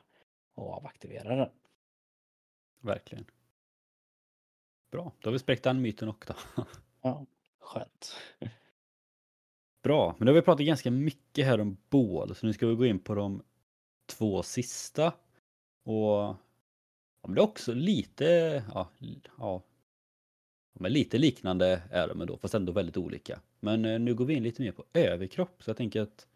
och 0.62 0.74
avaktivera 0.74 1.36
den. 1.36 1.50
Verkligen. 2.80 3.26
Bra, 4.92 5.12
då 5.20 5.28
har 5.28 5.32
vi 5.32 5.40
spräckt 5.40 5.64
den 5.64 5.82
myten 5.82 6.10
också. 6.10 6.36
Ja, 7.02 7.26
skönt. 7.60 8.16
Bra, 9.84 10.16
men 10.18 10.26
då 10.26 10.32
har 10.32 10.36
vi 10.36 10.42
pratat 10.42 10.66
ganska 10.66 10.92
mycket 10.92 11.46
här 11.46 11.62
om 11.62 11.78
bål, 11.90 12.36
så 12.36 12.46
nu 12.46 12.54
ska 12.54 12.68
vi 12.68 12.76
gå 12.76 12.86
in 12.86 13.00
på 13.00 13.16
de 13.16 13.44
två 14.06 14.44
sista. 14.44 15.14
Och 15.84 16.18
ja, 17.22 17.28
men 17.28 17.36
det 17.36 17.42
är 17.42 17.44
också 17.44 17.74
lite, 17.74 18.26
ja, 18.74 18.90
ja, 19.38 19.64
men 20.74 20.94
lite 20.94 21.18
liknande 21.18 21.82
är 21.92 22.08
de 22.08 22.22
ändå, 22.22 22.38
fast 22.38 22.54
ändå 22.54 22.72
väldigt 22.72 22.98
olika. 22.98 23.42
Men 23.60 23.86
eh, 23.86 24.00
nu 24.00 24.16
går 24.16 24.26
vi 24.26 24.34
in 24.34 24.44
lite 24.44 24.62
mer 24.62 24.72
på 24.72 24.86
överkropp, 24.94 25.64
så 25.64 25.70
jag 25.70 25.78
tänker 25.78 26.02
att 26.02 26.28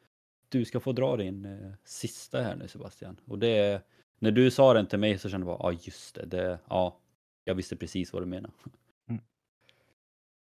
du 0.50 0.66
ska 0.66 0.80
få 0.80 0.92
dra 0.92 1.18
din 1.18 1.46
eh, 1.46 1.72
sista 1.84 2.42
här 2.42 2.56
nu 2.56 2.68
Sebastian. 2.68 3.20
Och 3.26 3.40
det 3.40 3.58
är, 3.58 3.82
när 4.20 4.32
du 4.32 4.52
sa 4.52 4.74
den 4.74 4.88
till 4.88 5.00
mig 5.00 5.18
så 5.18 5.30
kände 5.30 5.48
jag 5.48 5.60
bara, 5.60 5.72
ja 5.72 5.80
just 5.82 6.16
det, 6.16 6.26
det, 6.26 6.60
ja, 6.70 7.00
jag 7.44 7.56
visste 7.56 7.76
precis 7.76 8.14
vad 8.14 8.22
du 8.22 8.26
menar. 8.26 8.52
Mm. 9.10 9.22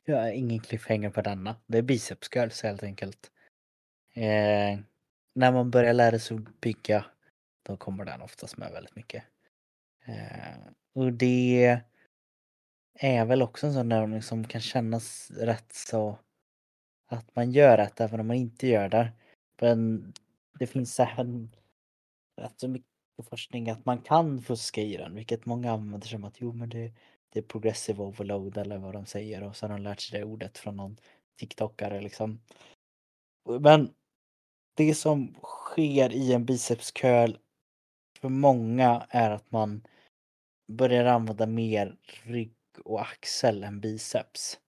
Jag 0.05 0.21
har 0.21 0.31
ingen 0.31 0.61
cliffhanger 0.61 1.11
på 1.11 1.23
denna. 1.23 1.57
Det 1.67 1.79
är 1.79 1.83
biceps 1.83 2.29
girls 2.35 2.63
helt 2.63 2.83
enkelt. 2.83 3.31
Eh, 4.15 4.79
när 5.35 5.53
man 5.53 5.71
börjar 5.71 5.93
lära 5.93 6.19
sig 6.19 6.37
att 6.37 6.61
bygga 6.61 7.05
då 7.63 7.77
kommer 7.77 8.05
den 8.05 8.23
oftast 8.23 8.57
med 8.57 8.73
väldigt 8.73 8.97
mycket. 8.97 9.25
Eh, 10.05 10.57
och 10.93 11.13
det 11.13 11.81
är 12.95 13.25
väl 13.25 13.43
också 13.43 13.67
en 13.67 13.75
sån 13.75 13.93
övning 13.93 14.23
som 14.23 14.45
kan 14.45 14.61
kännas 14.61 15.31
rätt 15.31 15.73
så 15.73 16.19
att 17.07 17.37
man 17.37 17.51
gör 17.51 17.77
rätt 17.77 18.01
även 18.01 18.21
om 18.21 18.27
man 18.27 18.37
inte 18.37 18.67
gör 18.67 18.89
det. 18.89 19.13
Men 19.61 20.13
det 20.59 20.67
finns 20.67 21.01
även 21.01 21.51
rätt 22.37 22.61
så 22.61 22.69
mycket 22.69 22.94
forskning 23.23 23.71
att 23.71 23.85
man 23.85 23.99
kan 23.99 24.43
fuska 24.43 24.81
i 24.81 24.97
den, 24.97 25.15
vilket 25.15 25.47
många 25.47 25.73
använder 25.73 26.07
som 26.09 26.25
att 26.25 26.41
jo 26.41 26.53
men 26.53 26.69
det, 26.69 26.93
det 27.33 27.39
är 27.39 27.43
progressive 27.43 28.03
overload 28.03 28.59
eller 28.59 28.79
vad 28.79 28.93
de 28.93 29.07
säger 29.07 29.43
och 29.43 29.57
så 29.57 29.67
har 29.67 29.75
de 29.75 29.83
lärt 29.83 30.01
sig 30.01 30.19
det 30.21 30.25
ordet 30.27 30.59
från 30.59 30.77
någon 30.77 30.97
TikTokare 31.39 32.01
liksom. 32.01 32.41
Men 33.61 33.95
det 34.77 34.95
som 34.95 35.35
sker 35.43 36.13
i 36.13 36.33
en 36.33 36.45
biceps 36.45 36.93
curl 36.93 37.37
för 38.21 38.29
många 38.29 39.07
är 39.11 39.31
att 39.31 39.51
man 39.51 39.87
börjar 40.73 41.05
använda 41.05 41.47
mer 41.47 41.97
rygg 42.23 42.55
och 42.85 43.03
axel 43.03 43.65
än 43.65 43.81
biceps. 43.81 44.61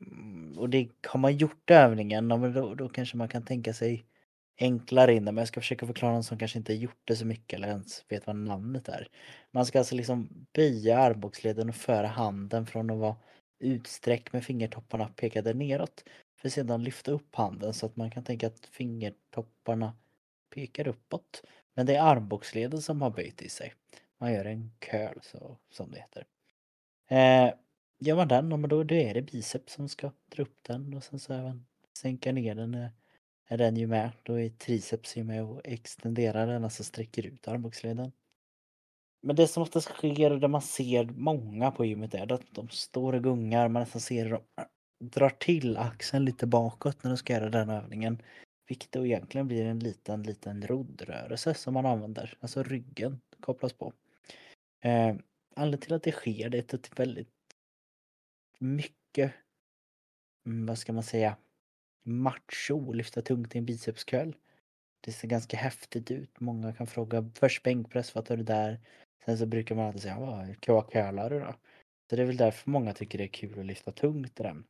Mm, 0.00 0.58
och 0.58 0.70
det 0.70 0.88
har 1.06 1.20
man 1.20 1.36
gjort 1.36 1.70
övningen, 1.70 2.26
men 2.26 2.52
då, 2.52 2.74
då 2.74 2.88
kanske 2.88 3.16
man 3.16 3.28
kan 3.28 3.44
tänka 3.44 3.74
sig 3.74 4.04
enklare 4.58 5.14
in 5.14 5.24
det. 5.24 5.32
Men 5.32 5.42
jag 5.42 5.48
ska 5.48 5.60
försöka 5.60 5.86
förklara 5.86 6.12
någon 6.12 6.24
som 6.24 6.38
kanske 6.38 6.58
inte 6.58 6.74
gjort 6.74 7.00
det 7.04 7.16
så 7.16 7.26
mycket 7.26 7.56
eller 7.56 7.68
ens 7.68 8.04
vet 8.08 8.26
vad 8.26 8.36
namnet 8.36 8.88
är. 8.88 9.08
Man 9.50 9.66
ska 9.66 9.78
alltså 9.78 9.94
liksom 9.94 10.46
böja 10.52 10.98
armbågsleden 10.98 11.68
och 11.68 11.74
föra 11.74 12.06
handen 12.06 12.66
från 12.66 12.90
att 12.90 12.98
vara 12.98 13.16
utsträckt 13.58 14.32
med 14.32 14.44
fingertopparna 14.44 15.08
pekade 15.08 15.54
neråt. 15.54 16.04
För 16.36 16.48
sedan 16.48 16.84
lyfta 16.84 17.10
upp 17.10 17.34
handen 17.34 17.74
så 17.74 17.86
att 17.86 17.96
man 17.96 18.10
kan 18.10 18.24
tänka 18.24 18.46
att 18.46 18.66
fingertopparna 18.66 19.96
pekar 20.54 20.88
uppåt. 20.88 21.42
Men 21.74 21.86
det 21.86 21.94
är 21.94 22.02
armbågsleden 22.02 22.82
som 22.82 23.02
har 23.02 23.10
böjt 23.10 23.42
i 23.42 23.48
sig. 23.48 23.74
Man 24.18 24.32
gör 24.32 24.44
en 24.44 24.70
curl 24.78 25.18
så, 25.22 25.56
som 25.70 25.90
det 25.90 25.98
heter. 25.98 26.26
Eh, 27.08 27.54
gör 27.98 28.16
man 28.16 28.28
den, 28.28 28.68
då, 28.68 28.84
då 28.84 28.94
är 28.94 29.14
det 29.14 29.22
biceps 29.22 29.72
som 29.72 29.88
ska 29.88 30.12
dra 30.28 30.42
upp 30.42 30.58
den 30.62 30.94
och 30.94 31.04
sen 31.04 31.18
så 31.18 31.32
även 31.32 31.66
sänka 31.98 32.32
ner 32.32 32.54
den. 32.54 32.74
Eh, 32.74 32.90
är, 33.48 33.58
den 33.58 33.76
ju 33.76 33.86
med. 33.86 34.10
Då 34.22 34.40
är 34.40 34.48
triceps 34.48 35.16
ju 35.16 35.24
med 35.24 35.44
och 35.44 35.60
extenderar 35.64 36.46
den, 36.46 36.64
alltså 36.64 36.84
sträcker 36.84 37.26
ut 37.26 37.48
armbågsleden. 37.48 38.12
Men 39.22 39.36
det 39.36 39.46
som 39.46 39.62
oftast 39.62 39.88
sker 39.88 40.30
det 40.30 40.48
man 40.48 40.62
ser 40.62 41.04
många 41.04 41.70
på 41.70 41.84
gymmet 41.84 42.14
är 42.14 42.32
att 42.32 42.54
de 42.54 42.68
står 42.68 43.12
och 43.12 43.22
gungar, 43.22 43.68
man 43.68 43.82
nästan 43.82 44.00
ser 44.00 44.24
hur 44.24 44.30
de 44.30 44.62
äh, 44.62 44.66
drar 45.00 45.30
till 45.30 45.76
axeln 45.76 46.24
lite 46.24 46.46
bakåt 46.46 47.04
när 47.04 47.10
de 47.10 47.16
ska 47.16 47.32
göra 47.32 47.50
den 47.50 47.70
övningen. 47.70 48.22
Vilket 48.68 48.92
då 48.92 49.06
egentligen 49.06 49.48
blir 49.48 49.64
en 49.64 49.78
liten, 49.78 50.22
liten 50.22 50.62
roddrörelse 50.62 51.54
som 51.54 51.74
man 51.74 51.86
använder. 51.86 52.36
Alltså 52.40 52.62
ryggen 52.62 53.20
kopplas 53.40 53.72
på. 53.72 53.92
Eh, 54.80 55.16
anledningen 55.56 55.80
till 55.80 55.94
att 55.94 56.02
det 56.02 56.12
sker 56.12 56.48
det 56.48 56.58
är 56.58 56.62
att 56.62 56.68
det 56.68 56.92
är 56.92 57.06
väldigt 57.06 57.28
mycket, 58.58 59.32
mm, 60.46 60.66
vad 60.66 60.78
ska 60.78 60.92
man 60.92 61.02
säga, 61.02 61.36
macho 62.08 62.90
att 62.90 62.96
lyfta 62.96 63.22
tungt 63.22 63.54
i 63.54 63.58
en 63.58 63.66
bicepscurl. 63.66 64.32
Det 65.00 65.12
ser 65.12 65.28
ganska 65.28 65.56
häftigt 65.56 66.10
ut. 66.10 66.40
Många 66.40 66.72
kan 66.72 66.86
fråga 66.86 67.30
först 67.34 67.62
bänkpress, 67.62 68.14
vad 68.14 68.24
tar 68.24 68.36
du 68.36 68.42
där? 68.42 68.80
Sen 69.24 69.38
så 69.38 69.46
brukar 69.46 69.74
man 69.74 69.86
alltid 69.86 70.02
säga, 70.02 70.18
vad 70.18 70.60
curlar 70.90 71.30
du 71.30 71.40
då? 71.40 71.54
Så 72.10 72.16
det 72.16 72.22
är 72.22 72.26
väl 72.26 72.36
därför 72.36 72.70
många 72.70 72.92
tycker 72.92 73.18
det 73.18 73.24
är 73.24 73.28
kul 73.28 73.60
att 73.60 73.66
lyfta 73.66 73.92
tungt 73.92 74.40
i 74.40 74.42
den. 74.42 74.64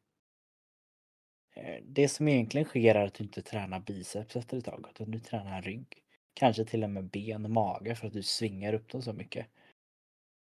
Eh, 1.55 1.83
det 1.85 2.09
som 2.09 2.29
egentligen 2.29 2.65
sker 2.65 2.95
är 2.95 3.07
att 3.07 3.15
du 3.15 3.25
inte 3.25 3.43
tränar 3.43 3.81
biceps 3.81 4.37
efter 4.37 4.59
ett 4.59 4.65
tag, 4.65 4.87
utan 4.91 5.11
du 5.11 5.19
tränar 5.19 5.63
rygg. 5.63 6.03
Kanske 6.35 6.65
till 6.65 6.85
och 6.85 6.91
med 6.91 7.11
ben 7.11 7.45
och 7.45 7.51
mage 7.51 7.95
för 7.95 8.07
att 8.07 8.13
du 8.13 8.23
svingar 8.23 8.73
upp 8.73 8.89
dem 8.89 9.03
så 9.03 9.13
mycket. 9.13 9.47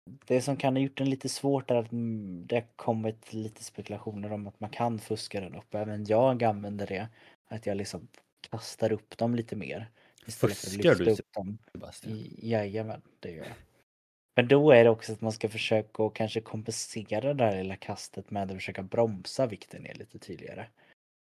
Det 0.05 0.41
som 0.41 0.57
kan 0.57 0.75
ha 0.75 0.83
gjort 0.83 0.97
den 0.97 1.09
lite 1.09 1.29
svårt 1.29 1.71
är 1.71 1.75
att 1.75 1.91
mm, 1.91 2.47
det 2.47 2.55
har 2.55 2.65
kommit 2.75 3.33
lite 3.33 3.63
spekulationer 3.63 4.31
om 4.31 4.47
att 4.47 4.59
man 4.59 4.69
kan 4.69 4.99
fuska 4.99 5.41
den 5.41 5.55
upp. 5.55 5.75
Även 5.75 6.05
jag 6.05 6.43
använder 6.43 6.87
det. 6.87 7.07
Att 7.47 7.65
jag 7.65 7.77
liksom 7.77 8.07
kastar 8.49 8.91
upp 8.91 9.17
dem 9.17 9.35
lite 9.35 9.55
mer. 9.55 9.89
Istället 10.25 10.57
för 10.57 10.67
att 10.67 10.73
Fuskar 10.73 10.89
lyfta 10.89 11.03
du, 11.03 11.11
upp 11.11 11.33
dem. 11.33 11.57
Sebastian? 11.71 12.27
Jajamän, 12.37 13.01
det 13.19 13.31
gör 13.31 13.45
jag. 13.45 13.55
Men 14.35 14.47
då 14.47 14.71
är 14.71 14.83
det 14.83 14.89
också 14.89 15.13
att 15.13 15.21
man 15.21 15.31
ska 15.31 15.49
försöka 15.49 16.03
och 16.03 16.15
kanske 16.15 16.41
kompensera 16.41 17.33
det 17.33 17.43
här 17.43 17.57
lilla 17.57 17.75
kastet 17.75 18.31
med 18.31 18.51
att 18.51 18.57
försöka 18.57 18.83
bromsa 18.83 19.47
vikten 19.47 19.81
ner 19.83 19.93
lite 19.93 20.19
tydligare. 20.19 20.67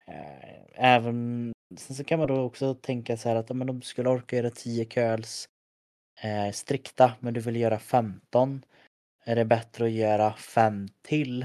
Eh, 0.08 0.58
Även, 0.74 1.54
sen 1.78 1.96
så 1.96 2.04
kan 2.04 2.20
man 2.20 2.28
då 2.28 2.42
också 2.42 2.74
tänka 2.74 3.18
så 3.18 3.30
här 3.30 3.36
att 3.36 3.50
men 3.50 3.68
de 3.68 3.82
skulle 3.82 4.10
orka 4.10 4.36
göra 4.36 4.50
10 4.50 4.86
curls 4.86 5.50
eh, 6.22 6.51
strikta 6.51 7.13
men 7.20 7.34
du 7.34 7.39
vill 7.39 7.55
göra 7.55 7.80
15. 7.80 8.65
Är 9.24 9.36
det 9.36 9.45
bättre 9.45 9.86
att 9.86 9.91
göra 9.91 10.34
5 10.34 10.88
till 11.01 11.43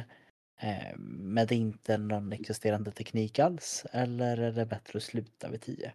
eh, 0.61 0.97
med 0.99 1.53
inte 1.53 1.99
någon 1.99 2.33
existerande 2.33 2.91
teknik 2.91 3.39
alls? 3.39 3.87
Eller 3.93 4.37
är 4.37 4.53
det 4.53 4.67
bättre 4.67 4.97
att 4.97 5.03
sluta 5.03 5.49
vid 5.51 5.61
10? 5.61 5.93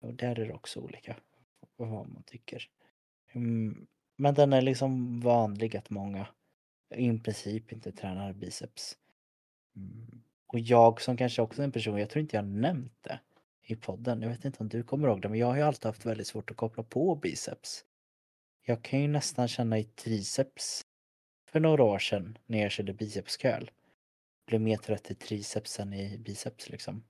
Och 0.00 0.14
där 0.14 0.38
är 0.38 0.46
det 0.46 0.54
också 0.54 0.80
olika 0.80 1.16
vad 1.76 2.08
man 2.08 2.22
tycker. 2.26 2.68
Mm, 3.32 3.86
men 4.16 4.34
den 4.34 4.52
är 4.52 4.62
liksom 4.62 5.20
vanlig 5.20 5.76
att 5.76 5.90
många 5.90 6.26
i 6.94 7.18
princip 7.18 7.72
inte 7.72 7.92
tränar 7.92 8.32
biceps. 8.32 8.96
Mm. 9.76 10.22
Och 10.46 10.58
jag 10.58 11.00
som 11.00 11.16
kanske 11.16 11.42
också 11.42 11.62
är 11.62 11.64
en 11.64 11.72
person, 11.72 11.98
jag 11.98 12.10
tror 12.10 12.20
inte 12.20 12.36
jag 12.36 12.46
nämnt 12.46 12.98
det 13.00 13.20
i 13.62 13.76
podden. 13.76 14.22
Jag 14.22 14.28
vet 14.28 14.44
inte 14.44 14.58
om 14.60 14.68
du 14.68 14.82
kommer 14.82 15.08
ihåg 15.08 15.22
det, 15.22 15.28
men 15.28 15.38
jag 15.38 15.46
har 15.46 15.56
ju 15.56 15.62
alltid 15.62 15.86
haft 15.86 16.06
väldigt 16.06 16.26
svårt 16.26 16.50
att 16.50 16.56
koppla 16.56 16.82
på 16.82 17.14
biceps. 17.14 17.84
Jag 18.66 18.82
kan 18.82 19.00
ju 19.00 19.08
nästan 19.08 19.48
känna 19.48 19.78
i 19.78 19.84
triceps 19.84 20.86
för 21.50 21.60
några 21.60 21.82
år 21.82 21.98
sedan 21.98 22.38
när 22.46 22.62
jag 22.62 22.70
körde 22.70 22.92
bicepscurl. 22.92 23.70
Blev 24.46 24.60
mer 24.60 24.76
trött 24.76 25.10
i 25.10 25.14
triceps 25.14 25.80
än 25.80 25.92
i 25.92 26.18
biceps 26.18 26.70
liksom. 26.70 27.04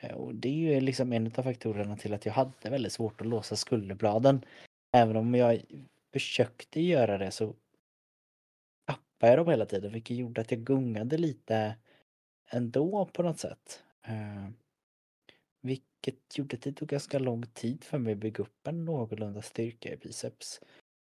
Eh, 0.00 0.12
och 0.12 0.34
det 0.34 0.48
är 0.48 0.74
ju 0.74 0.80
liksom 0.80 1.12
en 1.12 1.26
av 1.26 1.42
faktorerna 1.42 1.96
till 1.96 2.14
att 2.14 2.26
jag 2.26 2.32
hade 2.32 2.70
väldigt 2.70 2.92
svårt 2.92 3.20
att 3.20 3.26
låsa 3.26 3.56
skulderbladen. 3.56 4.44
Även 4.92 5.16
om 5.16 5.34
jag 5.34 5.62
försökte 6.12 6.80
göra 6.80 7.18
det 7.18 7.30
så 7.30 7.54
tappade 8.86 9.32
jag 9.32 9.38
dem 9.38 9.48
hela 9.48 9.66
tiden 9.66 9.92
vilket 9.92 10.16
gjorde 10.16 10.40
att 10.40 10.50
jag 10.50 10.60
gungade 10.60 11.18
lite 11.18 11.76
ändå 12.50 13.06
på 13.06 13.22
något 13.22 13.38
sätt. 13.38 13.84
Eh, 14.02 14.48
vilket 15.60 16.38
gjorde 16.38 16.56
att 16.56 16.62
det 16.62 16.72
tog 16.72 16.88
ganska 16.88 17.18
lång 17.18 17.42
tid 17.42 17.84
för 17.84 17.98
mig 17.98 18.12
att 18.12 18.18
bygga 18.18 18.44
upp 18.44 18.66
en 18.66 18.84
någorlunda 18.84 19.42
styrka 19.42 19.92
i 19.92 19.96
biceps. 19.96 20.60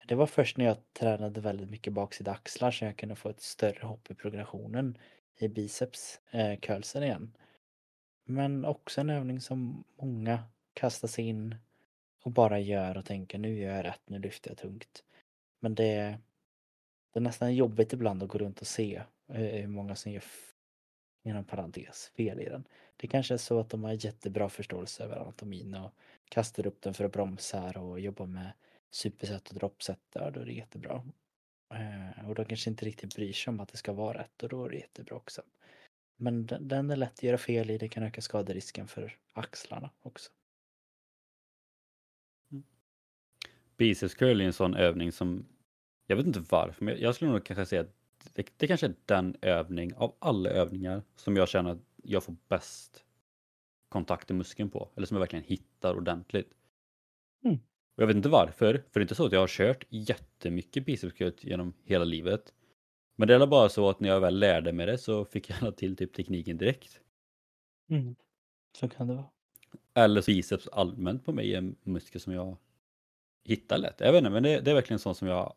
Det 0.08 0.16
var 0.16 0.26
först 0.26 0.58
när 0.58 0.66
jag 0.66 0.78
tränade 0.94 1.42
väldigt 1.42 1.70
mycket 1.70 1.94
baksida 1.94 2.32
axlar 2.32 2.72
som 2.72 2.88
jag 2.88 2.98
kunde 2.98 3.16
få 3.16 3.30
ett 3.30 3.42
större 3.42 3.88
hopp 3.88 4.12
i 4.12 4.16
progressionen 4.16 4.98
i 5.38 5.48
biceps, 5.48 6.20
eh, 6.32 6.60
curlsen 6.60 7.04
igen. 7.04 7.38
Men 8.26 8.66
också 8.66 9.02
en 9.02 9.10
övning 9.10 9.42
som 9.42 9.84
många 10.02 10.44
kastar 10.74 11.08
sig 11.08 11.26
in 11.26 11.56
och 12.24 12.32
bara 12.32 12.60
gör 12.60 12.98
och 12.98 13.06
tänker 13.06 13.38
nu 13.38 13.60
gör 13.60 13.76
jag 13.76 13.86
rätt, 13.86 14.02
nu 14.06 14.20
lyfter 14.20 14.50
jag 14.52 14.58
tungt. 14.58 15.04
Men 15.60 15.76
det, 15.76 16.20
det 17.14 17.20
är 17.20 17.22
nästan 17.22 17.56
jobbigt 17.56 17.94
ibland 17.94 18.24
att 18.24 18.30
gå 18.30 18.38
runt 18.38 18.62
och 18.62 18.68
se 18.68 19.02
eh, 19.28 19.42
hur 19.42 19.68
många 19.68 19.96
som 19.96 20.12
gör 20.12 20.24
inom 21.26 21.44
parentes 21.44 22.12
fel 22.18 22.40
i 22.40 22.46
den. 22.46 22.68
Det 22.98 23.08
kanske 23.08 23.34
är 23.34 23.38
så 23.38 23.60
att 23.60 23.70
de 23.70 23.84
har 23.84 24.06
jättebra 24.06 24.50
förståelse 24.50 25.04
över 25.04 25.16
anatomin 25.16 25.76
och 25.76 25.94
kastar 26.30 26.68
upp 26.68 26.82
den 26.82 26.94
för 26.94 27.06
att 27.06 27.12
bromsa 27.12 27.80
och 27.80 28.00
jobba 28.00 28.26
med 28.26 28.52
supersätt 28.92 29.50
och 29.50 29.56
droppsätt, 29.56 30.00
ja 30.14 30.32
då 30.32 30.40
är 30.40 30.46
det 30.46 30.54
jättebra. 30.54 31.04
Eh, 31.74 32.30
och 32.30 32.36
de 32.36 32.46
kanske 32.46 32.70
inte 32.70 32.86
riktigt 32.86 33.16
bryr 33.16 33.34
sig 33.34 33.52
om 33.52 33.60
att 33.60 33.70
det 33.70 33.78
ska 33.78 33.94
vara 33.94 34.20
rätt 34.20 34.44
och 34.44 34.50
då 34.50 34.66
är 34.66 34.70
det 34.70 34.78
jättebra 34.78 35.16
också. 35.16 35.42
Men 36.18 36.46
den, 36.46 36.68
den 36.68 36.90
är 36.90 36.96
lätt 36.96 37.14
att 37.14 37.24
göra 37.24 37.38
fel 37.38 37.70
i, 37.70 37.78
det 37.78 37.90
kan 37.90 38.04
öka 38.04 38.22
skaderisken 38.22 38.88
för 38.88 39.18
axlarna 39.34 39.90
också. 40.02 40.32
Mm. 42.52 42.64
Biceps 43.78 44.16
curl 44.16 44.42
är 44.42 44.46
en 44.46 44.54
sån 44.54 44.76
övning 44.76 45.12
som, 45.12 45.46
jag 46.08 46.16
vet 46.16 46.26
inte 46.26 46.44
varför, 46.50 46.86
men 46.86 47.00
jag 47.00 47.16
skulle 47.16 47.32
nog 47.32 47.46
kanske 47.46 47.66
säga 47.66 47.82
att 47.82 47.96
det, 48.34 48.50
det 48.58 48.68
kanske 48.68 48.86
är 48.86 48.96
den 49.06 49.36
övning 49.42 49.96
av 49.96 50.16
alla 50.20 50.50
övningar 50.50 51.04
som 51.16 51.36
jag 51.36 51.50
känner 51.50 51.72
att 51.72 51.82
jag 52.04 52.24
får 52.24 52.36
bäst 52.48 53.06
kontakt 53.90 54.32
i 54.32 54.34
muskeln 54.34 54.70
på. 54.70 54.90
Eller 54.96 55.08
som 55.08 55.16
jag 55.16 55.20
verkligen 55.20 55.46
hittar 55.46 55.96
ordentligt. 55.96 56.54
Mm. 57.44 57.60
Och 57.96 58.04
jag 58.04 58.08
vet 58.08 58.16
inte 58.16 58.30
varför, 58.30 58.84
för 58.92 59.00
det 59.00 59.00
är 59.00 59.02
inte 59.02 59.16
så 59.16 59.26
att 59.26 59.32
jag 59.32 59.40
har 59.40 59.48
kört 59.48 59.86
jättemycket 59.90 60.86
bicepscut 60.86 61.44
genom 61.44 61.74
hela 61.84 62.06
livet. 62.06 62.54
Men 63.16 63.28
det 63.28 63.36
är 63.36 63.48
bara 63.48 63.70
så 63.70 63.90
att 63.90 64.00
när 64.00 64.10
jag 64.10 64.20
väl 64.20 64.40
lärde 64.40 64.74
mig 64.74 64.86
det 64.86 64.98
så 64.98 65.26
fick 65.26 65.50
jag 65.50 65.78
till 65.78 65.96
typ 65.96 66.14
tekniken 66.14 66.58
direkt. 66.58 67.02
Mm. 67.90 68.16
Så 68.78 68.90
kan 68.90 69.08
det 69.08 69.14
vara. 69.14 69.30
Eller 69.94 70.22
så 70.22 70.32
biceps 70.32 70.68
allmänt 70.68 71.26
på 71.26 71.32
mig 71.32 71.54
är 71.54 71.58
en 71.58 71.76
muskel 71.84 72.22
som 72.22 72.34
jag 72.34 72.58
hittar 73.44 73.78
lätt. 73.78 74.00
Jag 74.00 74.12
vet 74.12 74.20
inte, 74.20 74.30
men 74.30 74.44
det, 74.44 74.60
det 74.60 74.72
är 74.72 74.76
verkligen 74.76 75.00
sånt 75.00 75.18
som 75.18 75.28
jag 75.28 75.54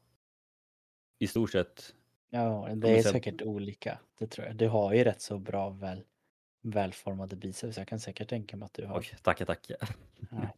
i 1.19 1.27
stort 1.27 1.51
sett 1.51 1.95
Ja, 2.31 2.69
det 2.75 2.99
är 2.99 3.03
säkert 3.03 3.43
olika. 3.43 3.99
Det 4.19 4.27
tror 4.27 4.47
jag. 4.47 4.57
Du 4.57 4.69
har 4.69 4.93
ju 4.93 5.05
rätt 5.05 5.21
så 5.21 5.39
bra 5.39 5.71
väl, 5.71 6.05
välformade 6.63 7.37
biceps. 7.37 7.79
Jag 7.79 7.89
kan 7.89 8.01
säkert 8.01 8.29
tänka 8.29 8.57
mig 8.57 8.67
att 8.67 8.75
du 8.75 8.87
har. 8.87 8.99
Oj, 8.99 9.07
tackar, 9.23 9.45
tackar. 9.45 9.77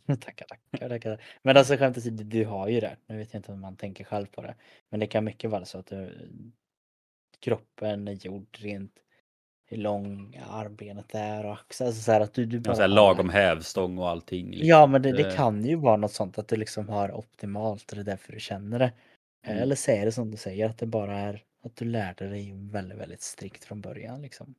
Ja, 0.07 0.17
tackar, 0.17 0.47
tackar, 0.47 0.89
tackar. 0.89 1.25
Men 1.43 1.57
alltså 1.57 1.77
skämt 1.77 1.99
åsido, 1.99 2.25
du 2.25 2.45
har 2.45 2.69
ju 2.69 2.81
det. 2.81 2.97
Nu 3.07 3.17
vet 3.17 3.33
jag 3.33 3.39
inte 3.39 3.53
om 3.53 3.61
man 3.61 3.77
tänker 3.77 4.05
själv 4.05 4.27
på 4.27 4.43
det. 4.43 4.55
Men 4.89 5.01
det 5.01 5.07
kan 5.07 5.25
mycket 5.25 5.51
vara 5.51 5.65
så 5.65 5.79
att 5.79 5.87
du, 5.87 6.31
kroppen 7.41 8.09
är 8.09 8.13
gjord 8.13 8.59
rent 8.61 8.93
hur 9.67 9.77
lång 9.77 10.41
armbenet 10.51 11.15
är 11.15 11.47
och 11.47 11.53
axeln. 11.53 11.89
Alltså 11.89 12.03
så 12.03 12.13
här 12.13 12.21
att 12.21 12.35
du, 12.35 12.47
du 12.47 12.61
bara 12.61 12.71
ja, 12.71 12.75
så 12.75 12.81
här 12.81 12.89
lagom 12.89 13.31
hävstång 13.31 13.99
och 13.99 14.09
allting. 14.09 14.51
Liksom. 14.51 14.69
Ja, 14.69 14.87
men 14.87 15.03
det, 15.03 15.13
det, 15.13 15.37
kan 15.37 15.65
ju 15.65 15.77
vara 15.77 15.97
något 15.97 16.13
sånt 16.13 16.39
att 16.39 16.49
du 16.49 16.57
liksom 16.57 16.89
har 16.89 17.13
optimalt 17.13 17.91
och 17.91 17.97
det 17.97 18.03
är 18.03 18.05
därför 18.05 18.33
du 18.33 18.41
känner 18.41 18.79
det. 18.79 18.93
Mm. 19.47 19.63
Eller 19.63 19.75
säger 19.75 20.05
det 20.05 20.13
som 20.13 20.31
du 20.31 20.37
säger, 20.37 20.69
att 20.69 20.79
det 20.79 20.87
bara 20.87 21.19
är 21.19 21.43
att 21.63 21.77
du 21.77 21.85
lärde 21.85 22.29
dig 22.29 22.53
väldigt, 22.55 22.99
väldigt 22.99 23.23
strikt 23.23 23.65
från 23.65 23.81
början 23.81 24.23
liksom. 24.23 24.55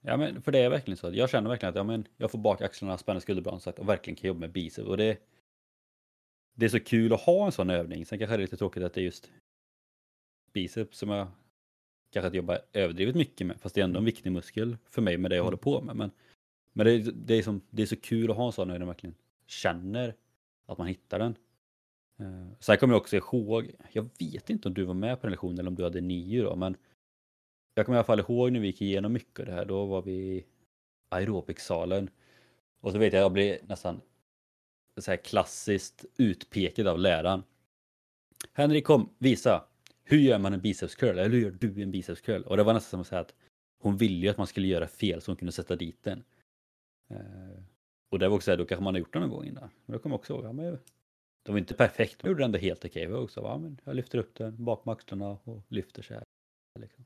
Ja 0.00 0.16
men 0.16 0.42
för 0.42 0.52
det 0.52 0.58
är 0.58 0.70
verkligen 0.70 0.96
så. 0.96 1.10
Jag 1.14 1.30
känner 1.30 1.50
verkligen 1.50 1.70
att 1.70 1.76
ja, 1.76 1.84
men 1.84 2.08
jag 2.16 2.30
får 2.30 2.38
bak 2.38 2.62
axlarna, 2.62 2.98
spänna 2.98 3.20
skulderbladen 3.20 3.72
och 3.76 3.88
verkligen 3.88 4.16
kan 4.16 4.28
jobba 4.28 4.40
med 4.40 4.52
biceps. 4.52 4.88
Och 4.88 4.96
det, 4.96 5.18
det 6.54 6.64
är 6.64 6.68
så 6.68 6.80
kul 6.80 7.12
att 7.12 7.20
ha 7.20 7.46
en 7.46 7.52
sån 7.52 7.70
övning. 7.70 8.06
Sen 8.06 8.18
kanske 8.18 8.36
det 8.36 8.40
är 8.40 8.44
lite 8.44 8.56
tråkigt 8.56 8.82
att 8.82 8.94
det 8.94 9.00
är 9.00 9.04
just 9.04 9.30
biceps 10.52 10.98
som 10.98 11.08
jag 11.08 11.28
kanske 12.10 12.26
inte 12.26 12.36
jobbar 12.36 12.60
överdrivet 12.72 13.14
mycket 13.14 13.46
med. 13.46 13.60
Fast 13.60 13.74
det 13.74 13.80
är 13.80 13.84
ändå 13.84 13.98
en 13.98 14.04
viktig 14.04 14.32
muskel 14.32 14.76
för 14.90 15.02
mig 15.02 15.18
med 15.18 15.30
det 15.30 15.36
jag 15.36 15.42
mm. 15.42 15.46
håller 15.46 15.56
på 15.56 15.80
med. 15.80 15.96
Men, 15.96 16.10
men 16.72 16.86
det, 16.86 16.92
är, 16.92 17.12
det, 17.14 17.34
är 17.34 17.42
som, 17.42 17.60
det 17.70 17.82
är 17.82 17.86
så 17.86 17.96
kul 17.96 18.30
att 18.30 18.36
ha 18.36 18.46
en 18.46 18.52
sån 18.52 18.70
övning 18.70 18.88
verkligen 18.88 19.14
känner 19.46 20.14
att 20.66 20.78
man 20.78 20.86
hittar 20.86 21.18
den. 21.18 21.36
Uh, 22.20 22.48
sen 22.60 22.76
kommer 22.76 22.94
jag 22.94 23.00
också 23.00 23.16
ihåg, 23.16 23.70
jag 23.92 24.08
vet 24.18 24.50
inte 24.50 24.68
om 24.68 24.74
du 24.74 24.84
var 24.84 24.94
med 24.94 25.20
på 25.20 25.26
den 25.26 25.30
lektionen 25.30 25.58
eller 25.58 25.68
om 25.68 25.74
du 25.74 25.84
hade 25.84 26.00
nio 26.00 26.42
då, 26.42 26.56
men 26.56 26.76
jag 27.74 27.86
kommer 27.86 27.96
i 27.96 27.98
alla 27.98 28.06
fall 28.06 28.20
ihåg 28.20 28.52
när 28.52 28.60
vi 28.60 28.66
gick 28.66 28.82
igenom 28.82 29.12
mycket 29.12 29.40
av 29.40 29.46
det 29.46 29.52
här, 29.52 29.64
då 29.64 29.86
var 29.86 30.02
vi 30.02 30.12
i 30.12 30.44
aerobicsalen. 31.08 32.10
Och 32.80 32.92
så 32.92 32.98
vet 32.98 33.12
jag, 33.12 33.22
jag 33.22 33.32
blev 33.32 33.58
nästan 33.68 34.00
så 34.96 35.10
här 35.10 35.16
klassiskt 35.16 36.04
utpekad 36.16 36.86
av 36.86 36.98
läraren. 36.98 37.42
Henrik 38.52 38.84
kom, 38.84 39.08
visa. 39.18 39.64
Hur 40.04 40.18
gör 40.18 40.38
man 40.38 40.52
en 40.52 40.60
bicepscurl? 40.60 41.18
Eller 41.18 41.28
hur 41.28 41.40
gör 41.40 41.50
du 41.50 41.82
en 41.82 41.90
bicepscurl? 41.90 42.42
Och 42.42 42.56
det 42.56 42.62
var 42.62 42.74
nästan 42.74 42.90
som 42.90 43.00
att 43.00 43.06
säga 43.06 43.20
att 43.20 43.34
hon 43.78 43.96
ville 43.96 44.26
ju 44.26 44.28
att 44.28 44.38
man 44.38 44.46
skulle 44.46 44.66
göra 44.66 44.86
fel 44.86 45.20
så 45.20 45.30
hon 45.30 45.36
kunde 45.36 45.52
sätta 45.52 45.76
dit 45.76 46.02
den. 46.02 46.24
Uh, 47.10 47.62
och 48.10 48.18
det 48.18 48.28
var 48.28 48.36
också 48.36 48.44
så 48.44 48.50
här, 48.50 48.58
då 48.58 48.64
kanske 48.64 48.84
man 48.84 48.94
har 48.94 48.98
gjort 48.98 49.12
det 49.12 49.20
någon 49.20 49.30
gång 49.30 49.44
innan. 49.44 49.70
Men 49.86 49.92
då 49.92 49.98
kommer 49.98 50.14
jag 50.14 50.20
också 50.20 50.32
ihåg, 50.32 50.44
ja, 50.44 50.52
men 50.52 50.78
de 51.48 51.52
var 51.52 51.58
inte 51.58 51.74
perfekt, 51.74 52.22
men 52.22 52.30
gjorde 52.30 52.40
det 52.40 52.44
ändå 52.44 52.58
helt 52.58 52.84
okej. 52.84 53.06
Okay. 53.06 53.22
också, 53.22 53.40
ja, 53.40 53.58
men 53.58 53.80
jag 53.84 53.96
lyfter 53.96 54.18
upp 54.18 54.34
den 54.34 54.64
bakom 54.64 54.92
axlarna 54.92 55.38
och 55.44 55.62
lyfter 55.68 56.02
så 56.02 56.14
här. 56.14 56.22
Liksom. 56.80 57.04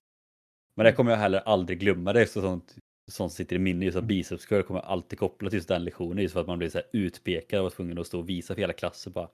Men 0.77 0.87
det 0.87 0.93
kommer 0.93 1.11
jag 1.11 1.19
heller 1.19 1.39
aldrig 1.39 1.81
glömma. 1.81 2.13
Det 2.13 2.21
är 2.21 2.27
sånt, 2.27 2.77
sånt 3.11 3.33
sitter 3.33 3.57
i 3.57 3.59
minne. 3.59 3.85
Just 3.85 3.97
att 3.97 4.05
bicepscurl 4.05 4.63
kommer 4.63 4.81
alltid 4.81 5.19
kopplat 5.19 5.51
till 5.51 5.63
den 5.63 5.85
lektionen. 5.85 6.19
Just 6.23 6.33
för 6.33 6.41
att 6.41 6.47
man 6.47 6.59
blir 6.59 6.69
så 6.69 6.79
här 6.79 6.87
utpekad 6.93 7.59
och 7.59 7.65
var 7.65 7.71
tvungen 7.71 7.99
att 7.99 8.07
stå 8.07 8.19
och 8.19 8.29
visa 8.29 8.55
för 8.55 8.61
hela 8.61 8.73
klassen. 8.73 9.13
Bara, 9.13 9.29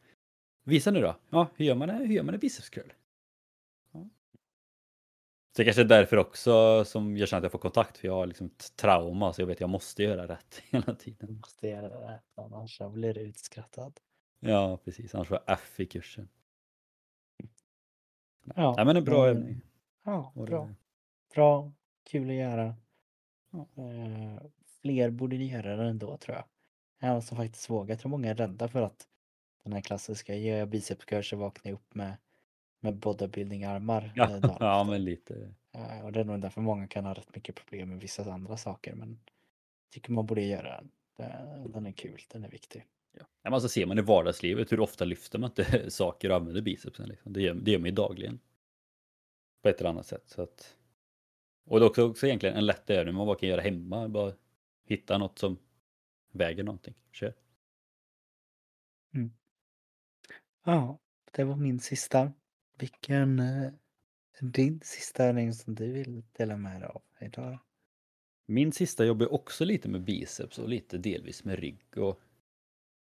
Visa 0.65 0.91
nu 0.91 1.01
då. 1.01 1.17
Ja, 1.31 1.49
hur 1.57 1.65
gör 1.65 1.75
man 1.75 1.89
det? 1.89 1.95
Hur 1.95 2.15
gör 2.15 2.23
man 2.23 2.33
det 2.33 2.39
bicepscurl? 2.39 2.93
Ja. 3.93 4.09
Så 5.57 5.63
det 5.63 5.65
kanske 5.65 5.83
är 5.83 5.87
därför 5.87 6.17
också 6.17 6.85
som 6.85 7.17
jag 7.17 7.29
känner 7.29 7.39
att 7.39 7.45
jag 7.45 7.53
får 7.53 7.59
kontakt. 7.59 7.99
För 7.99 8.09
jag 8.09 8.15
har 8.15 8.27
liksom 8.27 8.47
ett 8.47 8.77
trauma 8.77 9.33
så 9.33 9.43
jag 9.43 9.47
vet 9.47 9.57
att 9.57 9.61
jag 9.61 9.71
måste 9.71 10.03
göra 10.03 10.29
rätt 10.29 10.63
hela 10.71 10.95
tiden. 10.95 11.29
Du 11.29 11.33
måste 11.33 11.69
göra 11.69 12.15
rätt 12.15 12.39
annars 12.39 12.81
blir 12.93 13.15
du 13.15 13.21
utskrattad. 13.21 14.01
Ja, 14.41 14.79
precis. 14.85 15.15
Annars 15.15 15.31
var 15.31 15.43
jag 15.47 15.59
F 15.59 15.81
i 15.81 15.87
kursen. 15.87 16.29
Ja, 18.55 18.75
Nej, 18.77 18.87
men 18.87 18.97
en 18.97 19.05
bra 19.05 19.27
övning. 19.27 19.61
Ja, 20.05 20.33
bra. 20.35 20.69
Bra, 21.35 21.73
kul 22.11 22.31
att 22.31 22.37
göra. 22.37 22.75
Ja. 23.51 23.83
Uh, 23.83 24.41
fler 24.83 25.11
borde 25.11 25.37
göra 25.37 25.77
det 25.77 25.89
ändå 25.89 26.17
tror 26.17 26.37
jag. 26.37 26.45
Jag 27.11 27.25
som 27.25 27.37
faktiskt 27.37 27.71
vågar. 27.71 27.91
Jag 27.91 27.99
tror 27.99 28.11
många 28.11 28.31
är 28.31 28.35
rädda 28.35 28.69
för 28.69 28.83
att 28.83 29.07
den 29.63 29.73
här 29.73 29.81
klassiska, 29.81 30.35
gör 30.35 30.59
jag 30.59 30.69
bicepskurs 30.69 31.33
och 31.33 31.39
vaknar 31.39 31.73
upp 31.73 31.95
med, 31.95 32.17
med 32.81 32.95
bodybuilding-armar. 32.97 34.13
Ja, 34.17 34.37
eh, 34.37 34.57
ja, 34.61 34.85
men 34.85 35.05
lite. 35.05 35.35
Uh, 35.77 36.05
och 36.05 36.13
det 36.13 36.21
är 36.21 36.25
nog 36.25 36.41
därför 36.41 36.61
många 36.61 36.89
kan 36.89 37.05
ha 37.05 37.15
rätt 37.15 37.35
mycket 37.35 37.55
problem 37.55 37.89
med 37.89 38.01
vissa 38.01 38.33
andra 38.33 38.57
saker. 38.57 38.95
Men 38.95 39.21
jag 39.85 39.91
tycker 39.91 40.13
man 40.13 40.27
borde 40.27 40.43
göra 40.43 40.77
den. 40.77 40.91
Den 41.73 41.87
är 41.87 41.93
kul, 41.93 42.21
den 42.29 42.45
är 42.45 42.49
viktig. 42.49 42.87
Ja. 43.13 43.27
Men 43.43 43.55
alltså 43.55 43.69
ser 43.69 43.87
man 43.87 43.99
i 43.99 44.03
vardagslivet 44.03 44.73
hur 44.73 44.81
ofta 44.81 45.05
lyfter 45.05 45.39
man 45.39 45.51
inte 45.51 45.91
saker 45.91 46.31
och 46.31 46.37
använder 46.37 46.63
bicepsen. 46.63 47.09
Liksom. 47.09 47.33
Det, 47.33 47.43
gör, 47.43 47.55
det 47.55 47.71
gör 47.71 47.79
man 47.79 47.89
ju 47.89 47.95
dagligen. 47.95 48.41
På 49.63 49.69
ett 49.69 49.81
eller 49.81 49.91
annat 49.91 50.07
sätt. 50.07 50.25
Så 50.27 50.43
att... 50.43 50.77
Och 51.65 51.81
det 51.81 51.87
är 51.87 51.89
också, 51.89 52.03
också 52.03 52.27
egentligen 52.27 52.57
en 52.57 52.67
lätt 52.67 52.91
övning 52.91 53.15
man 53.15 53.27
bara 53.27 53.39
kan 53.39 53.49
göra 53.49 53.61
hemma. 53.61 54.09
Bara 54.09 54.33
hitta 54.85 55.19
något 55.19 55.39
som 55.39 55.59
väger 56.33 56.63
någonting. 56.63 56.95
Kör. 57.13 57.35
Mm. 59.15 59.33
Ja, 60.65 60.99
det 61.33 61.45
var 61.45 61.57
min 61.57 61.81
sista. 61.81 62.33
Vilken 62.79 63.39
är 63.39 63.75
din 64.41 64.81
sista 64.85 65.25
övning 65.25 65.53
som 65.53 65.75
du 65.75 65.93
vill 65.93 66.23
dela 66.33 66.57
med 66.57 66.81
dig 66.81 66.89
av 66.89 67.03
idag? 67.21 67.59
Min 68.47 68.73
sista 68.73 69.05
jobbar 69.05 69.33
också 69.33 69.65
lite 69.65 69.89
med 69.89 70.03
biceps 70.03 70.59
och 70.59 70.69
lite 70.69 70.99
delvis 70.99 71.45
med 71.45 71.59
rygg 71.59 71.99
och 71.99 72.21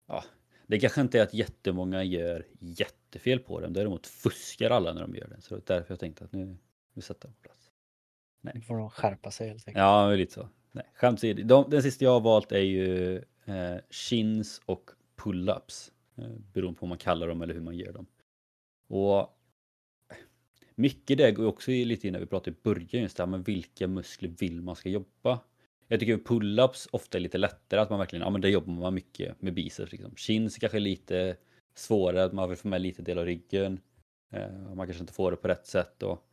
ja, 0.06 0.24
det 0.66 0.80
kanske 0.80 1.00
inte 1.00 1.18
är 1.18 1.22
att 1.22 1.34
jättemånga 1.34 2.02
gör 2.02 2.46
jättefel 2.58 3.38
på 3.38 3.60
den, 3.60 3.72
däremot 3.72 4.06
fuskar 4.06 4.70
alla 4.70 4.92
när 4.92 5.00
de 5.00 5.14
gör 5.14 5.28
det. 5.28 5.40
Så 5.40 5.54
det 5.54 5.70
är 5.70 5.76
därför 5.76 5.92
jag 5.92 6.00
tänkte 6.00 6.24
att 6.24 6.32
nu, 6.32 6.56
nu 6.92 7.02
sätter 7.02 7.28
jag 7.28 7.36
på 7.36 7.42
plats. 7.42 7.70
Nej. 8.40 8.52
Nu 8.54 8.60
får 8.60 8.76
de 8.76 8.90
skärpa 8.90 9.30
sig 9.30 9.48
helt 9.48 9.68
enkelt. 9.68 9.82
Ja, 9.82 10.10
lite 10.10 10.32
så. 10.32 10.48
Nej, 10.72 10.84
skämt 10.94 11.20
de, 11.20 11.70
Den 11.70 11.82
sista 11.82 12.04
jag 12.04 12.12
har 12.12 12.20
valt 12.20 12.52
är 12.52 12.58
ju 12.58 13.16
eh, 13.44 13.76
chins 13.90 14.60
och 14.66 14.90
pull-ups. 15.16 15.92
Eh, 16.16 16.24
beroende 16.52 16.78
på 16.78 16.86
vad 16.86 16.88
man 16.88 16.98
kallar 16.98 17.28
dem 17.28 17.42
eller 17.42 17.54
hur 17.54 17.60
man 17.60 17.76
gör 17.76 17.92
dem. 17.92 18.06
Och 18.88 19.38
mycket 20.74 21.18
det 21.18 21.32
går 21.32 21.46
också 21.46 21.70
lite 21.70 22.06
in 22.06 22.12
när 22.12 22.20
vi 22.20 22.26
pratade 22.26 22.56
i 22.56 22.60
början 22.62 23.02
just 23.02 23.16
det 23.16 23.22
här 23.22 23.30
med 23.30 23.44
vilka 23.44 23.88
muskler 23.88 24.28
vill 24.28 24.62
man 24.62 24.76
ska 24.76 24.88
jobba. 24.88 25.40
Jag 25.94 26.00
tycker 26.00 26.16
pull-ups 26.16 26.88
ofta 26.92 27.18
är 27.18 27.22
lite 27.22 27.38
lättare 27.38 27.80
att 27.80 27.90
man 27.90 27.98
verkligen, 27.98 28.22
ja 28.22 28.30
men 28.30 28.40
där 28.40 28.48
jobbar 28.48 28.72
man 28.72 28.94
mycket 28.94 29.42
med 29.42 29.54
biceps 29.54 29.92
liksom. 29.92 30.16
Chins 30.16 30.58
kanske 30.58 30.78
är 30.78 30.80
lite 30.80 31.36
svårare, 31.74 32.24
att 32.24 32.32
man 32.32 32.48
vill 32.48 32.58
få 32.58 32.68
med 32.68 32.80
lite 32.80 33.02
del 33.02 33.18
av 33.18 33.24
ryggen. 33.24 33.80
Eh, 34.32 34.74
man 34.74 34.86
kanske 34.86 35.00
inte 35.00 35.12
får 35.12 35.30
det 35.30 35.36
på 35.36 35.48
rätt 35.48 35.66
sätt 35.66 36.02
och 36.02 36.26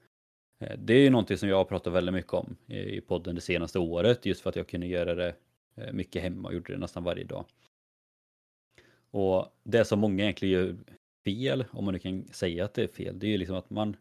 eh, 0.59 0.77
det 0.77 0.93
är 0.93 0.99
ju 0.99 1.09
någonting 1.09 1.37
som 1.37 1.49
jag 1.49 1.55
har 1.55 1.65
pratat 1.65 1.93
väldigt 1.93 2.13
mycket 2.13 2.33
om 2.33 2.57
i 2.67 3.01
podden 3.01 3.35
det 3.35 3.41
senaste 3.41 3.79
året 3.79 4.25
just 4.25 4.41
för 4.41 4.49
att 4.49 4.55
jag 4.55 4.67
kunde 4.67 4.87
göra 4.87 5.15
det 5.15 5.35
eh, 5.75 5.93
mycket 5.93 6.21
hemma 6.21 6.47
och 6.47 6.53
gjorde 6.53 6.73
det 6.73 6.79
nästan 6.79 7.03
varje 7.03 7.23
dag. 7.23 7.45
Och 9.11 9.45
det 9.63 9.85
som 9.85 9.99
många 9.99 10.23
egentligen 10.23 10.53
gör 10.53 10.75
fel, 11.25 11.65
om 11.71 11.85
man 11.85 11.93
nu 11.93 11.99
kan 11.99 12.27
säga 12.31 12.65
att 12.65 12.73
det 12.73 12.83
är 12.83 12.87
fel, 12.87 13.19
det 13.19 13.27
är 13.27 13.31
ju 13.31 13.37
liksom 13.37 13.55
att 13.55 13.69
man 13.69 13.97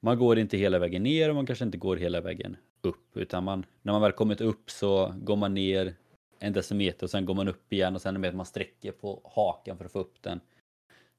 man 0.00 0.18
går 0.18 0.38
inte 0.38 0.56
hela 0.56 0.78
vägen 0.78 1.02
ner 1.02 1.28
och 1.28 1.34
man 1.34 1.46
kanske 1.46 1.64
inte 1.64 1.78
går 1.78 1.96
hela 1.96 2.20
vägen 2.20 2.56
upp 2.86 3.16
utan 3.16 3.44
man, 3.44 3.66
när 3.82 3.92
man 3.92 4.02
väl 4.02 4.12
kommit 4.12 4.40
upp 4.40 4.70
så 4.70 5.14
går 5.16 5.36
man 5.36 5.54
ner 5.54 5.94
en 6.38 6.52
decimeter 6.52 7.06
och 7.06 7.10
sen 7.10 7.24
går 7.24 7.34
man 7.34 7.48
upp 7.48 7.72
igen 7.72 7.94
och 7.94 8.02
sen 8.02 8.08
är 8.08 8.12
det 8.12 8.18
med 8.18 8.28
att 8.28 8.36
man 8.36 8.46
sträcker 8.46 8.92
på 8.92 9.30
hakan 9.34 9.78
för 9.78 9.84
att 9.84 9.92
få 9.92 9.98
upp 9.98 10.22
den. 10.22 10.40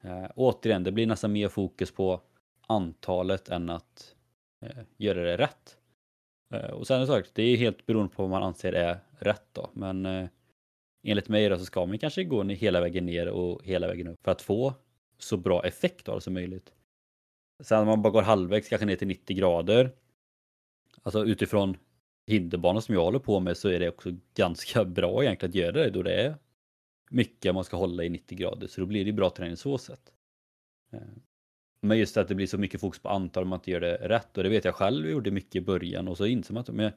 Eh, 0.00 0.26
återigen, 0.36 0.84
det 0.84 0.92
blir 0.92 1.06
nästan 1.06 1.32
mer 1.32 1.48
fokus 1.48 1.90
på 1.90 2.20
antalet 2.66 3.48
än 3.48 3.70
att 3.70 4.14
eh, 4.66 4.82
göra 4.96 5.22
det 5.22 5.36
rätt. 5.36 5.76
Eh, 6.54 6.70
och 6.70 6.86
sen 6.86 6.96
är 6.96 7.00
det 7.00 7.06
sagt, 7.06 7.34
det 7.34 7.42
är 7.42 7.56
helt 7.56 7.86
beroende 7.86 8.14
på 8.14 8.22
vad 8.22 8.30
man 8.30 8.42
anser 8.42 8.72
är 8.72 8.98
rätt 9.18 9.48
då, 9.52 9.70
men 9.72 10.06
eh, 10.06 10.28
enligt 11.06 11.28
mig 11.28 11.48
då 11.48 11.58
så 11.58 11.64
ska 11.64 11.86
man 11.86 11.98
kanske 11.98 12.24
gå 12.24 12.42
hela 12.42 12.80
vägen 12.80 13.06
ner 13.06 13.28
och 13.28 13.64
hela 13.64 13.86
vägen 13.86 14.06
upp 14.06 14.24
för 14.24 14.32
att 14.32 14.42
få 14.42 14.74
så 15.18 15.36
bra 15.36 15.66
effekt 15.66 16.08
av 16.08 16.14
det 16.14 16.20
som 16.20 16.34
möjligt. 16.34 16.72
Sen 17.62 17.80
om 17.80 17.86
man 17.86 18.02
bara 18.02 18.10
går 18.10 18.22
halvvägs, 18.22 18.68
kanske 18.68 18.86
ner 18.86 18.96
till 18.96 19.08
90 19.08 19.36
grader. 19.36 19.90
Alltså 21.04 21.24
utifrån 21.24 21.76
hinderbanan 22.26 22.82
som 22.82 22.94
jag 22.94 23.04
håller 23.04 23.18
på 23.18 23.40
med 23.40 23.56
så 23.56 23.68
är 23.68 23.80
det 23.80 23.88
också 23.88 24.12
ganska 24.34 24.84
bra 24.98 25.24
egentligen 25.24 25.50
att 25.50 25.54
göra 25.54 25.72
det 25.72 25.90
då 25.90 26.02
det 26.02 26.14
är 26.14 26.36
mycket 27.10 27.54
man 27.54 27.64
ska 27.64 27.76
hålla 27.76 28.04
i 28.04 28.08
90 28.08 28.38
grader 28.38 28.66
så 28.66 28.80
då 28.80 28.86
blir 28.86 29.04
det 29.04 29.12
bra 29.12 29.30
träning 29.30 29.56
så 29.56 29.78
sätt. 29.78 30.12
Eh, 30.92 31.00
men 31.80 31.98
just 31.98 32.16
att 32.16 32.28
det 32.28 32.34
blir 32.34 32.46
så 32.46 32.58
mycket 32.58 32.80
fokus 32.80 33.00
på 33.02 33.08
antal 33.08 33.42
om 33.42 33.48
man 33.48 33.58
inte 33.58 33.70
gör 33.70 33.80
det 33.80 34.08
rätt 34.08 34.36
och 34.36 34.42
det 34.42 34.48
vet 34.48 34.64
jag 34.64 34.74
själv 34.74 35.04
jag 35.04 35.12
gjorde 35.12 35.30
mycket 35.30 35.56
i 35.56 35.60
början 35.60 36.08
och 36.08 36.16
så 36.16 36.26
inser 36.26 36.54
man 36.54 36.60
att 36.60 36.68
men 36.68 36.92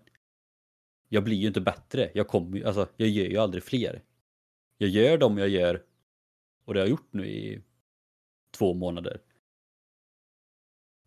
jag 1.10 1.24
blir 1.24 1.38
ju 1.38 1.47
inte 1.47 1.62
bättre. 1.62 2.12
Jag 2.14 2.28
kommer 2.28 2.64
alltså 2.64 2.88
jag 2.97 3.10
gör 3.10 3.26
ju 3.26 3.38
aldrig 3.38 3.64
fler. 3.64 4.01
Jag 4.78 4.89
gör 4.89 5.18
dem 5.18 5.38
jag 5.38 5.49
gör 5.49 5.84
och 6.66 6.74
det 6.74 6.80
har 6.80 6.86
jag 6.86 6.89
gjort 6.89 7.14
nu 7.14 7.28
i 7.28 7.62
två 8.51 8.74
månader. 8.74 9.22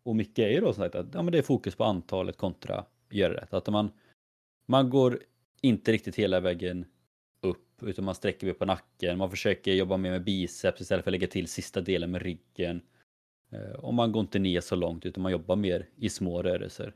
Och 0.03 0.15
mycket 0.15 0.39
är 0.39 0.49
ju 0.49 0.59
då 0.59 0.73
som 0.73 0.83
sagt 0.83 0.95
att 0.95 1.13
ja, 1.13 1.21
men 1.21 1.31
det 1.31 1.37
är 1.37 1.41
fokus 1.41 1.75
på 1.75 1.83
antalet 1.83 2.37
kontra 2.37 2.85
göra 3.09 3.33
rätt. 3.33 3.53
Att 3.53 3.67
man, 3.67 3.91
man 4.65 4.89
går 4.89 5.19
inte 5.61 5.91
riktigt 5.91 6.15
hela 6.15 6.39
vägen 6.39 6.85
upp 7.41 7.83
utan 7.83 8.05
man 8.05 8.15
sträcker 8.15 8.47
upp 8.47 8.59
på 8.59 8.65
nacken. 8.65 9.17
Man 9.17 9.29
försöker 9.29 9.73
jobba 9.73 9.97
mer 9.97 10.11
med 10.11 10.23
biceps 10.23 10.81
istället 10.81 11.03
för 11.03 11.11
att 11.11 11.13
lägga 11.13 11.27
till 11.27 11.47
sista 11.47 11.81
delen 11.81 12.11
med 12.11 12.21
ryggen. 12.21 12.81
Eh, 13.51 13.71
och 13.71 13.93
man 13.93 14.11
går 14.11 14.21
inte 14.21 14.39
ner 14.39 14.61
så 14.61 14.75
långt 14.75 15.05
utan 15.05 15.23
man 15.23 15.31
jobbar 15.31 15.55
mer 15.55 15.89
i 15.95 16.09
små 16.09 16.43
rörelser. 16.43 16.93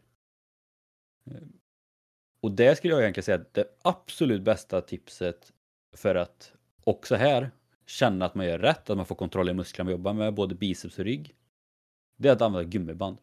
Eh, 1.32 1.47
och 2.41 2.51
det 2.51 2.76
skulle 2.76 2.93
jag 2.93 3.01
egentligen 3.01 3.26
säga 3.26 3.38
att 3.38 3.53
det 3.53 3.66
absolut 3.82 4.41
bästa 4.41 4.82
tipset 4.82 5.53
för 5.91 6.16
att 6.16 6.53
också 6.84 7.16
här 7.16 7.51
känna 7.86 8.26
att 8.26 8.36
man 8.36 8.45
gör 8.45 8.60
rätt, 8.60 8.89
att 8.89 8.97
man 8.97 9.06
får 9.06 9.16
kontroll 9.16 9.49
i 9.49 9.53
musklerna 9.53 9.86
man 9.86 9.91
jobbar 9.91 10.14
med, 10.14 10.34
både 10.34 10.56
biceps 10.56 10.99
och 10.99 11.06
rygg 11.06 11.36
det 12.18 12.28
är 12.28 12.34
att 12.34 12.41
använda 12.41 12.70
gummiband. 12.70 13.18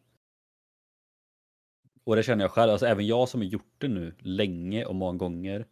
Och 2.03 2.15
det 2.15 2.23
känner 2.23 2.43
jag 2.43 2.51
själv, 2.51 2.71
alltså 2.71 2.85
även 2.85 3.07
jag 3.07 3.29
som 3.29 3.41
har 3.41 3.45
gjort 3.45 3.75
det 3.77 3.87
nu 3.87 4.15
länge 4.19 4.85
och 4.85 4.95
många 4.95 5.17
gånger. 5.17 5.67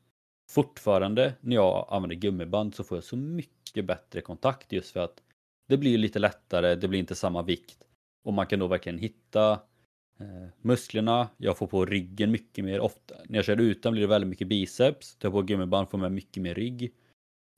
Fortfarande 0.50 1.34
när 1.42 1.56
jag 1.56 1.88
använder 1.90 2.16
gummiband 2.16 2.76
så 2.76 2.84
får 2.84 2.98
jag 2.98 3.04
så 3.04 3.18
mycket 3.18 3.86
bättre 3.86 4.22
kontakt 4.22 4.72
just 4.72 4.92
för 4.92 5.00
att 5.00 5.24
det 5.68 5.78
blir 5.78 5.98
lite 5.98 6.20
lättare, 6.20 6.76
det 6.76 6.88
blir 6.88 7.00
inte 7.00 7.16
samma 7.16 7.42
vikt. 7.42 7.88
Och 8.24 8.34
man 8.34 8.48
kan 8.48 8.60
då 8.60 8.68
verkligen 8.68 8.98
hitta 9.00 9.52
eh, 10.20 10.48
musklerna, 10.62 11.30
jag 11.38 11.58
får 11.58 11.68
på 11.68 11.86
ryggen 11.86 12.32
mycket 12.32 12.66
mer 12.66 12.80
ofta. 12.80 13.16
När 13.26 13.38
jag 13.38 13.46
kör 13.46 13.62
utan 13.62 13.92
blir 13.92 14.02
det 14.02 14.08
väldigt 14.08 14.30
mycket 14.30 14.48
biceps, 14.48 15.18
tar 15.18 15.30
jag 15.30 15.34
på 15.34 15.42
gummiband 15.42 15.90
får 15.90 16.02
jag 16.02 16.12
mycket 16.12 16.44
mer 16.44 16.56
rygg. 16.56 16.94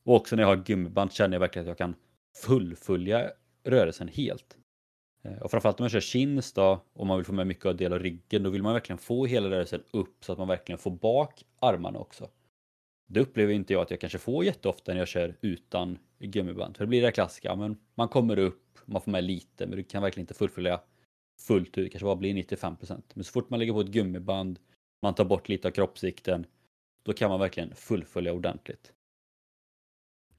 Och 0.06 0.16
också 0.16 0.36
när 0.36 0.44
jag 0.44 0.48
har 0.48 0.64
gummiband 0.64 1.12
känner 1.12 1.36
jag 1.36 1.40
verkligen 1.40 1.64
att 1.64 1.68
jag 1.68 1.78
kan 1.78 1.96
fullfölja 2.44 3.32
rörelsen 3.64 4.08
helt. 4.08 4.58
Eh, 5.24 5.38
och 5.38 5.52
framförallt 5.52 5.80
om 5.80 5.84
man 5.84 5.90
kör 5.90 6.00
chins 6.00 6.54
då, 6.54 6.84
och 6.94 7.08
man 7.08 7.18
vill 7.18 7.26
få 7.26 7.34
med 7.34 7.48
mycket 7.48 7.66
av 7.66 7.76
del 7.76 7.94
av 7.94 8.00
ryggen, 8.00 8.44
då 8.44 8.50
vill 8.50 8.64
man 8.64 8.74
verkligen 8.74 8.98
få 8.98 9.26
hela 9.26 9.50
rörelsen 9.50 9.84
upp 9.92 10.26
så 10.26 10.32
att 10.32 10.38
man 10.38 10.48
verkligen 10.48 10.80
får 10.80 10.92
bak 10.92 11.44
armarna 11.60 12.00
också. 12.00 12.30
Det 13.08 13.20
upplever 13.20 13.54
inte 13.54 13.74
jag 13.74 13.82
att 13.82 13.92
jag 13.92 14.00
kanske 14.00 14.20
får 14.20 14.46
jätteofta 14.46 14.92
när 14.92 15.00
jag 15.00 15.08
kör 15.08 15.38
utan 15.42 15.98
gummiband. 16.20 16.78
För 16.78 16.84
det 16.84 16.88
blir 16.88 17.02
det 17.02 17.12
klassiska, 17.12 17.56
men 17.56 17.78
man 17.96 18.08
kommer 18.08 18.40
upp, 18.40 18.80
man 18.86 19.02
får 19.02 19.12
med 19.12 19.24
lite, 19.24 19.68
men 19.68 19.78
du 19.78 19.84
kan 19.84 20.02
verkligen 20.02 20.24
inte 20.24 20.34
fullfölja 20.34 20.82
fullt 21.40 21.78
ut, 21.78 21.92
kanske 21.92 22.06
bara 22.06 22.16
blir 22.16 22.34
95%. 22.34 23.02
Men 23.14 23.24
så 23.24 23.32
fort 23.32 23.50
man 23.50 23.60
lägger 23.60 23.74
på 23.74 23.82
ett 23.82 23.88
gummiband, 23.88 24.60
man 25.02 25.16
tar 25.16 25.26
bort 25.26 25.50
lite 25.50 25.68
av 25.68 25.72
kroppsvikten, 25.72 26.46
då 27.04 27.14
kan 27.14 27.30
man 27.30 27.40
verkligen 27.40 27.76
fullfölja 27.76 28.34
ordentligt. 28.34 28.94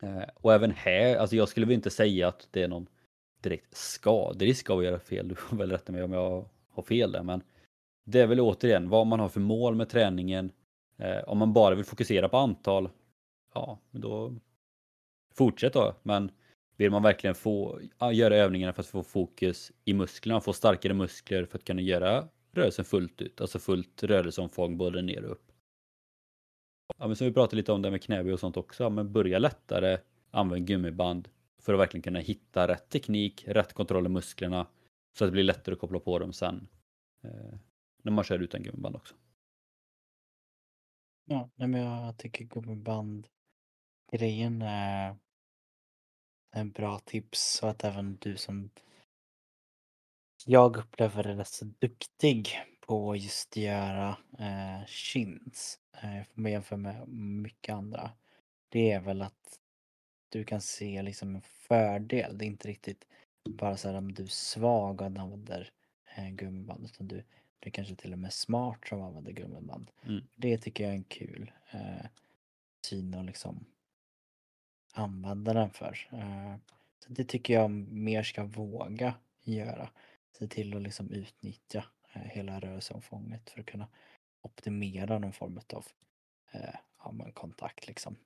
Eh, 0.03 0.25
och 0.35 0.53
även 0.53 0.71
här, 0.71 1.17
alltså 1.17 1.37
jag 1.37 1.49
skulle 1.49 1.67
väl 1.67 1.75
inte 1.75 1.91
säga 1.91 2.29
att 2.29 2.49
det 2.51 2.63
är 2.63 2.69
någon 2.69 2.87
direkt 3.45 3.77
skaderisk 3.77 4.71
av 4.71 4.79
att 4.79 4.85
göra 4.85 4.99
fel. 4.99 5.29
Du 5.29 5.35
får 5.35 5.57
väl 5.57 5.71
rätta 5.71 5.93
mig 5.93 6.03
om 6.03 6.13
jag 6.13 6.45
har 6.69 6.83
fel 6.83 7.13
där, 7.13 7.23
men 7.23 7.43
det 8.05 8.21
är 8.21 8.27
väl 8.27 8.41
återigen 8.41 8.89
vad 8.89 9.07
man 9.07 9.21
har 9.21 9.29
för 9.29 9.41
mål 9.41 9.75
med 9.75 9.89
träningen. 9.89 10.53
Eh, 10.97 11.25
om 11.27 11.39
man 11.39 11.53
bara 11.53 11.75
vill 11.75 11.85
fokusera 11.85 12.29
på 12.29 12.37
antal, 12.37 12.91
ja, 13.55 13.79
då 13.91 14.35
fortsätt 15.35 15.73
då. 15.73 15.95
Men 16.03 16.31
vill 16.77 16.91
man 16.91 17.03
verkligen 17.03 17.35
få 17.35 17.81
göra 18.13 18.37
övningarna 18.37 18.73
för 18.73 18.81
att 18.81 18.87
få 18.87 19.03
fokus 19.03 19.73
i 19.85 19.95
musklerna, 19.95 20.41
få 20.41 20.53
starkare 20.53 20.95
muskler 20.95 21.45
för 21.45 21.59
att 21.59 21.65
kunna 21.65 21.81
göra 21.81 22.29
rörelsen 22.53 22.85
fullt 22.85 23.23
ut, 23.23 23.41
alltså 23.41 23.59
fullt 23.59 24.03
rörelseomfång 24.03 24.77
både 24.77 25.03
ner 25.03 25.25
och 25.25 25.31
upp. 25.31 25.53
Ja, 26.99 27.07
men 27.07 27.17
som 27.17 27.27
vi 27.27 27.33
pratade 27.33 27.57
lite 27.57 27.73
om 27.73 27.83
det 27.83 27.91
med 27.91 28.03
knäböj 28.03 28.33
och 28.33 28.41
sånt 28.41 28.57
också, 28.57 28.91
men 28.91 29.13
börja 29.13 29.39
lättare, 29.39 29.99
använd 30.31 30.67
gummiband, 30.67 31.29
för 31.65 31.75
att 31.75 31.81
verkligen 31.81 32.03
kunna 32.03 32.19
hitta 32.19 32.69
rätt 32.69 32.89
teknik, 32.89 33.45
rätt 33.49 33.73
kontroll 33.73 34.07
i 34.07 34.09
musklerna 34.09 34.67
så 35.13 35.25
att 35.25 35.29
det 35.29 35.33
blir 35.33 35.45
lättare 35.45 35.73
att 35.73 35.81
koppla 35.81 36.01
på 36.01 36.19
dem 36.19 36.33
sen 36.33 36.69
eh, 37.25 37.59
när 38.03 38.13
man 38.13 38.25
kör 38.25 38.39
utan 38.39 38.63
gummiband 38.63 38.97
också. 38.97 39.15
Ja, 41.25 41.51
men 41.55 41.75
jag 41.75 42.19
tycker 42.19 42.45
gummiband 42.45 43.29
grejen 44.13 44.63
är 44.63 45.17
en 46.51 46.71
bra 46.71 46.99
tips 46.99 47.57
så 47.59 47.67
att 47.67 47.85
även 47.85 48.17
du 48.17 48.37
som 48.37 48.71
jag 50.47 50.77
upplever 50.77 51.27
är 51.27 51.37
rätt 51.37 51.49
så 51.49 51.65
duktig 51.65 52.49
på 52.81 53.17
just 53.17 53.53
att 53.53 53.57
göra 53.57 54.17
eh, 54.39 54.87
chins. 54.87 55.79
Eh, 56.03 56.17
om 56.37 56.43
man 56.43 56.53
jämför 56.53 56.77
med 56.77 57.09
mycket 57.09 57.75
andra. 57.75 58.11
Det 58.69 58.93
är 58.93 59.01
väl 59.01 59.23
att 59.23 59.61
du 60.29 60.45
kan 60.45 60.61
se 60.61 61.03
liksom 61.03 61.35
en 61.35 61.43
fördel. 61.43 62.39
Det 62.39 62.45
är 62.45 62.47
inte 62.47 62.69
riktigt 62.69 63.07
bara 63.49 63.77
så 63.77 63.89
här 63.89 63.99
om 63.99 64.13
du 64.13 64.23
är 64.23 64.27
svag 64.27 65.01
och 65.01 65.07
använder 65.07 65.71
eh, 66.17 66.29
gummiband 66.29 66.85
utan 66.85 67.09
du, 67.09 67.17
du 67.61 67.69
är 67.69 67.71
kanske 67.71 67.95
till 67.95 68.13
och 68.13 68.19
med 68.19 68.33
smart 68.33 68.89
som 68.89 69.03
använder 69.03 69.33
gummiband. 69.33 69.91
Mm. 70.03 70.25
Det 70.37 70.59
tycker 70.59 70.85
jag 70.85 70.93
är 70.93 70.97
en 70.97 71.05
kul 71.05 71.53
eh, 71.71 72.07
syn 72.87 73.15
att 73.15 73.27
liksom 73.27 73.67
använda 74.93 75.53
den 75.53 75.71
för. 75.71 76.09
Eh, 76.13 76.57
så 76.99 77.13
det 77.13 77.25
tycker 77.25 77.55
jag 77.55 77.71
mer 77.71 78.23
ska 78.23 78.45
våga 78.45 79.15
göra. 79.43 79.91
Se 80.39 80.47
till 80.47 80.77
att 80.77 80.83
liksom 80.83 81.11
utnyttja 81.11 81.85
eh, 82.13 82.23
hela 82.23 82.61
rörelseomfånget 82.61 83.51
för 83.51 83.61
att 83.61 83.67
kunna 83.67 83.89
optimera 84.41 85.19
någon 85.19 85.33
form 85.33 85.61
av 85.73 85.87
eh, 86.53 86.75
ja, 86.99 87.31
kontakt 87.35 87.87
liksom. 87.87 88.17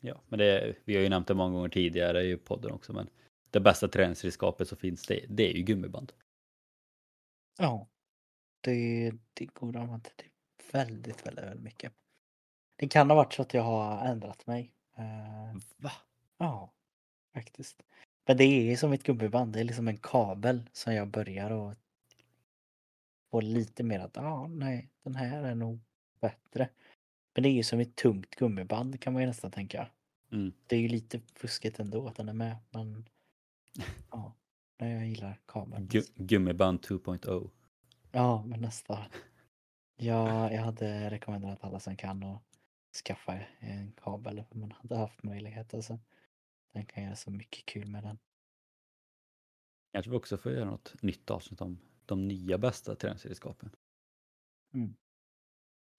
Ja, 0.00 0.20
men 0.28 0.38
det, 0.38 0.76
vi 0.84 0.94
har 0.94 1.02
ju 1.02 1.08
nämnt 1.08 1.28
det 1.28 1.34
många 1.34 1.54
gånger 1.54 1.68
tidigare 1.68 2.22
i 2.22 2.36
podden 2.36 2.72
också, 2.72 2.92
men 2.92 3.08
det 3.50 3.60
bästa 3.60 3.88
träningsredskapet 3.88 4.68
som 4.68 4.78
finns, 4.78 5.06
det, 5.06 5.24
det 5.28 5.50
är 5.50 5.56
ju 5.56 5.62
gummiband. 5.62 6.12
Ja. 7.58 7.88
Det, 8.60 9.12
det 9.34 9.46
går 9.46 9.68
att 9.68 9.76
använda 9.76 10.10
till 10.16 10.30
väldigt, 10.72 11.26
väldigt, 11.26 11.44
väldigt 11.44 11.64
mycket. 11.64 11.92
Det 12.76 12.88
kan 12.88 13.10
ha 13.10 13.16
varit 13.16 13.32
så 13.32 13.42
att 13.42 13.54
jag 13.54 13.62
har 13.62 14.06
ändrat 14.06 14.46
mig. 14.46 14.72
Eh, 14.96 15.60
Va? 15.76 15.92
Ja, 16.38 16.72
faktiskt. 17.34 17.82
Men 18.26 18.36
det 18.36 18.44
är 18.44 18.76
som 18.76 18.92
ett 18.92 19.02
gummiband, 19.02 19.52
det 19.52 19.60
är 19.60 19.64
liksom 19.64 19.88
en 19.88 19.96
kabel 19.96 20.70
som 20.72 20.94
jag 20.94 21.08
börjar 21.08 21.70
att 21.70 21.78
få 23.30 23.40
lite 23.40 23.82
mer 23.82 24.00
att, 24.00 24.16
ja, 24.16 24.46
nej, 24.46 24.90
den 25.02 25.14
här 25.14 25.42
är 25.42 25.54
nog 25.54 25.80
bättre. 26.20 26.68
Men 27.36 27.42
det 27.42 27.48
är 27.48 27.52
ju 27.52 27.62
som 27.62 27.80
ett 27.80 27.96
tungt 27.96 28.34
gummiband 28.34 29.00
kan 29.00 29.12
man 29.12 29.22
ju 29.22 29.28
nästan 29.28 29.50
tänka. 29.50 29.90
Mm. 30.32 30.52
Det 30.66 30.76
är 30.76 30.80
ju 30.80 30.88
lite 30.88 31.20
fuskigt 31.20 31.80
ändå 31.80 32.08
att 32.08 32.16
den 32.16 32.28
är 32.28 32.32
med, 32.32 32.56
men 32.70 33.08
ja, 34.10 34.32
jag 34.76 35.06
gillar 35.06 35.40
kabeln. 35.46 35.86
Gu 35.86 36.02
gummiband 36.14 36.80
2.0. 36.80 37.50
Ja, 38.12 38.44
men 38.46 38.60
nästan. 38.60 39.04
Ja, 39.96 40.52
jag 40.52 40.62
hade 40.62 41.10
rekommenderat 41.10 41.64
alla 41.64 41.80
som 41.80 41.96
kan 41.96 42.22
att 42.22 42.42
skaffa 43.04 43.40
en 43.58 43.92
kabel 43.92 44.44
om 44.50 44.60
man 44.60 44.72
hade 44.72 44.96
haft 44.96 45.22
möjlighet. 45.22 45.74
Alltså. 45.74 45.98
Den 46.72 46.86
kan 46.86 47.04
göra 47.04 47.16
så 47.16 47.30
mycket 47.30 47.66
kul 47.66 47.86
med 47.86 48.02
den. 48.02 48.18
Kanske 49.92 50.10
vi 50.10 50.16
också 50.16 50.36
får 50.36 50.52
göra 50.52 50.70
något 50.70 51.02
nytt 51.02 51.30
avsnitt 51.30 51.60
om 51.60 51.78
de 52.06 52.28
nya 52.28 52.58
bästa 52.58 52.94
träningsredskapen. 52.94 53.70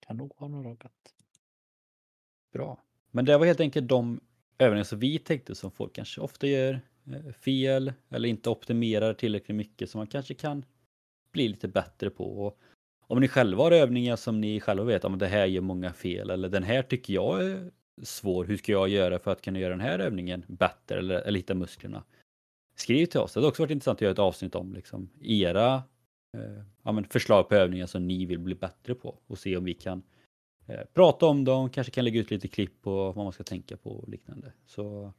Kan 0.00 0.16
nog 0.16 0.32
ha 0.36 0.48
några 0.48 0.74
gott. 0.74 1.14
Bra. 2.52 2.82
Men 3.10 3.24
det 3.24 3.38
var 3.38 3.46
helt 3.46 3.60
enkelt 3.60 3.88
de 3.88 4.20
övningar 4.58 4.84
som 4.84 4.98
vi 4.98 5.18
tänkte 5.18 5.54
som 5.54 5.70
folk 5.70 5.92
kanske 5.92 6.20
ofta 6.20 6.46
gör 6.46 6.80
eh, 7.06 7.32
fel 7.32 7.92
eller 8.08 8.28
inte 8.28 8.50
optimerar 8.50 9.14
tillräckligt 9.14 9.56
mycket 9.56 9.90
som 9.90 9.98
man 9.98 10.06
kanske 10.06 10.34
kan 10.34 10.64
bli 11.32 11.48
lite 11.48 11.68
bättre 11.68 12.10
på. 12.10 12.46
Och 12.46 12.58
om 13.00 13.20
ni 13.20 13.28
själva 13.28 13.62
har 13.62 13.72
övningar 13.72 14.16
som 14.16 14.40
ni 14.40 14.60
själva 14.60 14.84
vet 14.84 15.04
om 15.04 15.18
det 15.18 15.26
här 15.26 15.46
gör 15.46 15.60
många 15.60 15.92
fel 15.92 16.30
eller 16.30 16.48
den 16.48 16.62
här 16.62 16.82
tycker 16.82 17.14
jag 17.14 17.44
är 17.44 17.70
svår. 18.02 18.44
Hur 18.44 18.56
ska 18.56 18.72
jag 18.72 18.88
göra 18.88 19.18
för 19.18 19.32
att 19.32 19.42
kunna 19.42 19.58
göra 19.58 19.70
den 19.70 19.80
här 19.80 19.98
övningen 19.98 20.44
bättre 20.46 20.98
eller, 20.98 21.20
eller 21.20 21.38
hitta 21.38 21.54
musklerna? 21.54 22.04
Skriv 22.74 23.06
till 23.06 23.20
oss. 23.20 23.32
Det 23.32 23.40
hade 23.40 23.48
också 23.48 23.62
varit 23.62 23.70
intressant 23.70 23.96
att 23.96 24.02
göra 24.02 24.12
ett 24.12 24.18
avsnitt 24.18 24.54
om 24.54 24.72
liksom, 24.72 25.10
era 25.22 25.74
eh, 26.36 26.62
ja, 26.82 26.92
men 26.92 27.04
förslag 27.04 27.48
på 27.48 27.54
övningar 27.54 27.86
som 27.86 28.06
ni 28.06 28.26
vill 28.26 28.38
bli 28.38 28.54
bättre 28.54 28.94
på 28.94 29.18
och 29.26 29.38
se 29.38 29.56
om 29.56 29.64
vi 29.64 29.74
kan 29.74 29.98
eh, 29.98 30.17
Eh, 30.68 30.84
prata 30.94 31.26
om 31.26 31.44
dem, 31.44 31.70
kanske 31.70 31.90
kan 31.90 32.04
lägga 32.04 32.20
ut 32.20 32.30
lite 32.30 32.48
klipp 32.48 32.82
på 32.82 33.12
vad 33.12 33.24
man 33.24 33.32
ska 33.32 33.44
tänka 33.44 33.76
på 33.76 33.90
och 33.90 34.08
liknande. 34.08 34.52
Så, 34.66 35.12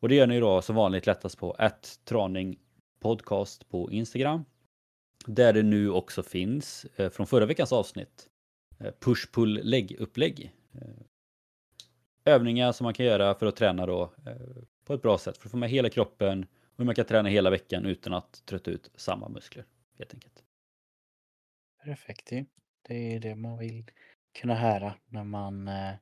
och 0.00 0.08
det 0.08 0.14
gör 0.14 0.26
ni 0.26 0.40
då 0.40 0.62
som 0.62 0.76
vanligt 0.76 1.06
lättast 1.06 1.38
på 1.38 1.56
ett 1.58 2.00
traning 2.04 2.58
podcast 3.00 3.68
på 3.68 3.92
Instagram. 3.92 4.44
Där 5.26 5.52
det 5.52 5.62
nu 5.62 5.90
också 5.90 6.22
finns 6.22 6.86
eh, 6.96 7.10
från 7.10 7.26
förra 7.26 7.46
veckans 7.46 7.72
avsnitt 7.72 8.28
eh, 8.78 8.92
push 9.00 9.32
pull 9.32 9.60
lägg 9.64 9.96
upplägg. 9.98 10.52
Övningar 12.24 12.72
som 12.72 12.84
man 12.84 12.94
kan 12.94 13.06
göra 13.06 13.34
för 13.34 13.46
att 13.46 13.56
träna 13.56 13.86
då 13.86 14.12
på 14.84 14.94
ett 14.94 15.02
bra 15.02 15.18
sätt 15.18 15.38
för 15.38 15.46
att 15.46 15.50
få 15.50 15.56
med 15.56 15.70
hela 15.70 15.90
kroppen 15.90 16.42
och 16.42 16.78
hur 16.78 16.84
man 16.84 16.94
kan 16.94 17.04
träna 17.04 17.28
hela 17.28 17.50
veckan 17.50 17.86
utan 17.86 18.14
att 18.14 18.42
trötta 18.46 18.70
ut 18.70 18.90
samma 18.94 19.28
muskler 19.28 19.64
helt 19.98 20.14
enkelt. 20.14 20.44
Perfekt 21.84 22.32
ju. 22.32 22.44
Det 22.88 23.14
är 23.14 23.20
det 23.20 23.34
man 23.34 23.58
vill 23.58 23.84
kunna 24.40 24.54
höra 24.54 24.94
när 25.08 25.24
man 25.24 25.68
eh, 25.68 25.94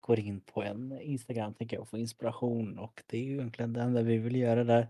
går 0.00 0.18
in 0.18 0.40
på 0.40 0.62
en 0.62 1.00
Instagram 1.00 1.54
tänker 1.54 1.76
jag 1.76 1.82
och 1.82 1.88
får 1.88 1.98
inspiration 1.98 2.78
och 2.78 3.02
det 3.06 3.18
är 3.18 3.22
ju 3.22 3.32
egentligen 3.34 3.72
det 3.72 3.82
enda 3.82 4.02
vi 4.02 4.18
vill 4.18 4.36
göra 4.36 4.64
där. 4.64 4.88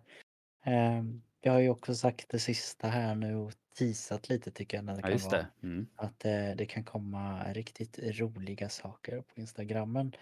Jag 1.40 1.52
har 1.52 1.60
ju 1.60 1.68
också 1.68 1.94
sagt 1.94 2.28
det 2.28 2.38
sista 2.38 2.88
här 2.88 3.14
nu 3.14 3.36
och 3.36 3.52
teasat 3.78 4.28
lite 4.28 4.50
tycker 4.50 4.76
jag 4.76 4.84
när 4.84 4.94
det 4.96 5.10
Ja, 5.10 5.18
kan 5.18 5.30
vara 5.30 5.42
det. 5.42 5.66
Mm. 5.66 5.86
att 5.96 6.24
eh, 6.24 6.50
det 6.56 6.66
kan 6.66 6.84
komma 6.84 7.52
riktigt 7.52 7.98
roliga 7.98 8.68
saker 8.68 9.20
på 9.20 9.40
Instagrammen 9.40 10.12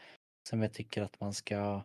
som 0.49 0.63
jag 0.63 0.73
tycker 0.73 1.03
att 1.03 1.21
man 1.21 1.35
ska 1.35 1.85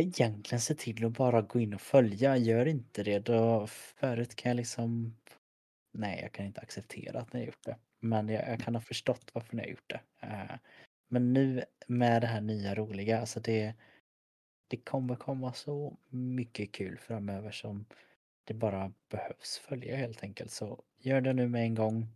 egentligen 0.00 0.60
se 0.60 0.74
till 0.74 1.04
att 1.04 1.12
bara 1.12 1.42
gå 1.42 1.60
in 1.60 1.74
och 1.74 1.80
följa. 1.80 2.36
Gör 2.36 2.66
inte 2.66 3.02
det 3.02 3.18
då 3.18 3.66
förut 3.66 4.34
kan 4.34 4.50
jag 4.50 4.56
liksom 4.56 5.16
Nej, 5.92 6.20
jag 6.22 6.32
kan 6.32 6.46
inte 6.46 6.60
acceptera 6.60 7.20
att 7.20 7.32
ni 7.32 7.40
har 7.40 7.46
gjort 7.46 7.64
det. 7.64 7.76
Men 8.04 8.28
jag, 8.28 8.48
jag 8.48 8.60
kan 8.60 8.74
ha 8.74 8.82
förstått 8.82 9.30
varför 9.32 9.56
ni 9.56 9.62
har 9.62 9.68
gjort 9.68 9.90
det. 9.90 10.00
Eh, 10.20 10.56
men 11.08 11.32
nu 11.32 11.64
med 11.86 12.22
det 12.22 12.26
här 12.26 12.40
nya 12.40 12.74
roliga, 12.74 13.20
alltså 13.20 13.40
det, 13.40 13.74
det 14.68 14.76
kommer 14.76 15.16
komma 15.16 15.52
så 15.52 15.96
mycket 16.08 16.72
kul 16.72 16.98
framöver 16.98 17.50
som 17.50 17.86
det 18.44 18.54
bara 18.54 18.92
behövs 19.08 19.58
följa 19.58 19.96
helt 19.96 20.22
enkelt. 20.22 20.50
Så 20.50 20.82
gör 20.98 21.20
det 21.20 21.32
nu 21.32 21.48
med 21.48 21.62
en 21.62 21.74
gång. 21.74 22.08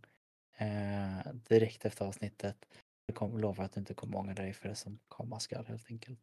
Eh, 0.57 1.33
direkt 1.47 1.85
efter 1.85 2.05
avsnittet. 2.05 2.65
Jag 3.05 3.41
lovar 3.41 3.63
att 3.63 3.73
du 3.73 3.79
inte 3.79 3.93
kommer 3.93 4.17
ångra 4.17 4.33
dig 4.33 4.53
för 4.53 4.69
det 4.69 4.75
som 4.75 4.99
komma 5.07 5.39
skall 5.39 5.65
helt 5.65 5.91
enkelt. 5.91 6.19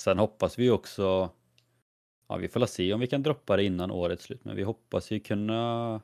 Sen 0.00 0.18
hoppas 0.18 0.58
vi 0.58 0.70
också, 0.70 1.30
ja 2.28 2.36
vi 2.36 2.48
får 2.48 2.66
se 2.66 2.92
om 2.92 3.00
vi 3.00 3.06
kan 3.06 3.22
droppa 3.22 3.56
det 3.56 3.64
innan 3.64 3.90
årets 3.90 4.24
slut, 4.24 4.44
men 4.44 4.56
vi 4.56 4.62
hoppas 4.62 5.10
ju 5.10 5.20
kunna 5.20 6.00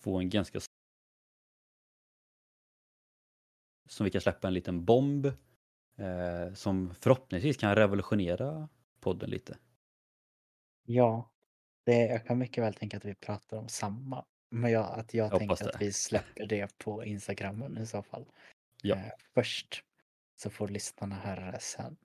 få 0.00 0.18
en 0.18 0.30
ganska 0.30 0.60
som 3.86 4.04
vi 4.04 4.10
kan 4.10 4.20
släppa 4.20 4.48
en 4.48 4.54
liten 4.54 4.84
bomb 4.84 5.26
eh, 5.96 6.54
som 6.54 6.94
förhoppningsvis 6.94 7.56
kan 7.56 7.74
revolutionera 7.74 8.68
podden 9.00 9.30
lite. 9.30 9.58
Ja, 10.82 11.30
det, 11.84 12.06
jag 12.06 12.26
kan 12.26 12.38
mycket 12.38 12.64
väl 12.64 12.74
tänka 12.74 12.96
att 12.96 13.04
vi 13.04 13.14
pratar 13.14 13.56
om 13.56 13.68
samma. 13.68 14.24
Men 14.50 14.72
jag, 14.72 14.98
att 14.98 15.14
jag 15.14 15.32
Jag 15.32 15.38
tänker 15.38 15.68
att 15.68 15.82
vi 15.82 15.92
släpper 15.92 16.46
det 16.46 16.78
på 16.78 17.04
Instagrammen 17.04 17.78
i 17.78 17.86
så 17.86 18.02
fall. 18.02 18.26
Ja. 18.82 18.96
Eh, 18.96 19.12
först. 19.34 19.82
Så 20.36 20.50
får 20.50 20.68
lyssnarna 20.68 21.14
höra 21.14 21.50
det 21.50 21.60
sen. 21.60 21.96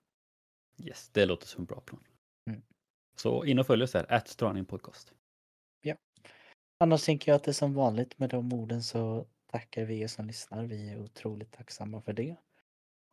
Yes, 0.77 1.09
det 1.09 1.25
låter 1.25 1.47
som 1.47 1.61
en 1.61 1.65
bra 1.65 1.82
plan. 1.82 2.03
Mm. 2.49 2.61
Så 3.15 3.45
in 3.45 3.59
och 3.59 3.67
följ 3.67 3.84
oss 3.84 3.91
där, 3.91 4.13
at 4.13 4.38
Podcast. 4.67 5.13
Annars 6.82 7.05
tänker 7.05 7.32
jag 7.32 7.36
att 7.36 7.43
det 7.43 7.51
är 7.51 7.53
som 7.53 7.73
vanligt 7.73 8.19
med 8.19 8.29
de 8.29 8.53
orden 8.53 8.84
så 8.84 9.27
tackar 9.51 9.85
vi 9.85 10.01
er 10.01 10.07
som 10.07 10.25
lyssnar. 10.25 10.63
Vi 10.63 10.89
är 10.89 10.99
otroligt 10.99 11.51
tacksamma 11.51 12.01
för 12.01 12.13
det. 12.13 12.35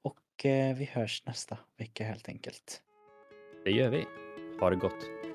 Och 0.02 0.46
eh, 0.46 0.76
vi 0.76 0.84
hörs 0.84 1.22
nästa 1.26 1.58
vecka 1.76 2.04
helt 2.04 2.28
enkelt. 2.28 2.82
Det 3.64 3.70
gör 3.70 3.90
vi. 3.90 4.04
Ha 4.60 4.70
det 4.70 4.76
gott. 4.76 5.27